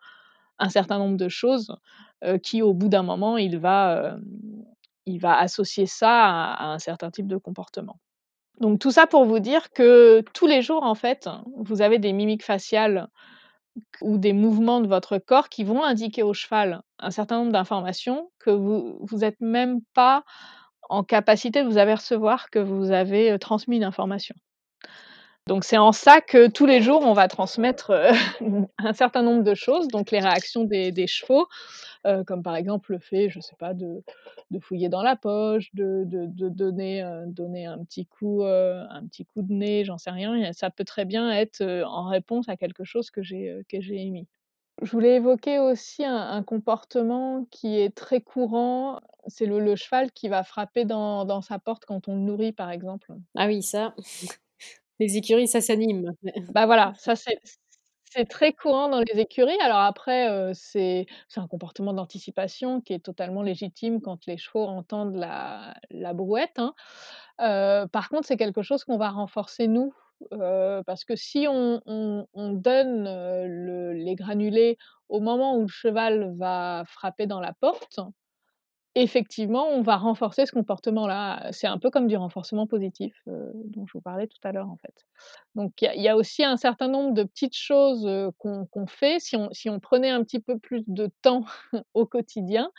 un 0.58 0.68
certain 0.70 0.98
nombre 0.98 1.16
de 1.18 1.28
choses, 1.28 1.76
heu, 2.24 2.38
qui, 2.38 2.62
au 2.62 2.74
bout 2.74 2.88
d'un 2.88 3.02
moment, 3.04 3.38
il 3.38 3.58
va, 3.58 4.14
hem, 4.16 4.24
il 5.06 5.18
va 5.18 5.38
associer 5.38 5.86
ça 5.86 6.52
à 6.52 6.66
un 6.66 6.78
certain 6.78 7.10
type 7.10 7.26
de 7.26 7.36
comportement. 7.36 7.98
Donc 8.60 8.78
tout 8.78 8.90
ça 8.90 9.06
pour 9.06 9.24
vous 9.24 9.40
dire 9.40 9.70
que 9.70 10.22
tous 10.34 10.46
les 10.46 10.62
jours, 10.62 10.82
en 10.84 10.94
fait, 10.94 11.28
vous 11.56 11.82
avez 11.82 11.98
des 11.98 12.12
mimiques 12.12 12.44
faciales 12.44 13.08
ou 14.00 14.18
des 14.18 14.32
mouvements 14.32 14.80
de 14.80 14.86
votre 14.86 15.18
corps 15.18 15.48
qui 15.48 15.64
vont 15.64 15.82
indiquer 15.82 16.22
au 16.22 16.34
cheval 16.34 16.82
un 16.98 17.10
certain 17.10 17.38
nombre 17.38 17.52
d'informations 17.52 18.30
que 18.38 18.50
vous 18.50 18.98
vous 19.00 19.24
êtes 19.24 19.40
même 19.40 19.80
pas 19.94 20.24
en 20.90 21.04
capacité 21.04 21.62
de 21.62 21.68
vous 21.68 21.78
apercevoir 21.78 22.50
que 22.50 22.58
vous 22.58 22.90
avez, 22.90 23.38
transmis 23.38 23.76
une 23.76 23.84
information. 23.84 24.34
Donc 25.48 25.64
c'est 25.64 25.76
en 25.76 25.90
ça 25.90 26.20
que 26.20 26.48
tous 26.48 26.66
les 26.66 26.80
jours, 26.80 27.02
on 27.04 27.14
va 27.14 27.26
transmettre, 27.26 27.90
heu, 27.90 28.10
un 28.78 28.92
certain 28.92 29.22
nombre 29.22 29.42
de 29.42 29.54
choses, 29.54 29.88
donc 29.88 30.12
les 30.12 30.20
réactions 30.20 30.64
des 30.64 31.06
chevaux, 31.08 31.48
heu, 32.06 32.22
comme 32.24 32.42
par 32.42 32.56
exemple 32.56 32.92
le 32.92 32.98
fait, 33.00 33.28
je 33.28 33.40
sais 33.40 33.56
pas, 33.58 33.74
de 33.74 34.02
fouiller 34.60 34.88
dans 34.88 35.02
la 35.02 35.16
poche, 35.16 35.70
de 35.74 36.04
de 36.06 36.48
donner, 36.48 37.02
un 37.02 37.84
petit 37.84 38.06
coup, 38.06 38.44
un 38.44 39.04
petit 39.08 39.24
coup 39.26 39.42
de 39.42 39.52
nez, 39.52 39.84
j'en 39.84 39.98
sais 39.98 40.10
rien 40.10 40.52
ça 40.52 40.70
peut 40.70 40.84
très 40.84 41.04
bien 41.04 41.30
être, 41.32 41.62
en 41.86 42.08
réponse 42.08 42.48
à 42.48 42.56
quelque 42.56 42.84
chose 42.84 43.10
que 43.10 43.22
j'ai, 43.22 43.64
émis. 43.72 44.28
Je 44.80 44.90
voulais 44.90 45.16
évoquer 45.16 45.58
aussi 45.58 46.04
un 46.04 46.42
comportement 46.42 47.46
qui 47.50 47.78
est 47.78 47.94
très 47.94 48.20
courant, 48.20 49.00
c'est 49.26 49.46
le 49.46 49.76
cheval 49.76 50.12
qui 50.12 50.28
va 50.28 50.44
frapper 50.44 50.84
dans 50.84 51.42
sa 51.42 51.58
porte 51.58 51.84
quand 51.84 52.08
on 52.08 52.14
le 52.14 52.22
nourrit, 52.22 52.52
par 52.52 52.70
exemple. 52.70 53.12
Ah 53.36 53.46
oui, 53.46 53.62
ça, 53.62 53.94
les 55.02 55.16
écuries, 55.16 55.48
ça 55.48 55.60
s'anime. 55.60 56.12
Bah, 56.54 56.66
voilà, 56.66 56.92
ça 56.98 57.14
c'est 57.16 58.26
très 58.28 58.52
courant 58.52 58.88
dans 58.90 59.00
les 59.00 59.20
écuries. 59.20 59.58
Alors 59.62 59.78
après, 59.80 60.30
heu, 60.30 60.52
c'est 60.54 61.06
un 61.36 61.46
comportement 61.48 61.94
d'anticipation 61.94 62.80
qui 62.82 62.92
est 62.92 62.98
totalement 63.04 63.42
légitime 63.42 64.00
quand 64.02 64.26
les 64.26 64.36
chevaux 64.38 64.66
entendent 64.66 65.16
la 65.90 66.14
brouette, 66.14 66.58
hein. 66.58 66.74
Heu, 67.40 67.88
par 67.88 68.08
contre, 68.10 68.26
c'est 68.28 68.36
quelque 68.36 68.62
chose 68.62 68.84
qu'on 68.84 68.98
va 68.98 69.10
renforcer 69.10 69.68
nous, 69.68 69.94
heu, 70.32 70.82
parce 70.86 71.04
que 71.04 71.16
si 71.16 71.46
on 71.48 71.80
on 71.86 72.26
on 72.34 72.52
donne, 72.52 73.04
les 73.94 74.14
granulés 74.14 74.78
au 75.08 75.20
moment 75.20 75.56
où 75.56 75.62
le 75.62 75.68
cheval 75.68 76.34
va 76.38 76.84
frapper 76.88 77.26
dans 77.26 77.40
la 77.40 77.52
porte, 77.54 78.00
effectivement, 78.94 79.66
on 79.68 79.82
va 79.82 79.96
renforcer 79.96 80.46
ce 80.46 80.52
comportement-là. 80.52 81.48
C'est 81.52 81.66
un 81.66 81.78
peu 81.78 81.90
comme 81.90 82.06
du 82.08 82.16
renforcement 82.16 82.66
positif, 82.66 83.14
heu, 83.28 83.52
dont 83.66 83.86
je 83.86 83.92
vous 83.94 84.00
parlais 84.02 84.26
tout 84.26 84.38
à 84.44 84.52
l'heure, 84.52 84.68
en 84.70 84.76
fait. 84.76 84.94
Donc 85.54 85.72
il 85.82 86.00
y 86.02 86.08
a 86.08 86.16
aussi 86.16 86.44
un 86.44 86.56
certain 86.56 86.88
nombre 86.88 87.14
de 87.14 87.22
petites 87.24 87.56
choses, 87.56 88.06
heu, 88.06 88.30
qu'on 88.38 88.86
fait. 88.86 89.18
Si 89.20 89.36
on 89.36 89.48
si 89.52 89.70
on 89.70 89.80
prenait 89.80 90.10
un 90.10 90.22
petit 90.24 90.40
peu 90.40 90.58
plus 90.58 90.84
de 90.88 91.10
temps 91.22 91.44
au 91.94 92.06
quotidien, 92.06 92.70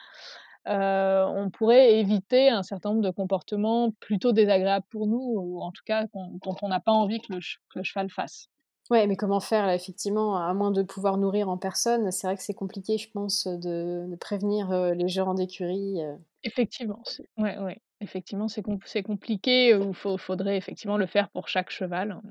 heu, 0.67 1.25
on 1.27 1.49
pourrait 1.51 1.95
éviter 1.99 2.49
un 2.49 2.63
certain 2.63 2.91
nombre 2.91 3.03
de 3.03 3.11
comportements 3.11 3.91
plutôt 4.01 4.33
désagréables 4.33 4.85
pour 4.91 5.07
nous 5.07 5.19
ou 5.37 5.61
en 5.61 5.71
tout 5.71 5.83
cas 5.85 6.05
dont 6.13 6.55
on 6.63 6.69
n'a 6.69 6.79
pas 6.81 6.93
envie 6.93 7.19
que 7.21 7.33
le 7.33 7.39
que 7.69 7.79
le 7.79 7.83
cheval 7.83 8.09
fasse. 8.11 8.49
Ouais, 8.93 9.07
mais 9.07 9.15
comment 9.15 9.39
faire 9.39 9.65
là, 9.65 9.73
effectivement, 9.73 10.37
à 10.37 10.53
moins 10.53 10.69
de 10.69 10.83
pouvoir 10.83 11.17
nourrir 11.17 11.49
en 11.49 11.57
personne, 11.57 12.11
c'est 12.11 12.27
vrai 12.27 12.37
que 12.37 12.43
c'est 12.43 12.53
compliqué, 12.53 12.99
je 12.99 13.09
pense, 13.09 13.47
de 13.47 14.05
de 14.07 14.15
prévenir, 14.15 14.71
heu, 14.71 14.91
les 14.93 15.07
gérants 15.07 15.33
d'écurie, 15.33 15.99
heu. 16.03 16.17
Effectivement, 16.43 17.01
c'est 17.05 17.25
ouais, 17.37 17.57
ouais, 17.57 17.81
effectivement, 18.01 18.47
c'est 18.49 18.61
com 18.61 18.77
c'est 18.85 19.01
compliqué 19.03 19.75
ou 19.75 19.93
faut 19.93 20.17
faudrait 20.17 20.57
effectivement 20.57 20.97
le 20.97 21.05
faire 21.07 21.29
pour 21.29 21.47
chaque 21.47 21.69
cheval. 21.69 22.21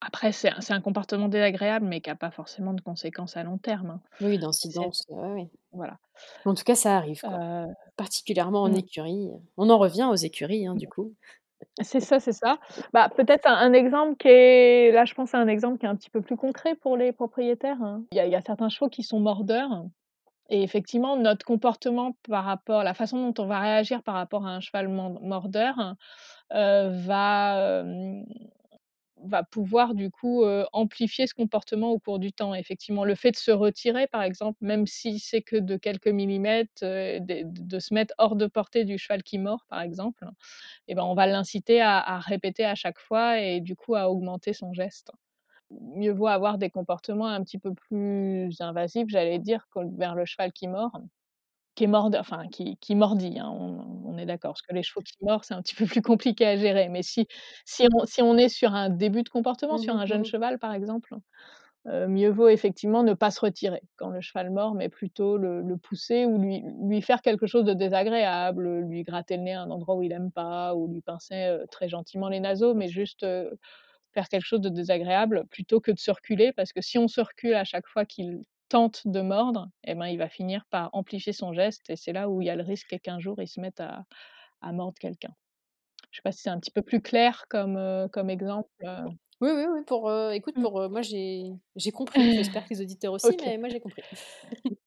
Après 0.00 0.32
c'est 0.32 0.50
un 0.52 0.60
c'est 0.60 0.74
un 0.74 0.80
comportement 0.82 1.28
désagréable, 1.28 1.86
mais 1.86 2.00
qui 2.00 2.10
a 2.10 2.16
pas 2.16 2.30
forcément 2.30 2.74
de 2.74 2.80
conséquences 2.82 3.36
à 3.36 3.42
long 3.44 3.58
terme, 3.58 3.90
hein. 3.90 4.02
Oui, 4.20 4.38
C'est 4.38 4.38
d'incidence, 4.38 5.04
ouais, 5.08 5.32
ouais. 5.32 5.50
voilà. 5.72 5.98
En 6.44 6.54
tout 6.54 6.64
cas, 6.64 6.74
ça 6.74 6.96
arrive, 6.96 7.22
quoi. 7.22 7.42
Particulièrement 7.96 8.62
en 8.64 8.70
mmh. 8.70 8.76
écurie. 8.76 9.30
On 9.56 9.70
en 9.70 9.78
revient 9.78 10.08
aux 10.10 10.16
écuries, 10.16 10.66
hein, 10.66 10.74
du 10.76 10.88
coup. 10.88 11.14
C'est 11.80 12.00
ça, 12.00 12.20
c'est 12.20 12.32
ça. 12.32 12.58
Bah, 12.92 13.08
peut-être 13.14 13.46
un 13.46 13.72
exemple 13.72 14.16
qui 14.16 14.28
est 14.28 14.90
là, 14.92 15.04
je 15.04 15.14
pense 15.14 15.34
à 15.34 15.38
un 15.38 15.48
exemple 15.48 15.78
qui 15.78 15.86
est 15.86 15.88
un 15.88 15.96
petit 15.96 16.10
peu 16.10 16.20
plus 16.22 16.36
concret 16.36 16.74
pour 16.74 16.96
les 16.96 17.12
propriétaires, 17.12 17.82
hein. 17.82 18.04
Il 18.12 18.16
y 18.16 18.20
a 18.20 18.26
il 18.26 18.32
y 18.32 18.34
a 18.36 18.40
certains 18.40 18.68
chevaux 18.68 18.88
qui 18.88 19.02
sont 19.02 19.20
mordeurs 19.20 19.84
et 20.50 20.62
effectivement, 20.62 21.16
notre 21.16 21.46
comportement 21.46 22.16
par 22.28 22.44
rapport 22.44 22.84
la 22.84 22.94
façon 22.94 23.30
dont 23.32 23.42
on 23.44 23.46
va 23.48 23.60
réagir 23.60 24.02
par 24.02 24.14
rapport 24.16 24.46
à 24.46 24.50
un 24.50 24.60
cheval 24.60 24.88
mordeur, 24.88 25.96
heu, 26.54 26.88
va, 27.06 27.82
hem, 27.82 28.24
va 29.24 29.42
pouvoir 29.42 29.94
du 29.94 30.10
coup, 30.10 30.44
amplifier 30.72 31.26
ce 31.26 31.34
comportement 31.34 31.90
au 31.90 31.98
cours 31.98 32.18
du 32.18 32.32
temps. 32.32 32.54
Effectivement, 32.54 33.04
le 33.04 33.14
fait 33.14 33.32
de 33.32 33.36
se 33.36 33.50
retirer, 33.50 34.06
par 34.06 34.22
exemple, 34.22 34.58
même 34.62 34.86
si 34.86 35.18
c'est 35.18 35.42
que 35.42 35.56
de 35.56 35.76
quelques 35.76 36.08
millimètres, 36.08 36.82
de 36.82 37.78
se 37.78 37.94
mettre 37.94 38.14
hors 38.18 38.36
de 38.36 38.46
portée 38.46 38.84
du 38.84 38.98
cheval 38.98 39.22
qui 39.22 39.38
mord, 39.38 39.64
par 39.68 39.80
exemple 39.82 40.24
et 40.88 40.94
ben, 40.94 41.02
on 41.04 41.14
va 41.14 41.26
l'inciter 41.26 41.80
à 41.80 41.98
à 42.00 42.18
répéter 42.18 42.64
à 42.64 42.74
chaque 42.74 42.98
fois 42.98 43.40
et 43.40 43.60
du 43.60 43.76
coup 43.76 43.94
à 43.94 44.10
augmenter 44.10 44.52
son 44.52 44.72
geste. 44.72 45.10
Mieux 45.70 46.12
vaut 46.12 46.28
avoir 46.28 46.58
des 46.58 46.70
comportements 46.70 47.26
un 47.28 47.42
petit 47.44 47.58
peu 47.58 47.74
plus 47.74 48.50
invasifs, 48.60 49.08
j'allais 49.08 49.38
dire, 49.38 49.68
vers 49.98 50.14
le 50.14 50.24
cheval 50.26 50.52
qui 50.52 50.68
mord, 50.68 50.92
qui 51.78 51.84
est 51.84 51.86
morde 51.88 52.16
enfin 52.16 52.48
qui 52.48 52.76
qui 52.78 52.94
mordit, 52.96 53.38
hein, 53.38 53.50
on 53.52 54.02
on 54.06 54.18
est 54.18 54.26
d'accord. 54.26 54.52
Parce 54.54 54.62
que 54.62 54.74
les 54.74 54.82
chevaux 54.82 55.00
qui 55.02 55.14
mordent, 55.22 55.44
c'est 55.44 55.54
un 55.54 55.62
petit 55.62 55.76
peu 55.76 55.86
plus 55.86 56.02
compliqué 56.02 56.46
à 56.46 56.56
gérer, 56.56 56.88
mais 56.88 57.02
si 57.02 57.26
si 57.66 57.86
on 57.94 58.04
si 58.06 58.22
on 58.22 58.36
est 58.36 58.48
sur 58.48 58.74
un 58.74 58.90
début 58.90 59.22
de 59.22 59.28
comportement, 59.28 59.78
Mmh 59.78 59.78
sur 59.78 59.94
un 59.96 60.06
jeune 60.06 60.22
mmh. 60.22 60.24
cheval, 60.24 60.58
par 60.58 60.72
exemple, 60.74 61.14
mieux 61.86 62.30
vaut 62.30 62.48
effectivement 62.48 63.02
ne 63.02 63.14
pas 63.14 63.30
se 63.30 63.40
retirer 63.40 63.82
quand 63.96 64.10
le 64.10 64.20
cheval 64.20 64.50
mord, 64.50 64.74
mais 64.74 64.88
plutôt 64.90 65.38
le 65.38 65.62
le 65.62 65.76
pousser 65.78 66.26
ou 66.26 66.38
lui 66.38 66.62
lui 66.88 67.02
faire 67.02 67.22
quelque 67.22 67.46
chose 67.46 67.64
de 67.64 67.74
désagréable, 67.74 68.80
lui 68.82 69.04
gratter 69.04 69.36
le 69.38 69.44
nez 69.44 69.54
à 69.54 69.62
un 69.62 69.70
endroit 69.70 69.96
où 69.96 70.02
il 70.02 70.12
aime 70.12 70.32
pas 70.32 70.74
ou 70.74 70.88
lui 70.88 71.00
pincer, 71.02 71.58
très 71.70 71.88
gentiment 71.88 72.28
les 72.28 72.40
naseaux, 72.40 72.74
mais 72.74 72.88
juste, 72.88 73.24
faire 74.12 74.28
quelque 74.28 74.44
chose 74.46 74.60
de 74.60 74.68
désagréable 74.70 75.44
plutôt 75.50 75.80
que 75.80 75.90
de 75.92 75.98
se 75.98 76.10
reculer. 76.10 76.52
Parce 76.52 76.72
que 76.72 76.80
si 76.82 76.98
on 76.98 77.08
se 77.08 77.20
recule 77.20 77.54
à 77.54 77.64
chaque 77.64 77.86
fois 77.88 78.04
qu'il 78.04 78.42
tente 78.68 79.06
de 79.06 79.20
mordre 79.22 79.70
et 79.84 79.94
ben, 79.94 80.06
il 80.06 80.18
va 80.18 80.28
finir 80.28 80.64
par 80.70 80.90
amplifier 80.94 81.32
son 81.32 81.52
geste 81.54 81.90
et 81.90 81.96
c'est 81.96 82.12
là 82.12 82.28
où 82.30 82.42
il 82.42 82.46
y 82.46 82.50
a 82.50 82.56
le 82.56 82.62
risque 82.64 82.98
qu'un 83.00 83.18
jour 83.20 83.40
il 83.42 83.48
se 83.48 83.60
mette 83.60 83.80
à 83.80 84.04
à 84.62 84.72
mordre 84.72 84.98
quelqu'un. 85.00 85.34
Je 86.10 86.18
sais 86.18 86.22
pas 86.22 86.32
si 86.32 86.42
c'est 86.42 86.50
un 86.50 86.60
petit 86.60 86.70
peu 86.72 86.82
plus 86.82 87.02
clair 87.02 87.46
comme, 87.50 88.08
comme 88.12 88.30
exemple, 88.30 88.70
Oui, 89.40 89.50
oui, 89.54 89.64
oui, 89.72 89.84
pour, 89.86 90.10
écoute, 90.32 90.56
Mmh. 90.56 90.60
pour, 90.60 90.88
moi 90.90 91.00
j'ai 91.02 91.44
j'ai 91.76 91.92
compris. 91.92 92.32
J'espère 92.32 92.64
que 92.64 92.70
les 92.74 92.80
auditeurs 92.80 93.12
aussi, 93.12 93.38
mais 93.38 93.56
moi 93.56 93.68
j'ai 93.68 93.80
compris. 93.80 94.02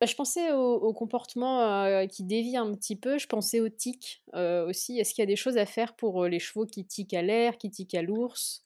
Bah, 0.00 0.06
je 0.06 0.14
pensais 0.14 0.52
au 0.52 0.74
au 0.74 0.92
comportement, 0.92 2.06
qui 2.08 2.24
dévie 2.24 2.56
un 2.56 2.72
petit 2.74 2.96
peu, 2.96 3.18
je 3.18 3.26
pensais 3.26 3.60
aux 3.60 3.68
tics, 3.68 4.22
aussi. 4.34 4.98
Est-ce 4.98 5.14
qu'il 5.14 5.22
y 5.22 5.24
a 5.24 5.26
des 5.26 5.36
choses 5.36 5.56
à 5.58 5.66
faire 5.66 5.94
pour, 5.96 6.24
les 6.26 6.38
chevaux 6.40 6.66
qui 6.66 6.86
tiquent 6.86 7.14
à 7.14 7.22
l'air, 7.22 7.58
qui 7.58 7.70
tiquent 7.70 7.94
à 7.94 8.02
l'ours? 8.02 8.63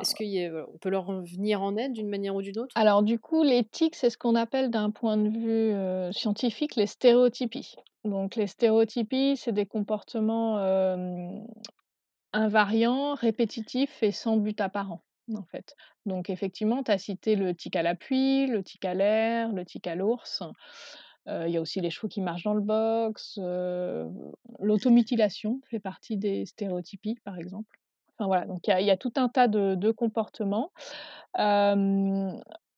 Est-ce 0.00 0.14
Alors 0.14 0.14
qu'il 0.14 0.28
y 0.28 0.44
a 0.44 0.66
on 0.72 0.78
peut 0.78 0.88
leur 0.90 1.08
en 1.10 1.22
venir 1.22 1.62
en 1.62 1.76
aide 1.76 1.92
d'une 1.92 2.08
manière 2.08 2.34
ou 2.34 2.42
d'une 2.42 2.58
autre? 2.58 2.76
alors 2.76 3.02
du 3.02 3.18
coup, 3.18 3.42
les 3.42 3.64
tics, 3.64 3.94
c'est 3.96 4.08
ce 4.10 4.16
qu'on 4.18 4.34
appelle 4.34 4.70
d'un 4.70 4.90
point 4.90 5.16
de 5.16 5.28
vue, 5.28 6.12
scientifique, 6.12 6.76
les 6.76 6.86
stéréotypies. 6.86 7.74
Donc 8.04 8.36
les 8.36 8.46
stéréotypies, 8.46 9.36
c'est 9.36 9.52
des 9.52 9.66
comportements, 9.66 10.56
invariants, 12.32 13.14
répétitifs 13.14 14.02
et 14.02 14.12
sans 14.12 14.36
but 14.36 14.60
apparent, 14.60 15.02
en 15.34 15.44
fait. 15.44 15.74
Donc 16.06 16.30
effectivement, 16.30 16.82
tu 16.82 16.90
as 16.90 16.98
cité 16.98 17.36
le 17.36 17.54
tic 17.54 17.76
à 17.76 17.82
l'appui, 17.82 18.46
le 18.46 18.62
tic 18.62 18.84
à 18.84 18.94
l'air, 18.94 19.52
le 19.52 19.64
tic 19.64 19.86
à 19.86 19.94
l'ours. 19.94 20.42
Il 21.26 21.50
y 21.50 21.56
a 21.58 21.60
aussi 21.60 21.80
les 21.80 21.90
chevaux 21.90 22.08
qui 22.08 22.22
marchent 22.22 22.44
dans 22.44 22.54
le 22.54 22.62
box, 22.62 23.38
l'automutilation 24.60 25.60
fait 25.70 25.80
partie 25.80 26.16
des 26.16 26.46
stéréotypies, 26.46 27.18
par 27.24 27.36
exemple. 27.38 27.77
Enfin 28.18 28.26
voilà, 28.26 28.46
donc 28.46 28.66
il 28.66 28.84
y 28.84 28.90
a 28.90 28.96
tout 28.96 29.12
un 29.16 29.28
tas 29.28 29.48
de 29.48 29.90
comportements. 29.92 30.72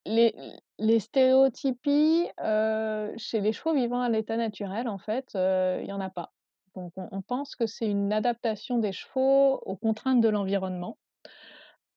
Les 0.07 0.35
les 0.79 0.99
stéréotypies, 1.01 2.27
chez 3.17 3.41
les 3.41 3.53
chevaux 3.53 3.75
vivant 3.75 4.01
à 4.01 4.09
l'état 4.09 4.37
naturel, 4.37 4.89
en 4.89 4.99
fait, 4.99 5.31
il 5.35 5.87
y 5.87 5.93
en 5.93 6.01
a 6.01 6.11
pas. 6.11 6.33
Donc 6.75 6.93
on 6.97 7.09
on 7.11 7.23
pense 7.23 7.57
que 7.57 7.67
c'est 7.67 7.89
une 7.89 8.13
adaptation 8.13 8.79
des 8.79 8.93
chevaux 8.93 9.61
aux 9.65 9.77
contraintes 9.77 10.21
de 10.21 10.29
l'environnement. 10.29 10.99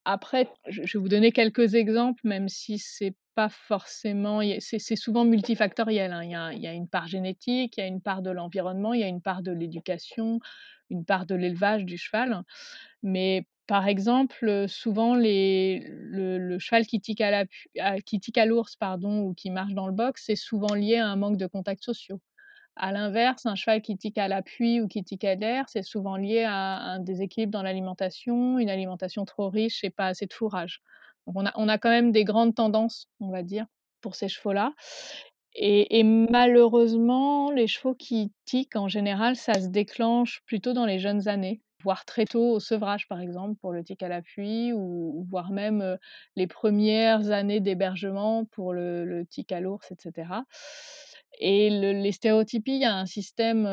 Après, 0.06 0.50
je 0.68 0.82
vais 0.82 1.00
vous 1.02 1.10
donner 1.10 1.32
quelques 1.32 1.76
exemples, 1.76 2.22
même 2.26 2.50
si 2.50 2.78
c'est 2.78 3.16
pas 3.36 3.50
forcément 3.50 4.42
c'est 4.60 4.96
souvent 4.96 5.26
multifactoriel, 5.26 6.12
hein. 6.14 6.24
Il 6.24 6.62
y 6.62 6.68
a 6.68 6.74
une 6.74 6.88
part 6.88 7.08
génétique, 7.08 7.78
il 7.78 7.82
y 7.82 7.84
a 7.84 7.88
une 7.88 8.02
part 8.02 8.22
de 8.22 8.32
l'environnement, 8.32 8.94
il 8.94 9.02
y 9.02 9.04
a 9.04 9.08
une 9.08 9.22
part 9.22 9.42
de 9.44 9.52
l'éducation, 9.52 10.40
une 10.90 11.06
part 11.06 11.26
de 11.26 11.36
l'élevage 11.36 11.86
du 11.86 11.98
cheval. 11.98 12.44
Mais 13.04 13.48
par 13.68 13.88
exemple, 13.88 14.48
heu, 14.48 14.68
souvent 14.68 15.16
le 15.16 16.38
le 16.38 16.60
cheval 16.60 16.86
qui 16.88 17.02
tique 17.02 17.22
à 17.22 18.46
l'ours, 18.46 18.78
ou 19.04 19.34
qui 19.36 19.52
marche 19.52 19.74
dans 19.74 19.88
le 19.88 19.94
box, 19.94 20.24
c'est 20.26 20.36
souvent 20.36 20.74
lié 20.76 20.98
à 20.98 21.08
un 21.08 21.16
manque 21.16 21.38
de 21.38 21.48
contacts 21.48 21.84
sociaux. 21.84 22.22
À 22.76 22.92
l'inverse, 22.94 23.46
un 23.46 23.56
cheval 23.56 23.82
qui 23.82 23.98
tique 23.98 24.18
à 24.18 24.28
l'appui 24.30 24.82
ou 24.82 24.88
qui 24.88 25.04
tique 25.04 25.24
à 25.26 25.36
l'air, 25.36 25.66
c'est 25.70 25.84
souvent 25.84 26.18
lié 26.18 26.44
à 26.44 26.78
un 26.94 27.00
déséquilibre 27.00 27.52
dans 27.54 27.64
l'alimentation, 27.64 28.60
une 28.60 28.70
alimentation 28.70 29.26
trop 29.26 29.50
riche 29.50 29.84
et 29.84 29.90
pas 29.92 30.08
assez 30.08 30.26
de 30.28 30.34
fourrage. 30.34 30.82
On 31.28 31.46
a 31.46 31.52
a 31.70 31.78
quand 31.78 31.90
même 31.90 32.12
des 32.12 32.24
grandes 32.24 32.56
tendances, 32.56 33.08
on 33.20 33.32
va 33.32 33.44
dire, 33.44 33.66
pour 34.02 34.16
ces 34.16 34.28
chevaux-là 34.30 34.74
et 35.56 36.04
malheureusement, 36.04 37.52
les 37.52 37.68
chevaux 37.68 37.94
qui 37.96 38.34
tiquent, 38.46 38.76
en 38.76 38.88
général, 38.88 39.36
ça 39.36 39.60
se 39.62 39.68
déclenche 39.68 40.42
plutôt 40.48 40.74
dans 40.74 40.86
les 40.88 41.00
jeunes 41.00 41.28
années, 41.28 41.62
voire 41.84 42.06
très 42.06 42.26
tôt 42.26 42.54
au 42.54 42.60
sevrage, 42.60 43.08
par 43.08 43.20
exemple, 43.22 43.56
pour 43.62 43.72
le 43.74 43.84
tic 43.84 44.02
à 44.04 44.08
l'appui 44.10 44.74
ou 44.74 45.26
voire 45.30 45.52
même, 45.52 45.82
heu, 45.84 45.98
les 46.36 46.48
premières 46.48 47.32
années 47.32 47.60
d'hébergement 47.60 48.46
pour 48.46 48.74
le 48.74 49.06
le 49.06 49.26
tic 49.28 49.52
à 49.52 49.60
l'ours 49.62 49.92
et 49.92 49.96
cetera 50.00 50.46
et 51.40 51.70
le 51.70 51.92
les 51.94 52.12
stéréotypies, 52.12 52.74
il 52.76 52.82
y 52.82 52.86
a 52.86 52.96
un 52.96 53.06
système, 53.06 53.66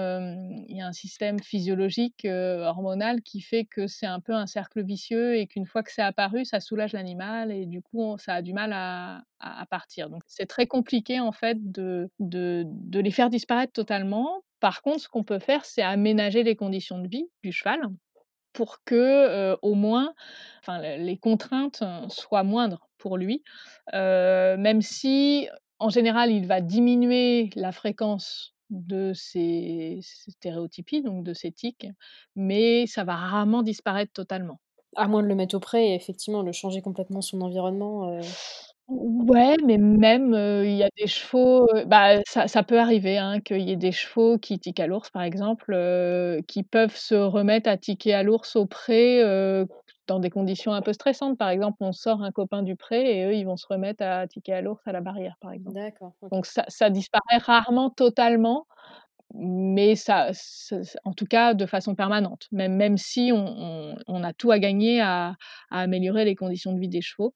il 0.69 0.77
y 0.77 0.81
a 0.81 0.87
un 0.87 0.93
système 0.93 1.41
physiologique, 1.41 2.27
hormonal 2.27 3.23
qui 3.23 3.41
fait 3.41 3.65
que 3.65 3.87
c'est 3.87 4.07
un 4.07 4.21
peu 4.21 4.33
un 4.35 4.47
cercle 4.47 4.83
vicieux 4.83 5.37
et 5.37 5.47
qu'une 5.47 5.67
fois 5.67 5.83
que 5.83 5.93
c'est 5.93 6.03
apparu, 6.03 6.45
ça 6.45 6.61
soulage 6.61 6.93
l'animal 6.93 7.53
et 7.53 7.67
du 7.67 7.83
coup, 7.83 8.17
ça 8.19 8.35
a 8.35 8.43
du 8.43 8.53
mal 8.53 8.73
à 8.73 9.23
à 9.41 9.65
partir. 9.67 10.11
Donc 10.11 10.23
c'est 10.27 10.47
très 10.47 10.67
compliqué, 10.67 11.21
en 11.21 11.33
fait, 11.33 11.57
de 11.73 12.11
de 12.19 12.65
de 12.67 13.01
les 13.01 13.11
faire 13.11 13.31
disparaître 13.31 13.73
totalement. 13.73 14.43
Par 14.61 14.83
contre, 14.83 15.01
ce 15.01 15.09
qu'on 15.09 15.25
peut 15.25 15.39
faire, 15.39 15.65
c'est 15.65 15.83
aménager 15.83 16.43
les 16.43 16.57
conditions 16.57 16.99
de 16.99 17.09
vie 17.09 17.29
du 17.43 17.53
cheval 17.53 17.81
pour 18.53 18.79
que, 18.85 19.57
au 19.63 19.75
moins, 19.75 20.13
enfin, 20.61 20.81
le 20.83 21.03
les 21.05 21.17
contraintes, 21.19 21.85
soient 22.09 22.43
moindres 22.45 22.89
pour 22.99 23.17
lui. 23.17 23.43
Même 23.93 24.83
si, 24.83 25.49
en 25.81 25.89
général, 25.91 26.31
il 26.33 26.47
va 26.47 26.61
diminuer 26.61 27.51
la 27.57 27.73
fréquence 27.73 28.55
de 28.71 29.13
ces 29.15 30.01
stéréotypies, 30.29 31.03
donc 31.03 31.25
de 31.25 31.35
ces 31.35 31.53
tics, 31.53 31.89
mais 32.37 32.87
ça 32.87 33.05
va 33.05 33.17
rarement 33.17 33.63
disparaître 33.63 34.13
totalement. 34.13 34.61
À 34.97 35.09
moins 35.09 35.23
de 35.23 35.29
le 35.29 35.35
mettre 35.37 35.57
au 35.57 35.61
pré 35.61 35.93
et 35.93 35.95
effectivement 35.95 36.43
de 36.45 36.53
changer 36.53 36.83
complètement 36.83 37.23
son 37.23 37.41
environnement, 37.43 38.11
heu 38.21 38.35
Ouais, 38.89 39.57
mais 39.65 39.79
même, 39.79 40.35
heu, 40.35 40.67
il 40.67 40.75
y 40.77 40.83
a 40.83 40.89
des 40.99 41.07
chevaux, 41.07 41.69
heu, 41.77 41.85
bah, 41.87 42.21
ça 42.27 42.49
ça 42.49 42.65
peut 42.65 42.79
arriver, 42.81 43.19
hein, 43.19 43.41
qu'il 43.41 43.61
y 43.61 43.71
ait 43.71 43.77
des 43.77 43.93
chevaux 43.93 44.37
qui 44.39 44.59
tiquent 44.59 44.81
à 44.81 44.89
l'ours, 44.89 45.11
par 45.11 45.23
exemple, 45.23 45.77
qui 46.49 46.65
peuvent 46.65 46.97
se 46.97 47.15
remettre 47.15 47.69
à 47.71 47.77
tiquer 47.77 48.15
à 48.15 48.25
l'ours 48.25 48.57
au 48.57 48.67
pré, 48.67 49.23
dans 50.11 50.21
des 50.21 50.31
conditions 50.31 50.73
un 50.75 50.83
peu 50.83 50.93
stressantes. 50.93 51.39
Par 51.39 51.51
exemple, 51.51 51.79
on 51.81 51.93
sort 51.93 52.23
un 52.23 52.33
copain 52.33 52.63
du 52.65 52.77
pré 52.77 53.19
et 53.21 53.25
eux, 53.27 53.35
ils 53.35 53.45
vont 53.47 53.57
se 53.57 53.67
remettre 53.69 54.03
à 54.05 54.27
tiquer 54.29 54.55
à 54.55 54.63
l'ours 54.63 54.83
à 54.87 54.93
la 54.93 55.01
barrière, 55.01 55.37
par 55.41 55.53
exemple. 55.53 55.77
D'accord. 55.77 56.15
Donc 56.33 56.47
ça 56.47 56.65
ça 56.69 56.91
disparaît 56.91 57.39
rarement 57.39 57.91
totalement, 57.91 58.67
mais 59.35 59.97
ça 59.97 60.31
en 61.05 61.13
tout 61.15 61.27
cas 61.27 61.55
de 61.55 61.67
façon 61.67 61.95
permanente, 61.97 62.49
même 62.53 62.77
même 62.77 62.97
si 62.99 63.33
on 63.35 63.47
on 63.47 63.97
on 64.09 64.25
a 64.25 64.33
tout 64.35 64.51
à 64.53 64.59
gagner 64.61 65.01
à 65.01 65.37
à 65.71 65.81
améliorer 65.83 66.25
les 66.27 66.37
conditions 66.37 66.73
de 66.75 66.81
vie 66.81 66.89
des 66.89 67.03
chevaux. 67.03 67.35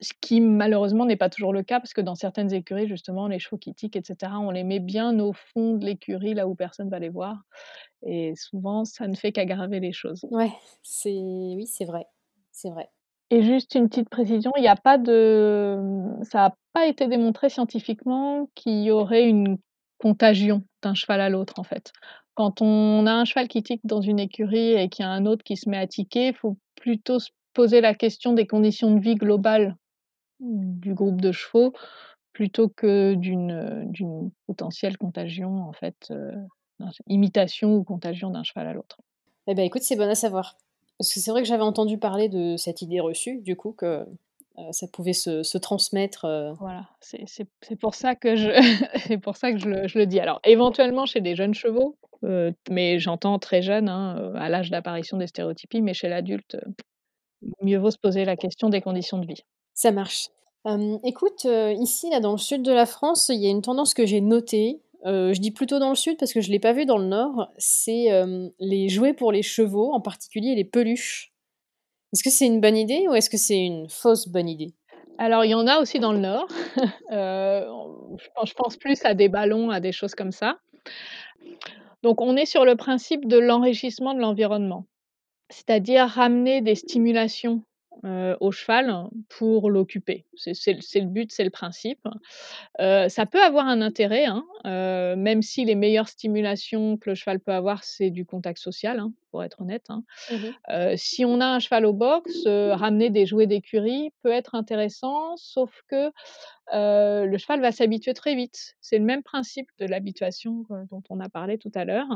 Ce 0.00 0.12
qui 0.20 0.40
malheureusement 0.40 1.06
n'est 1.06 1.16
pas 1.16 1.30
toujours 1.30 1.52
le 1.52 1.62
cas 1.62 1.80
parce 1.80 1.94
que 1.94 2.00
dans 2.00 2.14
certaines 2.14 2.52
écuries 2.52 2.88
justement, 2.88 3.28
les 3.28 3.38
chevaux 3.38 3.58
qui 3.58 3.74
tiquent 3.74 3.96
et 3.96 4.02
cetera, 4.04 4.38
on 4.40 4.50
les 4.50 4.64
met 4.64 4.80
bien 4.80 5.18
au 5.20 5.32
fond 5.32 5.74
de 5.74 5.84
l'écurie, 5.84 6.34
là 6.34 6.48
où 6.48 6.54
personne 6.54 6.90
va 6.90 6.98
les 6.98 7.08
voir 7.08 7.42
et 8.02 8.34
souvent 8.36 8.84
ça 8.84 9.06
ne 9.08 9.14
fait 9.14 9.32
qu'aggraver 9.32 9.80
les 9.80 9.92
choses. 9.92 10.26
Ouais, 10.30 10.50
c'est 10.82 11.10
oui, 11.12 11.66
c'est 11.66 11.84
vrai, 11.84 12.06
c'est 12.52 12.70
vrai. 12.70 12.90
Et 13.30 13.42
juste 13.42 13.74
une 13.74 13.88
petite 13.88 14.08
précision, 14.08 14.52
il 14.56 14.62
y 14.64 14.68
a 14.68 14.76
pas 14.76 14.98
de 14.98 15.78
ça 16.22 16.46
a 16.46 16.54
pas 16.72 16.86
été 16.86 17.08
démontré 17.08 17.48
scientifiquement 17.48 18.48
qu'il 18.54 18.82
y 18.82 18.90
aurait 18.90 19.28
une 19.28 19.58
contagion 19.98 20.62
d'un 20.82 20.94
cheval 20.94 21.20
à 21.20 21.28
l'autre, 21.28 21.58
en 21.58 21.64
fait. 21.64 21.92
Quand 22.34 22.60
on 22.60 23.06
a 23.06 23.12
un 23.12 23.24
cheval 23.24 23.48
qui 23.48 23.62
tique 23.62 23.80
dans 23.84 24.00
une 24.02 24.20
écurie 24.20 24.72
et 24.74 24.88
qu'il 24.88 25.04
y 25.04 25.06
a 25.06 25.10
un 25.10 25.26
autre 25.26 25.42
qui 25.42 25.56
se 25.56 25.68
met 25.68 25.78
à 25.78 25.86
tiquer, 25.86 26.28
il 26.28 26.34
faut 26.34 26.56
plutôt 26.76 27.18
se 27.18 27.30
poser 27.56 27.80
la 27.80 27.94
question 27.94 28.34
des 28.34 28.46
conditions 28.46 28.94
de 28.94 29.00
vie 29.00 29.14
globales 29.14 29.76
du 30.40 30.92
groupe 30.92 31.22
de 31.22 31.32
chevaux, 31.32 31.72
plutôt 32.34 32.68
que 32.68 33.14
d'une, 33.14 33.86
d'une 33.90 34.30
potentielle 34.46 34.98
contagion 34.98 35.62
en 35.62 35.72
fait, 35.72 36.12
non, 36.78 36.88
imitation 37.08 37.74
ou 37.74 37.82
contagion 37.82 38.28
d'un 38.28 38.42
cheval 38.42 38.68
à 38.68 38.74
l'autre. 38.74 38.98
Eh 39.46 39.54
bah, 39.54 39.62
écoute, 39.62 39.80
c'est 39.80 39.96
bon 39.96 40.10
à 40.10 40.14
savoir. 40.14 40.58
Parce 40.98 41.14
que 41.14 41.20
c'est 41.20 41.30
vrai 41.30 41.40
que 41.40 41.48
j'avais 41.48 41.62
entendu 41.62 41.96
parler 41.96 42.28
de 42.28 42.58
cette 42.58 42.82
idée 42.82 43.00
reçue, 43.00 43.40
du 43.40 43.56
coup, 43.56 43.72
que, 43.72 44.06
heu, 44.58 44.72
ça 44.72 44.86
pouvait 44.92 45.14
se 45.14 45.42
se 45.42 45.56
transmettre, 45.56 46.26
Voilà, 46.60 46.86
c'est 47.00 47.78
pour 47.80 47.94
ça 47.94 48.14
que 48.14 48.36
je 48.36 48.50
pour 49.22 49.36
ça 49.36 49.52
que 49.52 49.58
je 49.58 49.68
le 49.70 49.88
je 49.88 49.98
le 49.98 50.04
dis. 50.04 50.20
Alors 50.20 50.40
éventuellement 50.44 51.06
chez 51.06 51.22
des 51.22 51.34
jeunes 51.34 51.54
chevaux, 51.54 51.96
mais 52.70 52.98
j'entends 52.98 53.38
très 53.38 53.62
jeunes, 53.62 53.88
hein, 53.88 54.32
à 54.34 54.50
l'âge 54.50 54.70
d'apparition 54.70 55.16
des 55.16 55.26
stéréotypies, 55.26 55.80
mais 55.80 55.94
chez 55.94 56.08
l'adulte, 56.08 56.58
mieux 57.62 57.78
vaut 57.78 57.90
se 57.90 57.98
poser 57.98 58.24
la 58.24 58.36
question 58.36 58.68
des 58.68 58.80
conditions 58.80 59.18
de 59.18 59.26
vie. 59.26 59.42
Ça 59.74 59.92
marche. 59.92 60.28
Écoute, 61.04 61.46
ici, 61.78 62.10
là, 62.10 62.18
dans 62.18 62.32
le 62.32 62.38
sud 62.38 62.62
de 62.62 62.72
la 62.72 62.86
France, 62.86 63.28
il 63.28 63.40
y 63.40 63.46
a 63.46 63.50
une 63.50 63.62
tendance 63.62 63.94
que 63.94 64.04
j'ai 64.04 64.20
notée, 64.20 64.80
je 65.04 65.38
dis 65.38 65.52
plutôt 65.52 65.78
dans 65.78 65.90
le 65.90 65.94
sud 65.94 66.16
parce 66.18 66.32
que 66.32 66.40
je 66.40 66.50
l'ai 66.50 66.58
pas 66.58 66.72
vu 66.72 66.86
dans 66.86 66.98
le 66.98 67.06
nord, 67.06 67.52
c'est, 67.56 68.08
les 68.58 68.88
jouets 68.88 69.12
pour 69.12 69.30
les 69.30 69.42
chevaux, 69.42 69.92
en 69.92 70.00
particulier 70.00 70.56
les 70.56 70.64
peluches. 70.64 71.32
Est-ce 72.12 72.24
que 72.24 72.30
c'est 72.30 72.46
une 72.46 72.60
bonne 72.60 72.76
idée 72.76 73.06
ou 73.08 73.14
est-ce 73.14 73.30
que 73.30 73.36
c'est 73.36 73.58
une 73.58 73.88
fausse 73.88 74.26
bonne 74.26 74.48
idée? 74.48 74.74
Alors 75.18 75.44
il 75.44 75.50
y 75.50 75.54
en 75.54 75.66
a 75.66 75.78
aussi 75.78 75.98
dans 75.98 76.12
le 76.12 76.18
nord, 76.18 76.46
je 77.10 78.54
pense 78.54 78.76
plus 78.76 79.04
à 79.04 79.14
des 79.14 79.28
ballons, 79.28 79.70
à 79.70 79.80
des 79.80 79.92
choses 79.92 80.14
comme 80.14 80.32
ça. 80.32 80.58
Donc 82.02 82.20
on 82.20 82.36
est 82.36 82.46
sur 82.46 82.64
le 82.64 82.76
principe 82.76 83.26
de 83.26 83.38
l'enrichissement 83.38 84.14
de 84.14 84.20
l'environnement, 84.20 84.86
c'est-à-dire 85.50 86.06
ramener 86.06 86.60
des 86.60 86.74
stimulations, 86.74 87.62
au 88.40 88.52
cheval 88.52 88.92
pour 89.28 89.70
l'occuper. 89.70 90.26
C'est 90.36 90.52
le 90.74 91.06
but, 91.06 91.32
c'est 91.32 91.44
le 91.44 91.50
principe. 91.50 92.06
Ça 92.78 93.26
peut 93.26 93.42
avoir 93.42 93.66
un 93.66 93.80
intérêt, 93.80 94.26
hein, 94.26 94.44
même 95.16 95.42
si 95.42 95.64
les 95.64 95.74
meilleures 95.74 96.08
stimulations 96.08 96.98
que 96.98 97.10
le 97.10 97.16
cheval 97.16 97.40
peut 97.40 97.52
avoir, 97.52 97.84
c'est 97.84 98.10
du 98.10 98.24
contact 98.24 98.58
social, 98.58 99.00
hein, 99.00 99.12
pour 99.36 99.44
être 99.44 99.60
honnête, 99.60 99.84
hein. 99.90 100.02
Mmh 100.30 100.96
si 100.96 101.24
on 101.26 101.40
a 101.40 101.46
un 101.46 101.58
cheval 101.58 101.84
au 101.86 101.92
box, 101.92 102.44
ramener 102.46 103.10
des 103.10 103.26
jouets 103.26 103.46
d'écurie 103.46 104.10
peut 104.22 104.30
être 104.32 104.54
intéressant, 104.54 105.36
sauf 105.36 105.82
que, 105.88 106.10
le 106.72 107.36
cheval 107.38 107.60
va 107.60 107.72
s'habituer 107.72 108.14
très 108.14 108.34
vite. 108.34 108.76
C'est 108.80 108.98
le 108.98 109.04
même 109.04 109.22
principe 109.22 109.68
de 109.78 109.86
l'habituation, 109.86 110.64
dont 110.90 111.02
on 111.10 111.20
a 111.20 111.28
parlé 111.28 111.58
tout 111.58 111.72
à 111.74 111.84
l'heure 111.84 112.08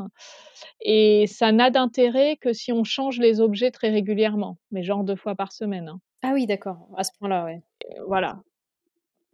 et 0.83 1.27
ça 1.29 1.53
n'a 1.53 1.71
d'intérêt 1.71 2.37
que 2.39 2.53
si 2.55 2.73
on 2.73 2.85
change 2.85 3.19
les 3.21 3.41
objets 3.41 3.71
très 3.73 3.91
régulièrement, 3.91 4.59
mais 4.73 4.83
genre 4.85 5.05
2 5.05 5.17
fois 5.17 5.35
par 5.37 5.53
semaine, 5.53 5.89
hein. 5.89 6.01
Ah 6.23 6.33
oui, 6.35 6.47
d'accord, 6.47 6.89
à 6.97 7.05
ce 7.05 7.13
point-là, 7.19 7.45
ouais. 7.47 7.63
Voilà. 8.09 8.41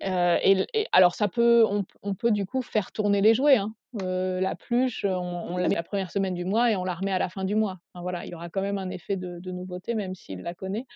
Et 0.01 0.66
alors 0.93 1.14
ça 1.16 1.28
peut 1.28 1.64
on 2.03 2.14
peut 2.14 2.32
du 2.32 2.47
coup 2.47 2.62
faire 2.62 2.93
tourner 2.93 3.20
les 3.22 3.34
jouets, 3.34 3.57
hein. 3.59 3.74
La 4.01 4.55
pluche, 4.55 5.05
on 5.05 5.47
on 5.51 5.57
la 5.57 5.69
met 5.69 5.75
la 5.75 5.83
première 5.83 6.11
semaine 6.11 6.35
du 6.35 6.45
mois 6.45 6.71
et 6.71 6.77
on 6.77 6.85
la 6.85 6.95
remet 6.95 7.13
à 7.13 7.19
la 7.19 7.29
fin 7.29 7.45
du 7.45 7.55
mois. 7.55 7.79
Enfin 7.93 8.03
voilà, 8.03 8.25
il 8.27 8.31
y 8.31 8.35
aura 8.35 8.49
quand 8.51 8.63
même 8.63 8.79
un 8.79 8.91
effet 8.91 9.17
de 9.17 9.39
de 9.41 9.51
nouveauté 9.53 9.95
même 9.95 10.15
s'il 10.15 10.43
la 10.43 10.55
connaît. 10.55 10.87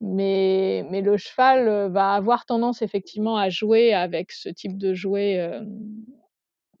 Mais 0.00 0.86
mais 0.90 1.02
le 1.02 1.16
cheval, 1.16 1.90
va 1.92 2.14
avoir 2.14 2.46
tendance 2.46 2.82
effectivement 2.82 3.36
à 3.36 3.50
jouer 3.50 3.94
avec 3.94 4.32
ce 4.32 4.48
type 4.48 4.78
de 4.78 4.94
jouet, 4.94 5.50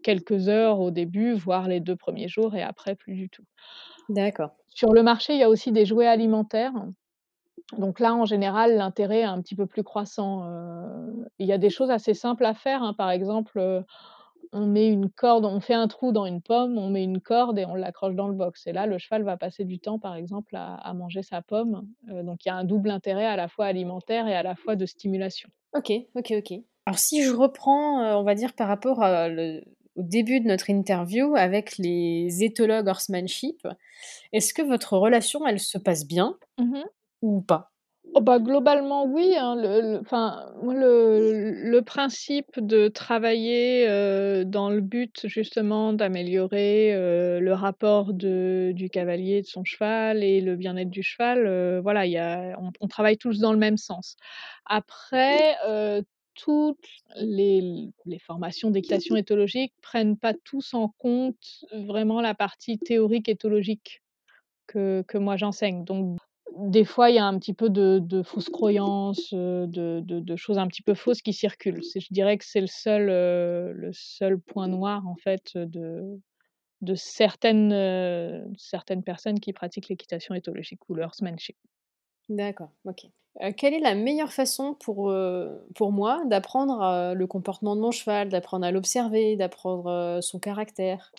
quelques 0.02 0.48
heures 0.48 0.80
au 0.80 0.90
début, 0.90 1.34
voire 1.34 1.68
les 1.68 1.80
2 1.80 1.96
premiers 1.96 2.28
jours 2.28 2.54
et 2.54 2.62
après 2.62 2.94
plus 2.94 3.14
du 3.14 3.28
tout. 3.28 3.44
D'accord. 4.08 4.52
Sur 4.68 4.92
le 4.92 5.02
marché, 5.02 5.34
il 5.34 5.38
y 5.40 5.42
a 5.42 5.48
aussi 5.50 5.72
des 5.72 5.84
jouets 5.84 6.06
alimentaires. 6.06 6.72
Donc 7.76 8.00
là, 8.00 8.14
en 8.14 8.24
général, 8.24 8.76
l'intérêt 8.76 9.20
est 9.20 9.24
un 9.24 9.40
petit 9.42 9.54
peu 9.54 9.66
plus 9.66 9.84
croissant, 9.84 10.44
il 11.38 11.46
y 11.46 11.52
a 11.52 11.58
des 11.58 11.70
choses 11.70 11.90
assez 11.90 12.14
simples 12.14 12.44
à 12.44 12.54
faire, 12.54 12.82
hein. 12.82 12.94
Par 12.94 13.10
exemple, 13.10 13.84
on 14.52 14.66
met 14.66 14.88
une 14.88 15.10
corde 15.10 15.44
on 15.44 15.60
fait 15.60 15.74
un 15.74 15.88
trou 15.88 16.12
dans 16.12 16.26
une 16.26 16.42
pomme, 16.42 16.78
on 16.78 16.90
met 16.90 17.04
une 17.04 17.20
corde 17.20 17.58
et 17.58 17.64
on 17.66 17.74
l'accroche 17.74 18.14
dans 18.14 18.28
le 18.28 18.34
box 18.34 18.66
et 18.66 18.72
là, 18.72 18.86
le 18.86 18.98
cheval 18.98 19.22
va 19.24 19.36
passer 19.36 19.64
du 19.64 19.78
temps, 19.80 19.98
par 19.98 20.14
exemple, 20.16 20.56
à 20.56 20.74
à 20.76 20.94
manger 20.94 21.22
sa 21.22 21.42
pomme, 21.42 21.88
heu, 22.10 22.22
donc 22.22 22.44
il 22.44 22.48
y 22.48 22.50
a 22.52 22.56
un 22.56 22.64
double 22.64 22.90
intérêt 22.90 23.26
à 23.26 23.36
la 23.36 23.48
fois 23.48 23.66
alimentaire 23.66 24.26
et 24.28 24.34
à 24.34 24.42
la 24.42 24.54
fois 24.56 24.76
de 24.76 24.86
stimulation. 24.86 25.50
OK, 25.74 25.92
OK, 26.14 26.32
OK. 26.38 26.52
Alors 26.86 26.98
si 26.98 27.22
je 27.22 27.30
reprends, 27.32 28.02
heu, 28.02 28.16
on 28.16 28.24
va 28.24 28.34
dire 28.34 28.54
par 28.54 28.68
rapport 28.68 29.02
à 29.02 29.28
le 29.28 29.62
au 29.96 30.02
début 30.02 30.40
de 30.40 30.46
notre 30.46 30.70
interview 30.70 31.34
avec 31.36 31.76
les 31.76 32.44
éthologues 32.44 32.86
horsemanship, 32.88 33.66
est-ce 34.32 34.54
que 34.54 34.62
votre 34.62 34.96
relation, 34.98 35.46
elle 35.46 35.60
se 35.60 35.78
passe 35.78 36.06
bien 36.06 36.38
Mmh 36.58 36.90
ou 37.22 37.42
pas? 37.42 37.69
Oh 38.12 38.20
bah, 38.20 38.40
globalement 38.40 39.04
oui, 39.04 39.36
hein, 39.36 39.54
le 39.54 40.00
le 41.70 41.82
principe 41.82 42.58
de 42.58 42.88
travailler, 42.88 43.86
dans 44.46 44.68
le 44.68 44.80
but 44.80 45.28
justement 45.28 45.92
d'améliorer, 45.92 46.92
le 47.40 47.52
rapport 47.52 48.12
de 48.12 48.72
du 48.74 48.90
cavalier 48.90 49.42
de 49.42 49.46
son 49.46 49.64
cheval 49.64 50.24
et 50.24 50.40
le 50.40 50.56
bien-être 50.56 50.90
du 50.90 51.04
cheval, 51.04 51.80
voilà, 51.82 52.04
il 52.06 52.12
y 52.12 52.18
a 52.18 52.58
on 52.80 52.88
travaille 52.88 53.16
tous 53.16 53.38
dans 53.38 53.52
le 53.52 53.58
même 53.58 53.76
sens. 53.76 54.16
Après, 54.66 55.54
toutes 56.34 56.88
les 57.16 57.90
les 58.06 58.18
formations 58.18 58.70
d'équitation 58.70 59.14
éthologique 59.14 59.72
prennent 59.82 60.16
pas 60.16 60.34
tous 60.44 60.74
en 60.74 60.88
compte 60.98 61.64
vraiment 61.72 62.20
la 62.20 62.34
partie 62.34 62.76
théorique 62.78 63.28
éthologique 63.28 64.02
que 64.66 65.04
que 65.06 65.18
moi 65.18 65.36
j'enseigne. 65.36 65.84
Donc 65.84 66.18
des 66.56 66.84
fois, 66.84 67.10
il 67.10 67.16
y 67.16 67.18
a 67.18 67.24
un 67.26 67.38
petit 67.38 67.54
peu 67.54 67.70
de 67.70 68.22
fausses 68.22 68.48
croyances, 68.48 69.32
heu, 69.32 69.66
de 69.68 70.36
choses 70.36 70.58
un 70.58 70.66
petit 70.68 70.82
peu 70.82 70.94
fausses 70.94 71.22
qui 71.22 71.32
circulent. 71.32 71.82
Je 71.82 72.06
dirais 72.10 72.38
que 72.38 72.44
c'est 72.44 72.60
le 72.60 72.66
seul, 72.66 73.08
heu, 73.10 73.72
le 73.72 73.90
seul 73.92 74.38
point 74.40 74.68
noir 74.68 75.06
en 75.06 75.16
fait, 75.16 75.56
de 75.56 76.20
de 76.82 76.94
certaines, 76.96 77.70
personnes 79.04 79.40
qui 79.40 79.52
pratiquent 79.52 79.88
l'équitation 79.88 80.34
éthologique 80.34 80.80
ou 80.90 80.94
le 80.94 81.04
horsemanship. 81.04 81.56
D'accord, 82.28 82.70
OK. 82.84 83.06
Quelle 83.56 83.74
est 83.74 83.80
la 83.80 83.94
meilleure 83.94 84.32
façon 84.32 84.74
pour, 84.74 85.10
moi 85.92 86.22
d'apprendre, 86.26 87.14
le 87.14 87.26
comportement 87.26 87.76
de 87.76 87.80
mon 87.80 87.90
cheval, 87.92 88.28
d'apprendre 88.28 88.66
à 88.66 88.70
l'observer, 88.72 89.36
d'apprendre, 89.36 90.18
son 90.22 90.38
caractère? 90.38 91.12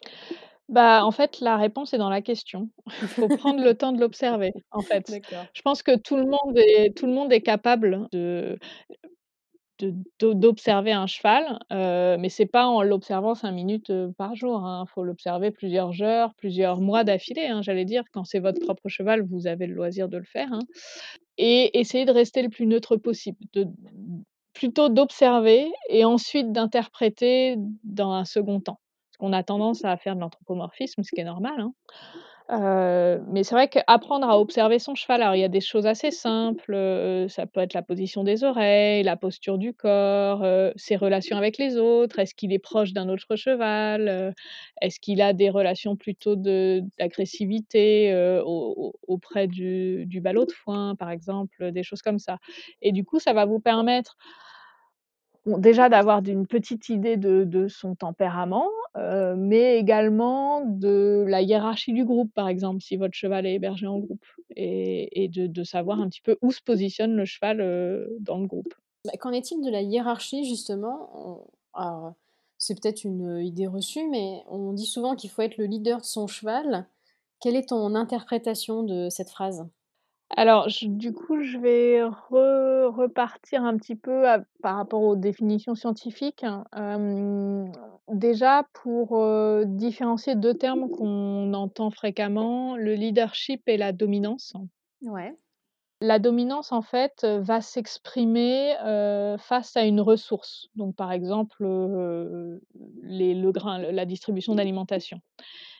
Bah, 0.72 1.04
en 1.06 1.12
fait, 1.12 1.42
la 1.42 1.58
réponse 1.58 1.94
est 1.94 1.98
dans 1.98 2.10
la 2.10 2.22
question. 2.22 2.70
Il 3.02 3.10
faut 3.10 3.30
prendre 3.30 3.62
le 3.62 3.76
temps 3.76 3.92
de 3.92 4.00
l'observer, 4.00 4.56
en 4.72 4.84
fait. 4.84 5.20
Je 5.54 5.62
pense 5.64 5.84
que 5.84 5.98
tout 5.98 6.16
le 6.16 6.24
monde 6.26 6.58
est 6.58 6.96
tout 6.98 7.08
le 7.08 7.14
monde 7.14 7.34
est 7.34 7.42
capable 7.42 8.08
de 8.14 8.58
de 9.80 9.94
d'o 10.20 10.34
d'observer 10.36 10.92
un 10.92 11.08
cheval, 11.08 11.60
heu, 11.72 12.18
mais 12.20 12.30
c'est 12.30 12.46
pas 12.46 12.68
en 12.68 12.84
l'observant 12.84 13.34
5 13.36 13.52
minutes, 13.52 13.92
par 14.18 14.36
jour, 14.36 14.66
hein. 14.66 14.86
Faut 14.94 15.04
l'observer 15.04 15.52
plusieurs 15.52 16.02
heures, 16.04 16.34
plusieurs 16.36 16.82
mois 16.82 17.04
d'affilée, 17.04 17.48
hein, 17.48 17.62
j'allais 17.64 17.86
dire. 17.86 18.04
Quand 18.14 18.24
c'est 18.26 18.40
votre 18.40 18.60
propre 18.60 18.90
cheval, 18.90 19.24
vous 19.24 19.48
avez 19.48 19.68
le 19.68 19.74
loisir 19.74 20.08
de 20.10 20.18
le 20.18 20.24
faire, 20.26 20.50
hein 20.54 20.60
et 21.40 21.80
essayer 21.80 22.06
de 22.06 22.12
rester 22.14 22.44
le 22.44 22.50
plus 22.50 22.68
neutre 22.68 22.98
possible, 22.98 23.40
de 23.54 23.68
plutôt 24.54 24.90
d'observer 24.90 25.72
et 25.90 26.06
ensuite 26.06 26.52
d'interpréter 26.54 27.56
dans 27.86 28.12
un 28.14 28.26
second 28.26 28.62
temps. 28.62 28.80
Qu'on 29.22 29.34
a 29.34 29.44
tendance 29.44 29.86
à 29.86 29.98
faire 29.98 30.16
de 30.16 30.22
l'anthropomorphisme, 30.22 31.04
ce 31.04 31.12
qui 31.12 31.22
est 31.22 31.26
normal, 31.26 31.54
hein. 31.60 31.74
Mais 33.30 33.44
c'est 33.44 33.56
vrai 33.56 33.70
qu'apprendre 33.70 34.28
à 34.28 34.40
observer 34.40 34.80
son 34.80 34.96
cheval, 34.96 35.22
alors 35.22 35.36
il 35.36 35.40
y 35.42 35.44
a 35.44 35.48
des 35.48 35.62
choses 35.62 35.86
assez 35.88 36.12
simples, 36.12 36.76
ça 37.30 37.46
peut 37.46 37.62
être 37.62 37.74
la 37.74 37.84
position 37.84 38.24
des 38.26 38.44
oreilles, 38.44 39.04
la 39.04 39.16
posture 39.16 39.58
du 39.58 39.74
corps, 39.74 40.44
ses 40.76 40.98
relations 40.98 41.38
avec 41.38 41.58
les 41.60 41.78
autres. 41.78 42.20
Est-ce 42.20 42.36
qu'il 42.36 42.52
est 42.52 42.60
proche 42.60 42.94
d'un 42.94 43.08
autre 43.10 43.36
cheval? 43.38 44.34
Est-ce 44.82 45.00
qu'il 45.00 45.22
a 45.22 45.34
des 45.34 45.50
relations 45.50 45.96
plutôt 45.96 46.36
d'agressivité, 46.36 48.14
auprès 49.08 49.48
du 49.48 50.06
du 50.08 50.20
ballot 50.20 50.46
de 50.46 50.52
foin, 50.52 50.96
par 50.96 51.12
exemple, 51.12 51.72
des 51.72 51.84
choses 51.84 52.02
comme 52.02 52.20
ça 52.20 52.40
et 52.82 52.92
du 52.92 53.06
coup, 53.06 53.20
ça 53.20 53.34
va 53.34 53.46
vous 53.46 53.60
permettre 53.60 54.18
déjà 55.46 55.90
d'avoir 55.90 56.22
d'une 56.22 56.46
petite 56.46 56.90
idée 56.90 57.18
de 57.18 57.68
son 57.68 57.96
tempérament, 57.96 58.68
heu, 58.98 59.36
mais 59.36 59.78
également 59.78 60.66
de 60.66 61.26
la 61.28 61.42
hiérarchie 61.42 61.94
du 61.94 62.06
groupe, 62.06 62.34
par 62.34 62.48
exemple, 62.48 62.82
si 62.82 62.98
votre 62.98 63.14
cheval 63.14 63.46
est 63.46 63.56
hébergé 63.56 63.88
en 63.88 64.00
groupe 64.00 64.26
et 64.56 65.30
de 65.30 65.64
savoir 65.64 66.00
un 66.00 66.10
petit 66.10 66.22
peu 66.22 66.38
où 66.42 66.52
se 66.52 66.62
positionne 66.62 67.16
le 67.16 67.26
cheval, 67.26 67.62
heu, 67.62 68.18
dans 68.20 68.40
le 68.40 68.48
groupe. 68.48 68.74
Bah, 69.06 69.14
qu'en 69.20 69.32
est-il 69.32 69.62
de 69.62 69.70
la 69.70 69.82
hiérarchie 69.82 70.46
justement? 70.46 71.48
C'est 72.58 72.80
peut-être 72.80 73.04
une, 73.04 73.40
idée 73.40 73.66
reçue, 73.66 74.08
mais 74.10 74.44
on 74.48 74.74
dit 74.74 74.86
souvent 74.86 75.16
qu'il 75.16 75.32
faut 75.32 75.42
être 75.42 75.58
le 75.58 75.66
leader 75.66 76.02
de 76.02 76.06
son 76.06 76.28
cheval. 76.28 76.88
Quelle 77.40 77.56
est 77.56 77.70
ton 77.70 77.96
interprétation 77.96 78.84
de 78.84 79.10
cette 79.10 79.32
phrase? 79.32 79.68
Alors 80.38 80.68
du 80.82 81.14
coup, 81.14 81.42
je 81.44 81.58
vais 81.58 82.04
re 82.04 82.88
repartir 82.96 83.64
un 83.64 83.76
petit 83.78 83.96
peu 83.96 84.24
par 84.62 84.78
rapport 84.78 85.02
aux 85.02 85.16
définitions 85.16 85.76
scientifiques. 85.76 86.46
Hem, 86.74 87.72
déjà 88.08 88.66
pour, 88.74 89.18
différencier 89.66 90.36
2 90.36 90.54
termes 90.54 90.90
qu'on 90.90 91.54
entend 91.54 91.92
fréquemment, 91.92 92.78
le 92.78 92.94
leadership 92.94 93.62
et 93.68 93.78
la 93.78 93.92
dominance. 93.92 94.54
Ouais. 95.02 95.36
La 96.02 96.18
dominance, 96.18 96.72
en 96.72 96.82
fait, 96.82 97.26
va 97.26 97.62
s'exprimer, 97.62 98.74
face 99.38 99.78
à 99.78 99.84
une 99.84 100.02
ressource. 100.02 100.68
Donc 100.76 100.96
par 100.96 101.12
exemple, 101.12 101.64
les 103.04 103.36
le 103.36 103.52
grain, 103.52 103.78
la 103.78 104.06
distribution 104.06 104.56
d'alimentation 104.56 105.22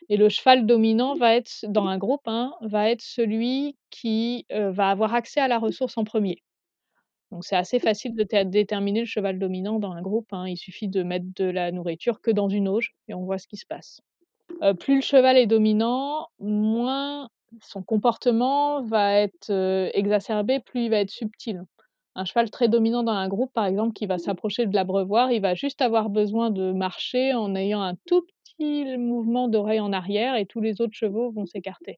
et 0.10 0.18
le 0.18 0.30
cheval 0.30 0.66
dominant 0.66 1.16
va 1.16 1.36
être 1.36 1.66
dans 1.70 1.88
un 1.88 1.98
groupe, 1.98 2.28
hein, 2.28 2.54
va 2.62 2.90
être 2.90 3.02
celui 3.02 3.78
qui, 3.90 4.46
va 4.50 4.90
avoir 4.90 5.14
accès 5.14 5.40
à 5.40 5.48
la 5.48 5.58
ressource 5.58 5.98
en 5.98 6.04
premier. 6.04 6.44
Donc 7.32 7.46
c'est 7.46 7.56
assez 7.56 7.80
facile 7.80 8.14
de 8.14 8.24
déterminer 8.44 9.00
le 9.00 9.06
cheval 9.06 9.40
dominant 9.40 9.80
dans 9.80 9.94
un 9.94 10.02
groupe, 10.02 10.34
hein. 10.34 10.48
Il 10.48 10.58
suffit 10.58 10.90
de 10.90 11.02
mettre 11.02 11.28
de 11.36 11.46
la 11.46 11.72
nourriture 11.72 12.20
que 12.20 12.30
dans 12.30 12.50
une 12.50 12.68
auge 12.68 12.94
et 13.08 13.14
on 13.14 13.24
voit 13.24 13.38
ce 13.38 13.48
qui 13.48 13.58
se 13.58 13.66
passe. 13.66 14.02
Plus 14.80 14.96
le 14.96 15.02
cheval 15.02 15.38
est 15.38 15.48
dominant, 15.48 16.28
moins 16.40 17.30
son 17.62 17.84
comportement 17.84 18.84
va 18.84 19.16
être, 19.16 19.52
exacerbé, 19.94 20.60
plus 20.60 20.86
il 20.86 20.90
va 20.90 20.98
être 20.98 21.10
subtil. 21.10 21.64
Un 22.16 22.26
cheval 22.26 22.50
très 22.50 22.68
dominant 22.68 23.04
dans 23.04 23.14
un 23.14 23.28
groupe, 23.28 23.54
par 23.54 23.66
exemple, 23.66 23.94
qui 23.94 24.06
va 24.06 24.18
s'approcher 24.18 24.66
de 24.66 24.76
l'abreuvoir, 24.76 25.32
il 25.32 25.42
va 25.42 25.56
juste 25.56 25.82
avoir 25.82 26.10
besoin 26.10 26.50
de 26.50 26.72
marcher 26.72 27.34
en 27.34 27.56
ayant 27.56 27.82
un 27.82 27.96
tout 28.06 28.26
petit 28.58 28.98
mouvement 28.98 29.48
d'oreille 29.48 29.80
en 29.80 29.94
arrière 29.94 30.36
et 30.36 30.46
tous 30.46 30.62
les 30.62 30.82
autres 30.82 30.94
chevaux 30.94 31.32
vont 31.32 31.46
s'écarter. 31.46 31.98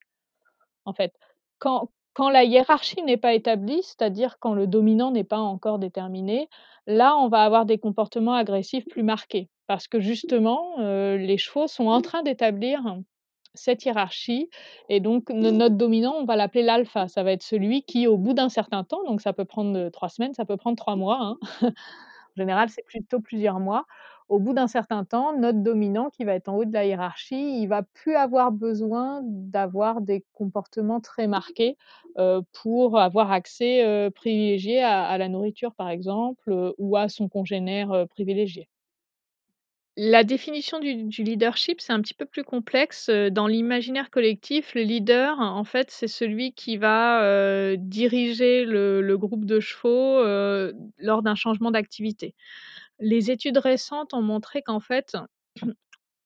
En 0.85 0.93
fait, 0.93 1.13
quand 1.59 1.89
quand 2.13 2.29
la 2.29 2.43
hiérarchie 2.43 3.01
n'est 3.01 3.17
pas 3.17 3.33
établie, 3.33 3.81
c'est-à-dire 3.81 4.37
quand 4.39 4.53
le 4.53 4.67
dominant 4.67 5.09
n'est 5.09 5.23
pas 5.23 5.39
encore 5.39 5.79
déterminé, 5.79 6.47
là, 6.85 7.17
on 7.17 7.27
va 7.27 7.43
avoir 7.43 7.65
des 7.65 7.79
comportements 7.79 8.35
agressifs 8.35 8.85
plus 8.85 9.01
marqués. 9.01 9.49
Parce 9.65 9.87
que 9.87 9.99
justement, 9.99 10.75
heu, 10.79 11.15
les 11.17 11.39
chevaux 11.39 11.67
sont 11.67 11.87
en 11.87 12.01
train 12.01 12.21
d'établir 12.21 12.81
cette 13.55 13.85
hiérarchie 13.85 14.49
et 14.89 14.99
donc 14.99 15.29
notre 15.29 15.75
dominant, 15.75 16.15
on 16.19 16.25
va 16.25 16.35
l'appeler 16.35 16.63
l'alpha. 16.63 17.07
Ça 17.07 17.23
va 17.23 17.31
être 17.33 17.43
celui 17.43 17.83
qui, 17.83 18.07
au 18.07 18.17
bout 18.17 18.33
d'un 18.33 18.49
certain 18.49 18.83
temps, 18.83 19.03
donc 19.05 19.21
ça 19.21 19.33
peut 19.33 19.45
prendre, 19.45 19.89
trois 19.89 20.09
semaines, 20.09 20.33
ça 20.33 20.45
peut 20.45 20.57
prendre 20.57 20.77
trois 20.77 20.95
mois, 20.95 21.19
hein. 21.21 21.37
En 22.37 22.41
général, 22.41 22.69
c'est 22.69 22.85
plutôt 22.85 23.19
plusieurs 23.19 23.59
mois. 23.59 23.85
Au 24.29 24.39
bout 24.39 24.53
d'un 24.53 24.67
certain 24.67 25.05
temps, 25.05 25.37
notre 25.37 25.59
dominant 25.59 26.09
qui 26.09 26.23
va 26.23 26.33
être 26.33 26.49
en 26.49 26.55
haut 26.57 26.65
de 26.65 26.73
la 26.73 26.85
hiérarchie, 26.85 27.61
il 27.61 27.67
va 27.67 27.83
plus 27.83 28.15
avoir 28.15 28.51
besoin 28.51 29.21
d'avoir 29.23 30.01
des 30.01 30.25
comportements 30.33 30.99
très 31.01 31.27
marqués, 31.27 31.77
pour 32.53 32.99
avoir 32.99 33.31
accès, 33.31 34.09
privilégié 34.15 34.81
à 34.83 35.17
la 35.17 35.29
nourriture, 35.29 35.73
par 35.75 35.89
exemple, 35.89 36.73
ou 36.77 36.97
à 36.97 37.09
son 37.09 37.29
congénère, 37.29 38.07
privilégié. 38.09 38.67
La 39.95 40.23
définition 40.23 40.79
du 40.79 41.23
leadership, 41.23 41.79
c'est 41.79 41.93
un 41.93 42.01
petit 42.01 42.15
peu 42.15 42.25
plus 42.25 42.43
complexe, 42.43 43.11
dans 43.11 43.45
l'imaginaire 43.45 44.09
collectif, 44.09 44.73
le 44.73 44.81
leader, 44.81 45.39
en 45.39 45.63
fait, 45.63 45.91
c'est 45.91 46.07
celui 46.07 46.51
qui 46.53 46.77
va, 46.77 47.75
diriger 47.77 48.65
le 48.65 49.15
groupe 49.17 49.45
de 49.45 49.59
chevaux, 49.59 50.23
lors 50.97 51.21
d'un 51.21 51.35
changement 51.35 51.69
d'activité. 51.69 52.33
Les 52.99 53.29
études 53.29 53.59
récentes 53.59 54.15
ont 54.15 54.23
montré 54.23 54.63
qu'en 54.63 54.79
fait, 54.79 55.15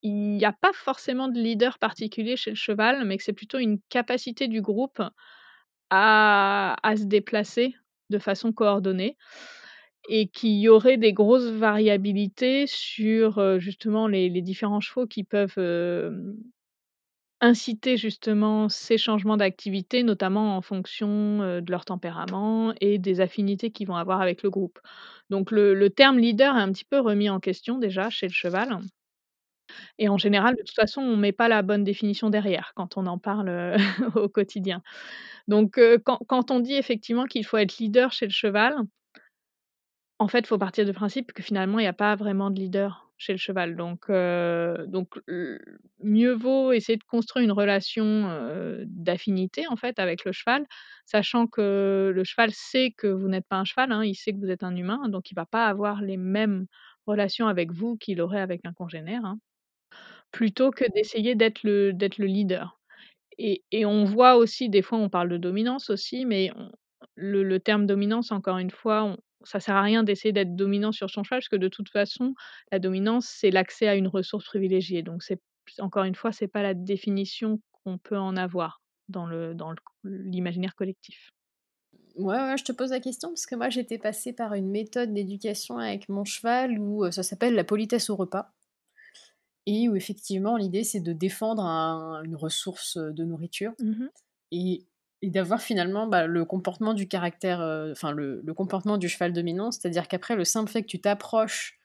il 0.01 0.37
n'y 0.37 0.45
a 0.45 0.53
pas 0.53 0.71
forcément 0.71 1.27
de 1.27 1.37
leader 1.37 1.77
particulier 1.77 2.37
chez 2.37 2.51
le 2.51 2.55
cheval, 2.55 3.03
mais 3.03 3.17
que 3.17 3.23
c'est 3.23 3.33
plutôt 3.33 3.59
une 3.59 3.81
capacité 3.89 4.47
du 4.47 4.61
groupe 4.61 5.01
à 5.89 6.93
se 6.95 7.03
déplacer 7.03 7.75
de 8.09 8.19
façon 8.19 8.53
coordonnée 8.53 9.17
et 10.09 10.27
qu'il 10.27 10.57
y 10.59 10.69
aurait 10.69 10.97
des 10.97 11.13
grosses 11.13 11.49
variabilités 11.51 12.65
sur, 12.67 13.39
heu, 13.39 13.59
justement 13.59 14.07
les 14.07 14.29
différents 14.41 14.79
chevaux 14.81 15.07
qui 15.07 15.23
peuvent, 15.23 15.57
inciter 17.41 17.97
justement 17.97 18.67
ces 18.69 18.97
changements 18.97 19.37
d'activité, 19.37 20.03
notamment 20.03 20.55
en 20.57 20.61
fonction, 20.61 21.39
de 21.61 21.71
leur 21.71 21.85
tempérament 21.85 22.73
et 22.81 22.97
des 22.99 23.21
affinités 23.21 23.71
qu'ils 23.71 23.87
vont 23.87 23.95
avoir 23.95 24.21
avec 24.21 24.41
le 24.43 24.49
groupe. 24.49 24.79
Donc 25.29 25.51
le 25.51 25.89
terme 25.89 26.17
leader 26.19 26.55
est 26.57 26.61
un 26.61 26.71
petit 26.71 26.85
peu 26.85 26.99
remis 26.99 27.29
en 27.29 27.39
question 27.39 27.77
déjà 27.77 28.09
chez 28.09 28.27
le 28.27 28.33
cheval 28.33 28.79
et 29.99 30.09
en 30.09 30.17
général, 30.17 30.55
de 30.55 30.61
toute 30.61 30.75
façon, 30.75 31.01
on 31.01 31.17
met 31.17 31.31
pas 31.31 31.47
la 31.47 31.61
bonne 31.61 31.83
définition 31.83 32.29
derrière 32.29 32.73
quand 32.75 32.97
on 32.97 33.05
en 33.07 33.17
parle, 33.17 33.75
au 34.15 34.29
quotidien. 34.29 34.81
Donc 35.47 35.79
quand 36.05 36.51
on 36.51 36.59
dit 36.59 36.75
effectivement 36.75 37.25
qu'il 37.25 37.45
faut 37.45 37.57
être 37.57 37.77
leader 37.79 38.11
chez 38.11 38.25
le 38.27 38.31
cheval 38.31 38.75
en 40.19 40.27
fait, 40.27 40.39
il 40.39 40.47
faut 40.47 40.57
partir 40.57 40.85
du 40.85 40.93
principe 40.93 41.31
que 41.33 41.43
finalement, 41.43 41.79
il 41.79 41.83
y 41.85 41.87
a 41.87 41.93
pas 41.93 42.15
vraiment 42.15 42.49
de 42.51 42.59
leader 42.59 43.09
chez 43.17 43.33
le 43.33 43.37
cheval. 43.39 43.75
Donc, 43.75 44.09
donc 44.09 45.19
mieux 46.03 46.33
vaut 46.33 46.71
essayer 46.71 46.97
de 46.97 47.03
construire 47.03 47.45
une 47.45 47.51
relation, 47.51 48.27
d'affinité, 48.85 49.65
en 49.69 49.75
fait, 49.75 49.99
avec 49.99 50.25
le 50.25 50.31
cheval, 50.31 50.65
sachant 51.05 51.47
que 51.47 52.11
le 52.15 52.23
cheval 52.23 52.51
sait 52.51 52.91
que 52.97 53.07
vous 53.07 53.27
n'êtes 53.27 53.47
pas 53.47 53.57
un 53.57 53.65
cheval, 53.65 53.91
hein, 53.91 54.03
il 54.03 54.15
sait 54.15 54.33
que 54.33 54.39
vous 54.39 54.49
êtes 54.51 54.63
un 54.63 54.75
humain, 54.75 55.07
donc 55.09 55.31
il 55.31 55.35
va 55.35 55.45
pas 55.45 55.67
avoir 55.67 56.01
les 56.01 56.17
mêmes 56.17 56.65
relations 57.07 57.47
avec 57.47 57.71
vous 57.71 57.97
qu'il 57.97 58.21
aurait 58.21 58.41
avec 58.41 58.61
un 58.65 58.73
congénère, 58.73 59.23
hein. 59.25 59.39
Plutôt 60.31 60.71
que 60.71 60.85
d'essayer 60.93 61.35
d'être 61.35 61.63
le 61.63 61.93
d'être 61.93 62.17
le 62.19 62.25
leader. 62.27 62.79
Et 63.39 63.85
on 63.85 64.05
voit 64.05 64.35
aussi, 64.37 64.69
des 64.69 64.81
fois, 64.83 64.97
on 64.99 65.09
parle 65.09 65.29
de 65.29 65.37
dominance 65.37 65.89
aussi, 65.91 66.25
mais 66.25 66.51
le 67.17 67.59
terme 67.59 67.85
dominance, 67.87 68.31
encore 68.31 68.59
une 68.59 68.71
fois, 68.71 69.17
ça 69.43 69.59
sert 69.59 69.75
à 69.75 69.81
rien 69.81 70.03
d'essayer 70.03 70.31
d'être 70.33 70.55
dominant 70.55 70.91
sur 70.91 71.09
son 71.09 71.23
cheval, 71.23 71.39
parce 71.39 71.49
que 71.49 71.55
de 71.55 71.67
toute 71.67 71.89
façon, 71.89 72.33
la 72.71 72.79
dominance, 72.79 73.27
c'est 73.27 73.51
l'accès 73.51 73.87
à 73.87 73.95
une 73.95 74.07
ressource 74.07 74.45
privilégiée. 74.45 75.03
Donc 75.03 75.23
c'est 75.23 75.41
encore 75.79 76.03
une 76.05 76.15
fois, 76.15 76.31
c'est 76.31 76.47
pas 76.47 76.63
la 76.63 76.73
définition 76.73 77.59
qu'on 77.83 77.97
peut 77.97 78.17
en 78.17 78.35
avoir 78.37 78.81
dans 79.09 79.25
le 79.25 79.53
dans 79.55 79.73
l'imaginaire 80.03 80.75
collectif. 80.75 81.31
Ouais, 82.17 82.35
ouais, 82.35 82.57
je 82.57 82.65
te 82.65 82.73
pose 82.73 82.89
la 82.89 82.99
question 82.99 83.29
parce 83.29 83.45
que 83.45 83.55
moi 83.55 83.69
j'étais 83.69 83.97
passée 83.97 84.33
par 84.33 84.53
une 84.55 84.69
méthode 84.69 85.13
d'éducation 85.13 85.77
avec 85.77 86.09
mon 86.09 86.25
cheval 86.25 86.79
où 86.79 87.09
ça 87.11 87.23
s'appelle 87.23 87.53
la 87.55 87.63
politesse 87.63 88.09
au 88.09 88.15
repas. 88.17 88.51
Et 89.65 89.89
où 89.89 89.95
effectivement 89.95 90.55
l'idée 90.57 90.83
c'est 90.83 91.01
de 91.01 91.13
défendre 91.13 91.61
une 92.23 92.35
ressource 92.35 92.97
de 92.97 93.23
nourriture. 93.23 93.73
Mmh 93.79 94.09
et 94.51 94.85
et 95.21 95.29
d'avoir 95.29 95.61
finalement 95.61 96.07
bah, 96.07 96.27
le 96.27 96.45
comportement 96.45 96.93
du 96.93 97.07
caractère, 97.07 97.61
euh, 97.61 97.91
enfin 97.91 98.11
le, 98.11 98.41
comportement 98.53 98.97
du 98.97 99.09
cheval 99.09 99.33
dominant, 99.33 99.71
c'est-à-dire 99.71 100.07
qu'après 100.07 100.35
le 100.35 100.43
simple 100.43 100.69
fait 100.69 100.83
que 100.83 100.87
tu 100.87 101.01
t'approches 101.01 101.79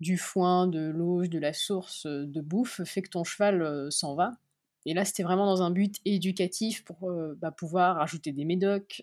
du 0.00 0.16
foin, 0.16 0.66
de 0.66 0.88
l'auge, 0.88 1.28
de 1.28 1.38
la 1.38 1.52
source 1.52 2.06
euh, 2.06 2.24
de 2.24 2.40
bouffe, 2.40 2.82
fait 2.84 3.02
que 3.02 3.10
ton 3.10 3.24
cheval 3.24 3.62
euh, 3.62 3.90
s'en 3.90 4.14
va. 4.14 4.32
Et 4.86 4.94
là, 4.94 5.04
c'était 5.04 5.24
vraiment 5.24 5.44
dans 5.44 5.62
un 5.62 5.70
but 5.70 5.96
éducatif 6.06 6.82
pour 6.84 7.12
bah, 7.36 7.50
pouvoir 7.50 8.00
ajouter 8.00 8.32
des 8.32 8.46
médocs, 8.46 9.02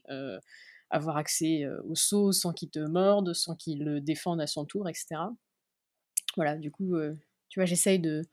avoir 0.89 1.17
accès 1.17 1.67
aux 1.83 1.93
sauces 1.93 2.39
sans 2.39 2.53
qu'il 2.53 2.71
te 2.71 2.79
morde, 2.79 3.33
sans 3.33 3.55
qu'il 3.55 3.83
le 3.83 4.01
défende 4.01 4.41
à 4.41 4.47
son 4.47 4.65
tour, 4.65 4.89
etc. 4.89 5.17
Voilà, 6.37 6.57
du 6.57 6.71
coup, 6.71 6.95
tu 7.49 7.59
vois, 7.59 7.65
j'essaye 7.65 7.99
de, 7.99 8.23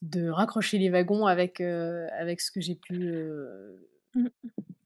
de 0.00 0.28
raccrocher 0.28 0.78
les 0.78 0.90
wagons 0.90 1.26
avec, 1.26 1.60
avec 1.60 2.40
ce 2.40 2.50
que 2.50 2.60
j'ai 2.60 2.74
pu 2.74 3.14
Mmh. 4.14 4.26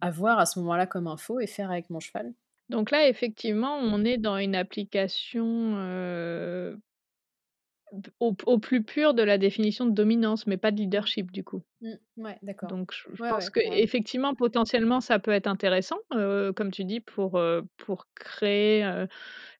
avoir 0.00 0.38
à 0.38 0.46
ce 0.46 0.58
moment-là 0.60 0.86
comme 0.86 1.06
info 1.06 1.40
et 1.40 1.46
faire 1.46 1.70
avec 1.70 1.90
mon 1.90 2.00
cheval. 2.00 2.32
Donc 2.68 2.90
là, 2.90 3.08
effectivement, 3.08 3.76
on 3.76 4.04
est 4.04 4.18
dans 4.18 4.36
une 4.36 4.56
application, 4.56 5.76
au 8.20 8.34
au 8.46 8.58
plus 8.58 8.82
pur 8.82 9.14
de 9.14 9.22
la 9.22 9.38
définition 9.38 9.86
de 9.86 9.92
dominance, 9.92 10.46
mais 10.46 10.56
pas 10.56 10.70
de 10.70 10.76
leadership 10.76 11.30
du 11.30 11.44
coup. 11.44 11.62
Mmh, 11.80 11.92
ouais, 12.18 12.38
d'accord. 12.42 12.68
Donc 12.68 12.92
je 12.92 13.08
je 13.14 13.22
pense 13.22 13.50
qu'effectivement, 13.50 14.34
potentiellement, 14.34 15.00
ça 15.00 15.18
peut 15.18 15.30
être 15.32 15.46
intéressant, 15.46 15.96
comme 16.10 16.70
tu 16.70 16.84
dis, 16.84 17.00
pour, 17.00 17.40
pour 17.76 18.06
créer, 18.14 19.06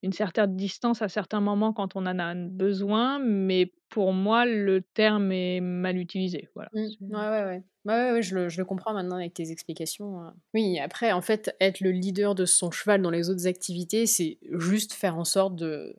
une 0.02 0.12
certaine 0.12 0.56
distance 0.56 1.02
à 1.02 1.08
certains 1.08 1.40
moments 1.40 1.72
quand 1.72 1.96
on 1.96 2.06
en 2.06 2.18
a 2.18 2.34
besoin, 2.34 3.18
mais 3.18 3.72
pour 3.88 4.12
moi, 4.12 4.44
le 4.46 4.82
terme 4.82 5.32
est 5.32 5.60
mal 5.60 5.96
utilisé, 5.96 6.48
voilà. 6.54 6.70
Mmh. 6.74 7.14
Ouais, 7.14 7.28
ouais, 7.28 7.44
ouais. 7.44 7.62
Ouais, 7.84 8.12
ouais, 8.12 8.22
je 8.22 8.34
le, 8.34 8.48
je 8.48 8.58
le 8.58 8.64
comprends 8.64 8.92
maintenant 8.92 9.16
avec 9.16 9.32
tes 9.34 9.52
explications. 9.52 10.20
Hein. 10.20 10.34
Oui, 10.54 10.78
après, 10.80 11.12
en 11.12 11.22
fait, 11.22 11.54
être 11.60 11.80
le 11.80 11.90
leader 11.92 12.34
de 12.34 12.44
son 12.44 12.72
cheval 12.72 13.00
dans 13.00 13.10
les 13.10 13.30
autres 13.30 13.46
activités, 13.46 14.06
c'est 14.06 14.38
juste 14.58 14.92
faire 14.92 15.16
en 15.16 15.24
sorte 15.24 15.54
de, 15.54 15.96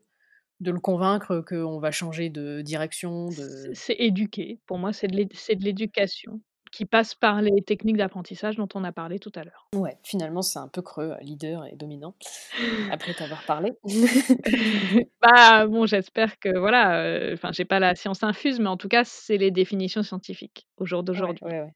de 0.60 0.72
le 0.72 0.80
convaincre 0.80 1.44
qu'on 1.48 1.80
va 1.80 1.92
changer 1.92 2.30
de 2.30 2.62
direction. 2.62 3.28
De... 3.28 3.72
C'est 3.74 3.96
éduquer. 4.00 4.60
Pour 4.66 4.78
moi, 4.78 4.94
c'est 4.94 5.08
de 5.08 5.64
l'éducation 5.64 6.42
qui 6.72 6.86
passe 6.86 7.16
par 7.16 7.42
les 7.42 7.62
techniques 7.62 7.98
d'apprentissage 7.98 8.56
dont 8.58 8.68
on 8.76 8.84
a 8.84 8.92
parlé 8.92 9.20
tout 9.20 9.32
à 9.36 9.44
l'heure. 9.44 9.68
Ouais, 9.76 9.98
finalement, 10.04 10.42
c'est 10.42 10.60
un 10.60 10.68
peu 10.68 10.82
creux, 10.82 11.16
leader 11.22 11.66
et 11.66 11.76
dominant, 11.76 12.14
après 12.92 13.14
t'avoir 13.14 13.44
parlé. 13.46 13.74
bah, 15.22 15.66
bon, 15.68 15.86
j'espère 15.86 16.38
que 16.40 16.58
voilà, 16.58 17.34
enfin, 17.34 17.52
j'ai 17.52 17.66
pas 17.66 17.80
la 17.80 17.96
science 17.96 18.24
infuse, 18.24 18.60
mais 18.60 18.70
en 18.70 18.78
tout 18.78 18.90
cas, 18.90 19.04
c'est 19.04 19.38
les 19.38 19.52
définitions 19.52 20.04
scientifiques 20.04 20.68
au 20.78 20.86
jour 20.86 21.04
d'aujourd'hui. 21.04 21.44
Ouais, 21.44 21.62
ouais, 21.62 21.74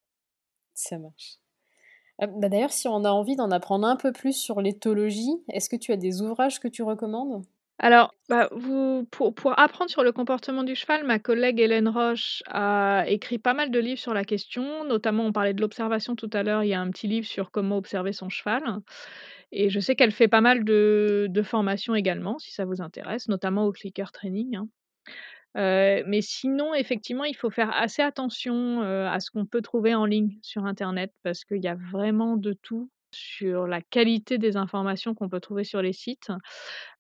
ça 0.74 0.98
marche. 0.98 1.38
Ah, 2.20 2.28
bah, 2.28 2.50
d'ailleurs, 2.50 2.72
si 2.72 2.88
on 2.88 3.04
a 3.04 3.10
envie 3.10 3.36
d'en 3.36 3.50
apprendre 3.50 3.88
un 3.88 3.96
peu 3.96 4.12
plus 4.12 4.34
sur 4.34 4.62
l'éthologie, 4.62 5.42
est-ce 5.50 5.70
que 5.70 5.76
tu 5.76 5.92
as 5.92 5.98
des 5.98 6.22
ouvrages 6.22 6.60
que 6.60 6.68
tu 6.68 6.84
recommandes? 6.84 7.44
Alors, 7.84 8.14
bah, 8.30 8.48
pour 9.36 9.60
apprendre 9.60 9.90
sur 9.90 10.04
le 10.04 10.12
comportement 10.12 10.64
du 10.64 10.76
cheval, 10.76 11.04
ma 11.04 11.18
collègue 11.18 11.60
Hélène 11.60 11.88
Roche 11.90 12.44
a 12.48 13.06
écrit 13.08 13.40
pas 13.40 13.56
mal 13.56 13.72
de 13.72 13.80
livres 13.80 14.00
sur 14.00 14.14
la 14.14 14.24
question. 14.24 14.86
Notamment, 14.86 15.26
on 15.26 15.32
parlait 15.34 15.56
de 15.56 15.62
l'observation 15.62 16.16
tout 16.16 16.30
à 16.34 16.44
l'heure, 16.44 16.64
il 16.64 16.68
y 16.70 16.74
a 16.76 16.80
un 16.82 16.92
petit 16.92 17.08
livre 17.08 17.26
sur 17.26 17.50
comment 17.50 17.78
observer 17.78 18.14
son 18.14 18.30
cheval 18.30 18.62
et 19.52 19.70
je 19.70 19.80
sais 19.80 19.96
qu'elle 19.96 20.12
fait 20.12 20.28
pas 20.30 20.42
mal 20.42 20.64
de 20.66 21.42
formations 21.44 21.96
également, 21.96 22.40
si 22.40 22.52
ça 22.54 22.66
vous 22.66 22.82
intéresse, 22.82 23.28
notamment 23.30 23.66
au 23.66 23.72
clicker 23.74 24.12
training, 24.12 24.58
hein. 24.58 24.68
Euh, 25.58 26.04
mais 26.08 26.22
sinon, 26.22 26.74
effectivement, 26.76 27.26
il 27.26 27.36
faut 27.36 27.50
faire 27.50 27.76
assez 27.76 28.02
attention, 28.02 28.84
heu, 28.84 29.08
à 29.08 29.20
ce 29.20 29.32
qu'on 29.32 29.46
peut 29.46 29.62
trouver 29.62 29.96
en 29.96 30.06
ligne 30.06 30.38
sur 30.42 30.66
internet 30.66 31.14
parce 31.24 31.44
qu'il 31.46 31.64
y 31.64 31.68
a 31.68 31.76
vraiment 31.92 32.38
de 32.38 32.54
tout 32.54 32.90
sur 33.14 33.68
la 33.68 33.82
qualité 33.82 34.38
des 34.38 34.58
informations 34.58 35.14
qu'on 35.14 35.30
peut 35.30 35.40
trouver 35.40 35.64
sur 35.64 35.82
les 35.82 35.94
sites. 35.94 36.32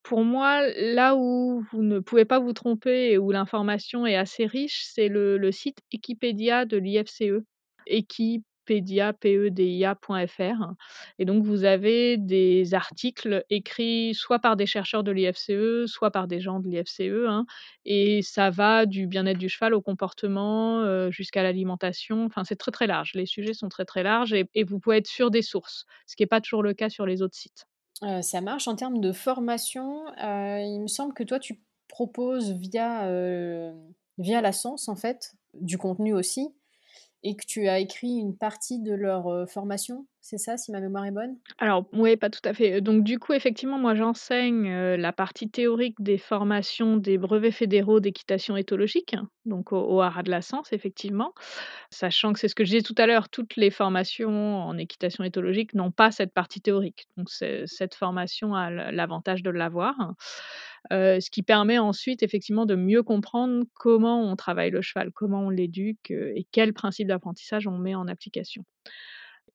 Pour 0.04 0.24
moi, 0.24 0.68
là 0.78 1.16
où 1.16 1.64
vous 1.72 1.84
ne 1.84 2.00
pouvez 2.00 2.26
pas 2.26 2.40
vous 2.40 2.54
tromper 2.54 3.12
et 3.12 3.18
où 3.18 3.32
l'information 3.32 4.06
est 4.06 4.16
assez 4.16 4.46
riche, 4.46 4.84
c'est 4.86 5.08
le 5.08 5.52
site 5.52 5.80
Equipedia 5.92 6.66
de 6.66 6.78
l'IFCE. 6.78 7.44
Equipedia, 7.88 8.44
P-E-D-I-A.fr 8.66 10.74
et 11.20 11.26
donc 11.26 11.44
vous 11.44 11.64
avez 11.64 12.18
des 12.18 12.74
articles 12.74 13.44
écrits 13.50 14.14
soit 14.14 14.40
par 14.40 14.56
des 14.56 14.66
chercheurs 14.66 15.04
de 15.04 15.12
l'IFCE, 15.12 15.88
soit 15.88 16.12
par 16.12 16.28
des 16.28 16.40
gens 16.40 16.60
de 16.60 16.70
l'IFCE, 16.70 17.28
hein 17.28 17.46
et 17.86 18.22
ça 18.22 18.50
va 18.50 18.86
du 18.86 19.08
bien-être 19.08 19.38
du 19.38 19.50
cheval 19.50 19.74
au 19.74 19.82
comportement, 19.82 20.82
heu, 20.84 21.12
jusqu'à 21.12 21.44
l'alimentation. 21.44 22.26
Enfin, 22.26 22.44
c'est 22.44 22.56
très, 22.56 22.72
très 22.72 22.88
large. 22.88 23.12
Les 23.16 23.26
sujets 23.26 23.54
sont 23.54 23.70
très, 23.70 23.86
très 23.86 24.04
larges 24.04 24.34
et 24.34 24.64
vous 24.64 24.80
pouvez 24.80 24.98
être 24.98 25.08
sûr 25.08 25.32
des 25.32 25.42
sources, 25.42 25.86
ce 26.08 26.16
qui 26.16 26.24
est 26.24 26.28
pas 26.28 26.42
toujours 26.42 26.64
le 26.64 26.74
cas 26.74 26.90
sur 26.90 27.06
les 27.06 27.22
autres 27.22 27.36
sites. 27.36 27.66
Euh, 28.04 28.22
ça 28.22 28.42
marche. 28.42 28.68
En 28.68 28.76
termes 28.76 29.00
de 29.00 29.12
formation, 29.12 30.08
euh, 30.18 30.60
il 30.60 30.82
me 30.82 30.88
semble 30.88 31.14
que 31.14 31.24
toi, 31.24 31.40
tu 31.40 31.62
proposes 31.88 32.52
via, 32.54 33.06
euh, 33.08 33.74
via 34.18 34.42
la 34.42 34.52
Sens, 34.52 34.88
en 34.88 34.96
fait, 34.96 35.36
du 35.54 35.78
contenu 35.78 36.14
aussi. 36.14 36.50
Et 37.24 37.36
que 37.36 37.46
tu 37.46 37.68
as 37.68 37.80
écrit 37.80 38.18
une 38.18 38.36
partie 38.36 38.80
de 38.80 38.94
leur 38.94 39.50
formation, 39.50 40.06
c'est 40.22 40.38
ça, 40.38 40.58
si 40.58 40.72
ma 40.72 40.80
mémoire 40.80 41.06
est 41.06 41.12
bonne? 41.12 41.38
Alors, 41.58 41.88
oui, 41.94 42.16
pas 42.16 42.30
tout 42.30 42.42
à 42.46 42.54
fait. 42.54 42.82
Donc, 42.82 43.04
du 43.04 43.20
coup, 43.20 43.34
effectivement, 43.34 43.78
moi, 43.78 43.96
j'enseigne 43.96 44.72
la 44.96 45.12
partie 45.14 45.50
théorique 45.50 45.96
des 46.00 46.18
formations 46.18 46.98
des 46.98 47.18
brevets 47.18 47.52
fédéraux 47.52 48.00
d'équitation 48.00 48.56
éthologique, 48.58 49.16
donc 49.46 49.72
au, 49.74 49.80
au 49.80 50.02
Haras 50.02 50.24
de 50.24 50.32
la 50.32 50.42
Sens, 50.42 50.74
effectivement. 50.74 51.34
Sachant 51.90 52.34
que 52.34 52.40
c'est 52.40 52.48
ce 52.48 52.56
que 52.56 52.64
je 52.64 52.72
disais 52.72 52.84
tout 52.84 52.96
à 52.98 53.08
l'heure, 53.08 53.30
toutes 53.30 53.56
les 53.56 53.72
formations 53.72 54.58
en 54.62 54.78
équitation 54.78 55.24
éthologique 55.24 55.74
n'ont 55.74 55.92
pas 55.92 56.12
cette 56.12 56.34
partie 56.34 56.62
théorique. 56.62 57.08
Donc, 57.18 57.30
cette 57.30 57.96
formation 57.96 58.54
a 58.56 58.70
l'avantage 58.92 59.44
de 59.44 59.50
l'avoir. 59.50 59.96
ce 60.92 61.30
qui 61.30 61.44
permet 61.44 61.80
ensuite, 61.80 62.24
effectivement, 62.24 62.66
de 62.66 62.76
mieux 62.76 63.04
comprendre 63.04 63.64
comment 63.74 64.24
on 64.24 64.36
travaille 64.36 64.72
le 64.72 64.82
cheval, 64.82 65.12
comment 65.12 65.46
on 65.46 65.50
l'éduque 65.50 66.12
et 66.12 66.46
quels 66.52 66.74
principes 66.74 67.08
d'apprentissage 67.08 67.68
on 67.68 67.78
met 67.78 67.96
en 67.96 68.08
application. 68.08 68.64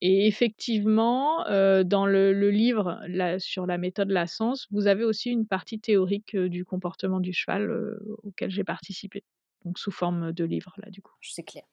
Et 0.01 0.27
effectivement, 0.27 1.43
dans 1.83 2.05
le 2.05 2.49
livre 2.49 2.99
sur 3.39 3.65
la 3.65 3.77
méthode 3.77 4.13
Sens, 4.27 4.67
vous 4.71 4.87
avez 4.87 5.03
aussi 5.03 5.29
une 5.29 5.47
partie 5.47 5.79
théorique, 5.79 6.35
du 6.35 6.65
comportement 6.65 7.19
du 7.19 7.33
cheval, 7.33 7.97
auquel 8.23 8.49
j'ai 8.51 8.63
participé. 8.63 9.23
Donc 9.65 9.79
sous 9.79 9.91
forme 9.91 10.31
de 10.31 10.43
livre 10.43 10.73
là, 10.77 10.89
du 10.89 11.01
coup. 11.01 11.13
C'est 11.21 11.43
clair. 11.43 11.63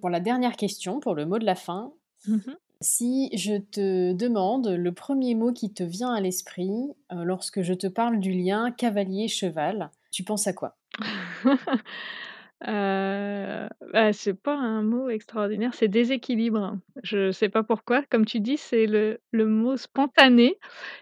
Pour 0.00 0.10
la 0.10 0.20
dernière 0.20 0.56
question, 0.56 1.00
pour 1.00 1.14
le 1.14 1.26
mot 1.26 1.38
de 1.38 1.44
la 1.44 1.54
fin, 1.54 1.92
mmh 2.26 2.38
si 2.82 3.30
je 3.36 3.56
te 3.58 4.12
demande 4.12 4.66
le 4.66 4.92
premier 4.92 5.36
mot 5.36 5.52
qui 5.52 5.72
te 5.72 5.84
vient 5.84 6.12
à 6.12 6.20
l'esprit, 6.20 6.72
lorsque 7.12 7.62
je 7.62 7.74
te 7.74 7.86
parle 7.86 8.18
du 8.18 8.32
lien 8.32 8.72
cavalier-cheval, 8.72 9.90
tu 10.10 10.24
penses 10.24 10.48
à 10.48 10.52
quoi? 10.52 10.76
Heu, 12.66 13.68
bah, 13.92 14.12
c'est 14.12 14.34
pas 14.34 14.54
un 14.56 14.82
mot 14.82 15.08
extraordinaire, 15.08 15.74
c'est 15.74 15.88
déséquilibre. 15.88 16.78
Je 17.02 17.32
sais 17.32 17.48
pas 17.48 17.64
pourquoi, 17.64 18.02
comme 18.10 18.24
tu 18.24 18.38
dis, 18.40 18.56
c'est 18.56 18.86
le 18.86 19.20
le 19.32 19.46
mot 19.46 19.76
spontané 19.76 20.58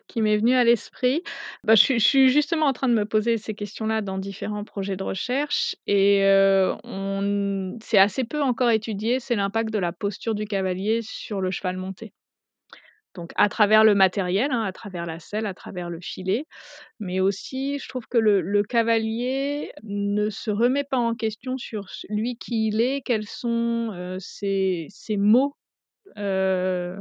qui 0.09 0.23
m'est 0.23 0.39
venu 0.39 0.55
à 0.55 0.65
l'esprit. 0.65 1.23
Bah, 1.65 1.75
je 1.75 1.99
suis 1.99 2.31
justement 2.31 2.67
en 2.67 2.73
train 2.73 2.89
de 2.89 2.95
me 2.95 3.05
poser 3.05 3.37
ces 3.39 3.55
questions-là 3.55 4.01
dans 4.03 4.17
différents 4.19 4.65
projets 4.65 4.97
de 4.97 5.05
recherche 5.05 5.77
et 5.87 6.23
on 6.85 7.77
c'est 7.83 7.99
assez 7.99 8.25
peu 8.25 8.41
encore 8.43 8.71
étudié, 8.71 9.21
c'est 9.21 9.37
l'impact 9.37 9.71
de 9.71 9.79
la 9.79 9.93
posture 9.93 10.35
du 10.35 10.47
cavalier 10.47 11.01
sur 11.03 11.41
le 11.43 11.51
cheval 11.51 11.77
monté. 11.77 12.13
Donc 13.15 13.33
à 13.37 13.49
travers 13.49 13.85
le 13.85 13.95
matériel, 13.95 14.51
hein, 14.53 14.63
à 14.63 14.73
travers 14.73 15.07
la 15.07 15.19
selle, 15.21 15.47
à 15.47 15.55
travers 15.55 15.91
le 15.91 16.01
filet, 16.01 16.47
mais 17.01 17.21
aussi 17.21 17.79
je 17.81 17.89
trouve 17.89 18.07
que 18.09 18.19
le 18.19 18.41
le 18.43 18.63
cavalier 18.65 19.73
ne 19.85 20.31
se 20.31 20.51
remet 20.51 20.85
pas 20.85 20.99
en 20.99 21.15
question 21.17 21.59
sur 21.59 21.87
lui 22.11 22.39
qui 22.39 22.69
il 22.69 22.81
est, 22.81 23.03
quels 23.03 23.27
sont, 23.29 23.93
heu, 23.95 24.19
ses 24.21 24.89
heu, 26.17 26.99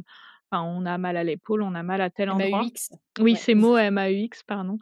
enfin 0.52 0.64
on 0.64 0.86
a 0.86 0.98
mal 0.98 1.18
à 1.18 1.24
l'épaule, 1.24 1.62
on 1.64 1.76
a 1.76 1.84
mal 1.84 2.02
à 2.02 2.10
tel 2.10 2.30
endroit. 2.30 2.70
MAUX. 2.70 2.90
Oui, 3.20 3.36
ces 3.36 3.56
mots 3.56 3.76
MAUX, 3.78 4.44
pardon, 4.48 4.80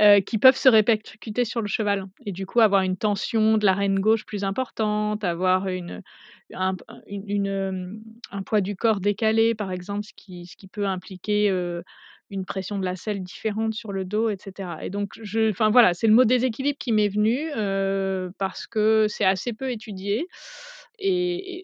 heu, 0.00 0.20
qui 0.26 0.38
peuvent 0.38 0.56
se 0.56 0.68
répercuter 0.68 1.44
sur 1.44 1.62
le 1.62 1.68
cheval 1.68 2.06
et 2.26 2.32
du 2.32 2.46
coup 2.46 2.60
avoir 2.60 2.82
une 2.82 2.96
tension 2.96 3.58
de 3.58 3.64
l'arène 3.66 3.98
gauche 4.00 4.24
plus 4.26 4.44
importante, 4.44 5.24
avoir 5.24 5.68
une 5.68 6.02
un 6.52 8.42
poids 8.46 8.60
du 8.60 8.76
corps 8.76 9.00
décalé 9.00 9.54
par 9.54 9.72
exemple, 9.72 10.04
ce 10.04 10.12
qui 10.14 10.68
peut 10.72 10.86
impliquer, 10.86 11.50
une 12.30 12.44
pression 12.46 12.78
de 12.78 12.84
la 12.84 12.96
selle 12.96 13.22
différente 13.22 13.74
sur 13.74 13.92
le 13.92 14.04
dos 14.04 14.30
et 14.30 14.36
cetera 14.40 14.84
et 14.84 14.90
donc 14.90 15.12
enfin 15.50 15.70
voilà, 15.70 15.94
c'est 15.94 16.06
le 16.06 16.14
mot 16.14 16.24
déséquilibre 16.24 16.78
qui 16.78 16.92
m'est 16.92 17.08
venu, 17.08 17.50
parce 18.38 18.66
que 18.66 19.06
c'est 19.08 19.24
assez 19.26 19.52
peu 19.52 19.70
étudié 19.70 20.26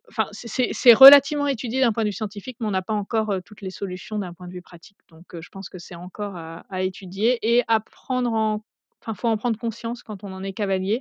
enfin 0.08 0.26
c'est 0.32 0.70
c'est 0.72 0.92
relativement 0.94 1.46
étudié 1.46 1.80
d'un 1.80 1.92
point 1.92 2.02
de 2.04 2.08
vue 2.08 2.12
scientifique, 2.12 2.56
mais 2.60 2.66
on 2.66 2.72
n'a 2.72 2.82
pas 2.82 2.94
encore, 2.94 3.34
toutes 3.44 3.62
les 3.62 3.70
solutions 3.70 4.18
d'un 4.18 4.34
point 4.34 4.48
de 4.48 4.52
vue 4.52 4.62
pratique. 4.62 4.98
Donc 5.08 5.24
je 5.40 5.48
pense 5.50 5.68
que 5.70 5.78
c'est 5.78 5.94
encore 5.96 6.36
à 6.36 6.64
à 6.70 6.82
étudier 6.82 7.38
et 7.42 7.62
à 7.68 7.80
prendre 7.80 8.32
en 8.32 8.64
enfin 9.02 9.14
faut 9.14 9.28
en 9.28 9.36
prendre 9.36 9.58
conscience 9.58 10.02
quand 10.02 10.24
on 10.24 10.32
en 10.32 10.42
est 10.42 10.52
cavalier 10.52 11.00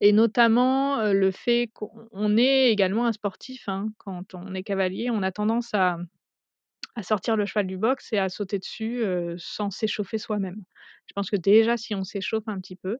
et 0.00 0.12
notamment, 0.12 1.02
le 1.12 1.30
fait 1.30 1.70
qu'on 1.74 2.36
est 2.36 2.70
également 2.72 3.06
un 3.06 3.12
sportif, 3.12 3.68
hein. 3.68 3.88
Quand 3.98 4.34
on 4.34 4.54
est 4.54 4.62
cavalier, 4.62 5.10
on 5.10 5.22
a 5.22 5.32
tendance 5.32 5.74
à 5.74 5.98
sortir 7.02 7.36
le 7.36 7.46
cheval 7.46 7.66
du 7.66 7.78
box 7.78 8.12
et 8.12 8.18
à 8.18 8.28
sauter 8.28 8.58
dessus, 8.58 9.04
sans 9.38 9.70
s'échauffer 9.70 10.18
soi-même. 10.18 10.62
Je 11.06 11.12
pense 11.14 11.30
que 11.30 11.36
déjà 11.36 11.76
si 11.76 11.94
on 11.94 12.04
s'échauffe 12.04 12.48
un 12.48 12.58
petit 12.60 12.76
peu, 12.76 12.98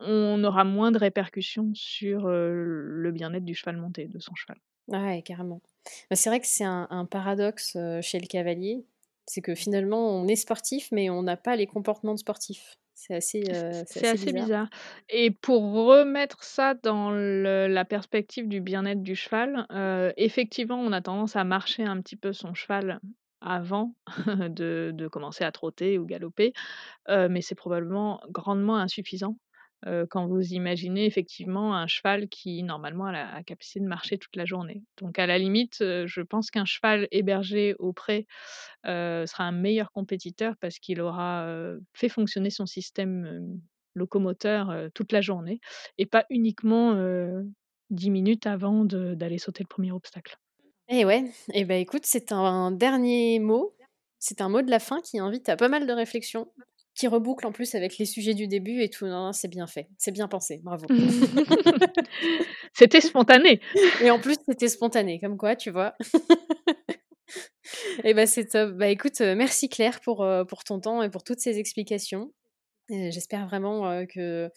on 0.00 0.42
aura 0.44 0.64
moins 0.64 0.92
de 0.92 0.98
répercussions 0.98 1.70
sur, 1.74 2.28
le 2.28 3.10
bien-être 3.12 3.44
du 3.44 3.54
cheval 3.54 3.76
monté, 3.78 4.06
de 4.08 4.18
son 4.18 4.34
cheval. 4.34 4.58
Ouais, 4.88 5.22
carrément. 5.22 5.60
Bah, 6.10 6.16
c'est 6.16 6.30
vrai 6.30 6.40
que 6.40 6.46
c'est 6.46 6.64
un 6.64 7.06
paradoxe, 7.10 7.76
chez 8.02 8.18
le 8.20 8.26
cavalier, 8.26 8.84
c'est 9.26 9.40
que 9.40 9.54
finalement 9.54 10.10
on 10.10 10.28
est 10.28 10.36
sportif, 10.36 10.88
mais 10.92 11.10
on 11.10 11.22
n'a 11.22 11.36
pas 11.36 11.56
les 11.56 11.66
comportements 11.66 12.14
de 12.14 12.20
sportif. 12.20 12.76
C'est 13.06 13.14
assez, 13.14 13.44
c'est 13.86 14.08
assez 14.08 14.32
bizarre 14.32 14.68
et 15.08 15.30
pour 15.30 15.62
remettre 15.62 16.42
ça 16.42 16.74
dans 16.74 17.10
le 17.12 17.68
la 17.68 17.84
perspective 17.84 18.48
du 18.48 18.60
bien-être 18.60 19.02
du 19.02 19.14
cheval, 19.14 19.66
effectivement, 20.16 20.80
on 20.80 20.90
a 20.92 21.00
tendance 21.00 21.36
à 21.36 21.44
marcher 21.44 21.84
un 21.84 22.00
petit 22.00 22.16
peu 22.16 22.32
son 22.32 22.54
cheval 22.54 23.00
avant 23.40 23.94
de 24.48 24.90
de 24.92 25.08
commencer 25.08 25.44
à 25.44 25.52
trotter 25.52 25.98
ou 25.98 26.06
galoper, 26.06 26.52
mais 27.08 27.42
c'est 27.42 27.54
probablement 27.54 28.20
grandement 28.30 28.76
insuffisant. 28.76 29.36
Quand 30.10 30.26
vous 30.26 30.52
imaginez 30.52 31.06
effectivement 31.06 31.76
un 31.76 31.86
cheval 31.86 32.28
qui 32.28 32.62
normalement 32.62 33.06
a 33.06 33.12
la 33.12 33.42
capacité 33.44 33.80
de 33.80 33.86
marcher 33.86 34.18
toute 34.18 34.34
la 34.36 34.44
journée. 34.44 34.82
Donc 34.98 35.18
à 35.18 35.26
la 35.26 35.38
limite, 35.38 35.76
je 35.80 36.20
pense 36.22 36.50
qu'un 36.50 36.64
cheval 36.64 37.06
hébergé 37.10 37.74
au 37.78 37.92
pré, 37.92 38.26
sera 38.84 39.44
un 39.44 39.52
meilleur 39.52 39.92
compétiteur 39.92 40.54
parce 40.60 40.78
qu'il 40.78 41.00
aura, 41.00 41.46
fait 41.92 42.08
fonctionner 42.08 42.50
son 42.50 42.66
système, 42.66 43.60
locomoteur, 43.94 44.74
toute 44.94 45.12
la 45.12 45.20
journée 45.20 45.60
et 45.98 46.06
pas 46.06 46.26
uniquement, 46.30 46.94
10 47.90 48.10
minutes 48.10 48.46
avant 48.46 48.84
d'aller 48.84 49.38
sauter 49.38 49.62
le 49.62 49.68
premier 49.68 49.92
obstacle. 49.92 50.36
Eh 50.88 51.04
ouais, 51.04 51.24
et 51.52 51.64
bah, 51.64 51.76
écoute, 51.76 52.06
c'est 52.06 52.30
un 52.32 52.70
dernier 52.70 53.40
mot, 53.40 53.74
c'est 54.18 54.40
un 54.40 54.48
mot 54.48 54.62
de 54.62 54.70
la 54.70 54.78
fin 54.78 55.00
qui 55.00 55.18
invite 55.18 55.48
à 55.48 55.56
pas 55.56 55.68
mal 55.68 55.86
de 55.86 55.92
réflexions, 55.92 56.46
qui 56.96 57.06
reboucle 57.06 57.46
en 57.46 57.52
plus 57.52 57.74
avec 57.74 57.98
les 57.98 58.06
sujets 58.06 58.34
du 58.34 58.48
début 58.48 58.82
et 58.82 58.88
tout. 58.88 59.06
Non, 59.06 59.32
c'est 59.32 59.48
bien 59.48 59.66
fait, 59.66 59.88
c'est 59.98 60.10
bien 60.10 60.28
pensé, 60.28 60.60
bravo. 60.64 60.86
C'était 62.72 63.00
spontané 63.00 63.60
et 64.02 64.10
en 64.10 64.18
plus, 64.18 64.36
c'était 64.48 64.68
spontané, 64.68 65.20
comme 65.20 65.36
quoi, 65.36 65.56
tu 65.56 65.70
vois? 65.70 65.94
Et 68.04 68.14
bah, 68.14 68.26
c'est 68.26 68.46
top. 68.46 68.74
Bah, 68.74 68.88
écoute, 68.88 69.20
merci 69.20 69.68
Claire 69.68 70.00
pour, 70.00 70.26
pour 70.48 70.62
ton 70.62 70.78
temps 70.78 71.02
et 71.02 71.10
pour 71.10 71.24
toutes 71.24 71.40
ces 71.40 71.58
explications. 71.58 72.30
j'espère 72.88 73.46
vraiment, 73.46 74.06
que, 74.06 74.50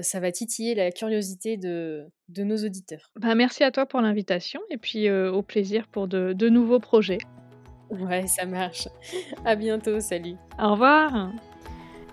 ça 0.00 0.20
va 0.20 0.32
titiller 0.32 0.74
la 0.74 0.90
curiosité 0.90 1.56
de 1.56 2.06
de 2.28 2.44
nos 2.44 2.56
auditeurs. 2.56 3.10
Bah, 3.16 3.34
merci 3.34 3.64
à 3.64 3.70
toi 3.70 3.86
pour 3.86 4.00
l'invitation 4.00 4.60
et 4.70 4.78
puis, 4.78 5.10
au 5.10 5.42
plaisir 5.42 5.88
pour 5.88 6.08
de 6.08 6.32
de 6.32 6.48
nouveaux 6.48 6.80
projets. 6.80 7.18
Ouais, 7.90 8.26
ça 8.26 8.46
marche. 8.46 8.88
À 9.44 9.56
bientôt, 9.56 10.00
salut. 10.00 10.36
Au 10.58 10.72
revoir. 10.72 11.32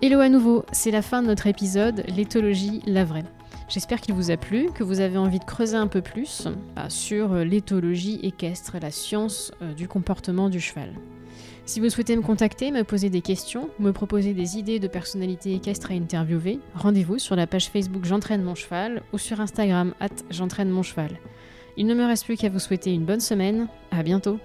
Hello 0.00 0.20
à 0.20 0.28
nouveau, 0.28 0.64
c'est 0.70 0.92
la 0.92 1.02
fin 1.02 1.22
de 1.22 1.26
notre 1.26 1.48
épisode 1.48 2.04
L'éthologie, 2.06 2.82
la 2.86 3.04
vraie. 3.04 3.24
J'espère 3.68 4.00
qu'il 4.00 4.14
vous 4.14 4.30
a 4.30 4.36
plu, 4.36 4.70
que 4.72 4.84
vous 4.84 5.00
avez 5.00 5.18
envie 5.18 5.40
de 5.40 5.44
creuser 5.44 5.74
un 5.74 5.88
peu 5.88 6.02
plus 6.02 6.46
bah, 6.76 6.88
sur 6.88 7.32
euh, 7.32 7.42
l'éthologie 7.42 8.20
équestre, 8.22 8.76
la 8.80 8.92
science 8.92 9.50
euh, 9.60 9.74
du 9.74 9.88
comportement 9.88 10.50
du 10.50 10.60
cheval. 10.60 10.92
Si 11.66 11.80
vous 11.80 11.90
souhaitez 11.90 12.14
me 12.14 12.22
contacter, 12.22 12.70
me 12.70 12.84
poser 12.84 13.10
des 13.10 13.22
questions, 13.22 13.70
me 13.80 13.92
proposer 13.92 14.34
des 14.34 14.56
idées 14.56 14.78
de 14.78 14.86
personnalités 14.86 15.52
équestres 15.54 15.90
à 15.90 15.94
interviewer, 15.94 16.60
rendez-vous 16.76 17.18
sur 17.18 17.34
la 17.34 17.48
page 17.48 17.68
Facebook 17.68 18.04
J'entraîne 18.04 18.44
mon 18.44 18.54
cheval 18.54 19.02
ou 19.12 19.18
sur 19.18 19.40
Instagram 19.40 19.94
at 19.98 20.10
J'entraîne 20.30 20.70
mon 20.70 20.84
cheval. 20.84 21.18
Il 21.76 21.86
ne 21.86 21.94
me 21.94 22.04
reste 22.04 22.24
plus 22.24 22.36
qu'à 22.36 22.50
vous 22.50 22.60
souhaiter 22.60 22.94
une 22.94 23.04
bonne 23.04 23.18
semaine, 23.18 23.66
à 23.90 24.04
bientôt 24.04 24.38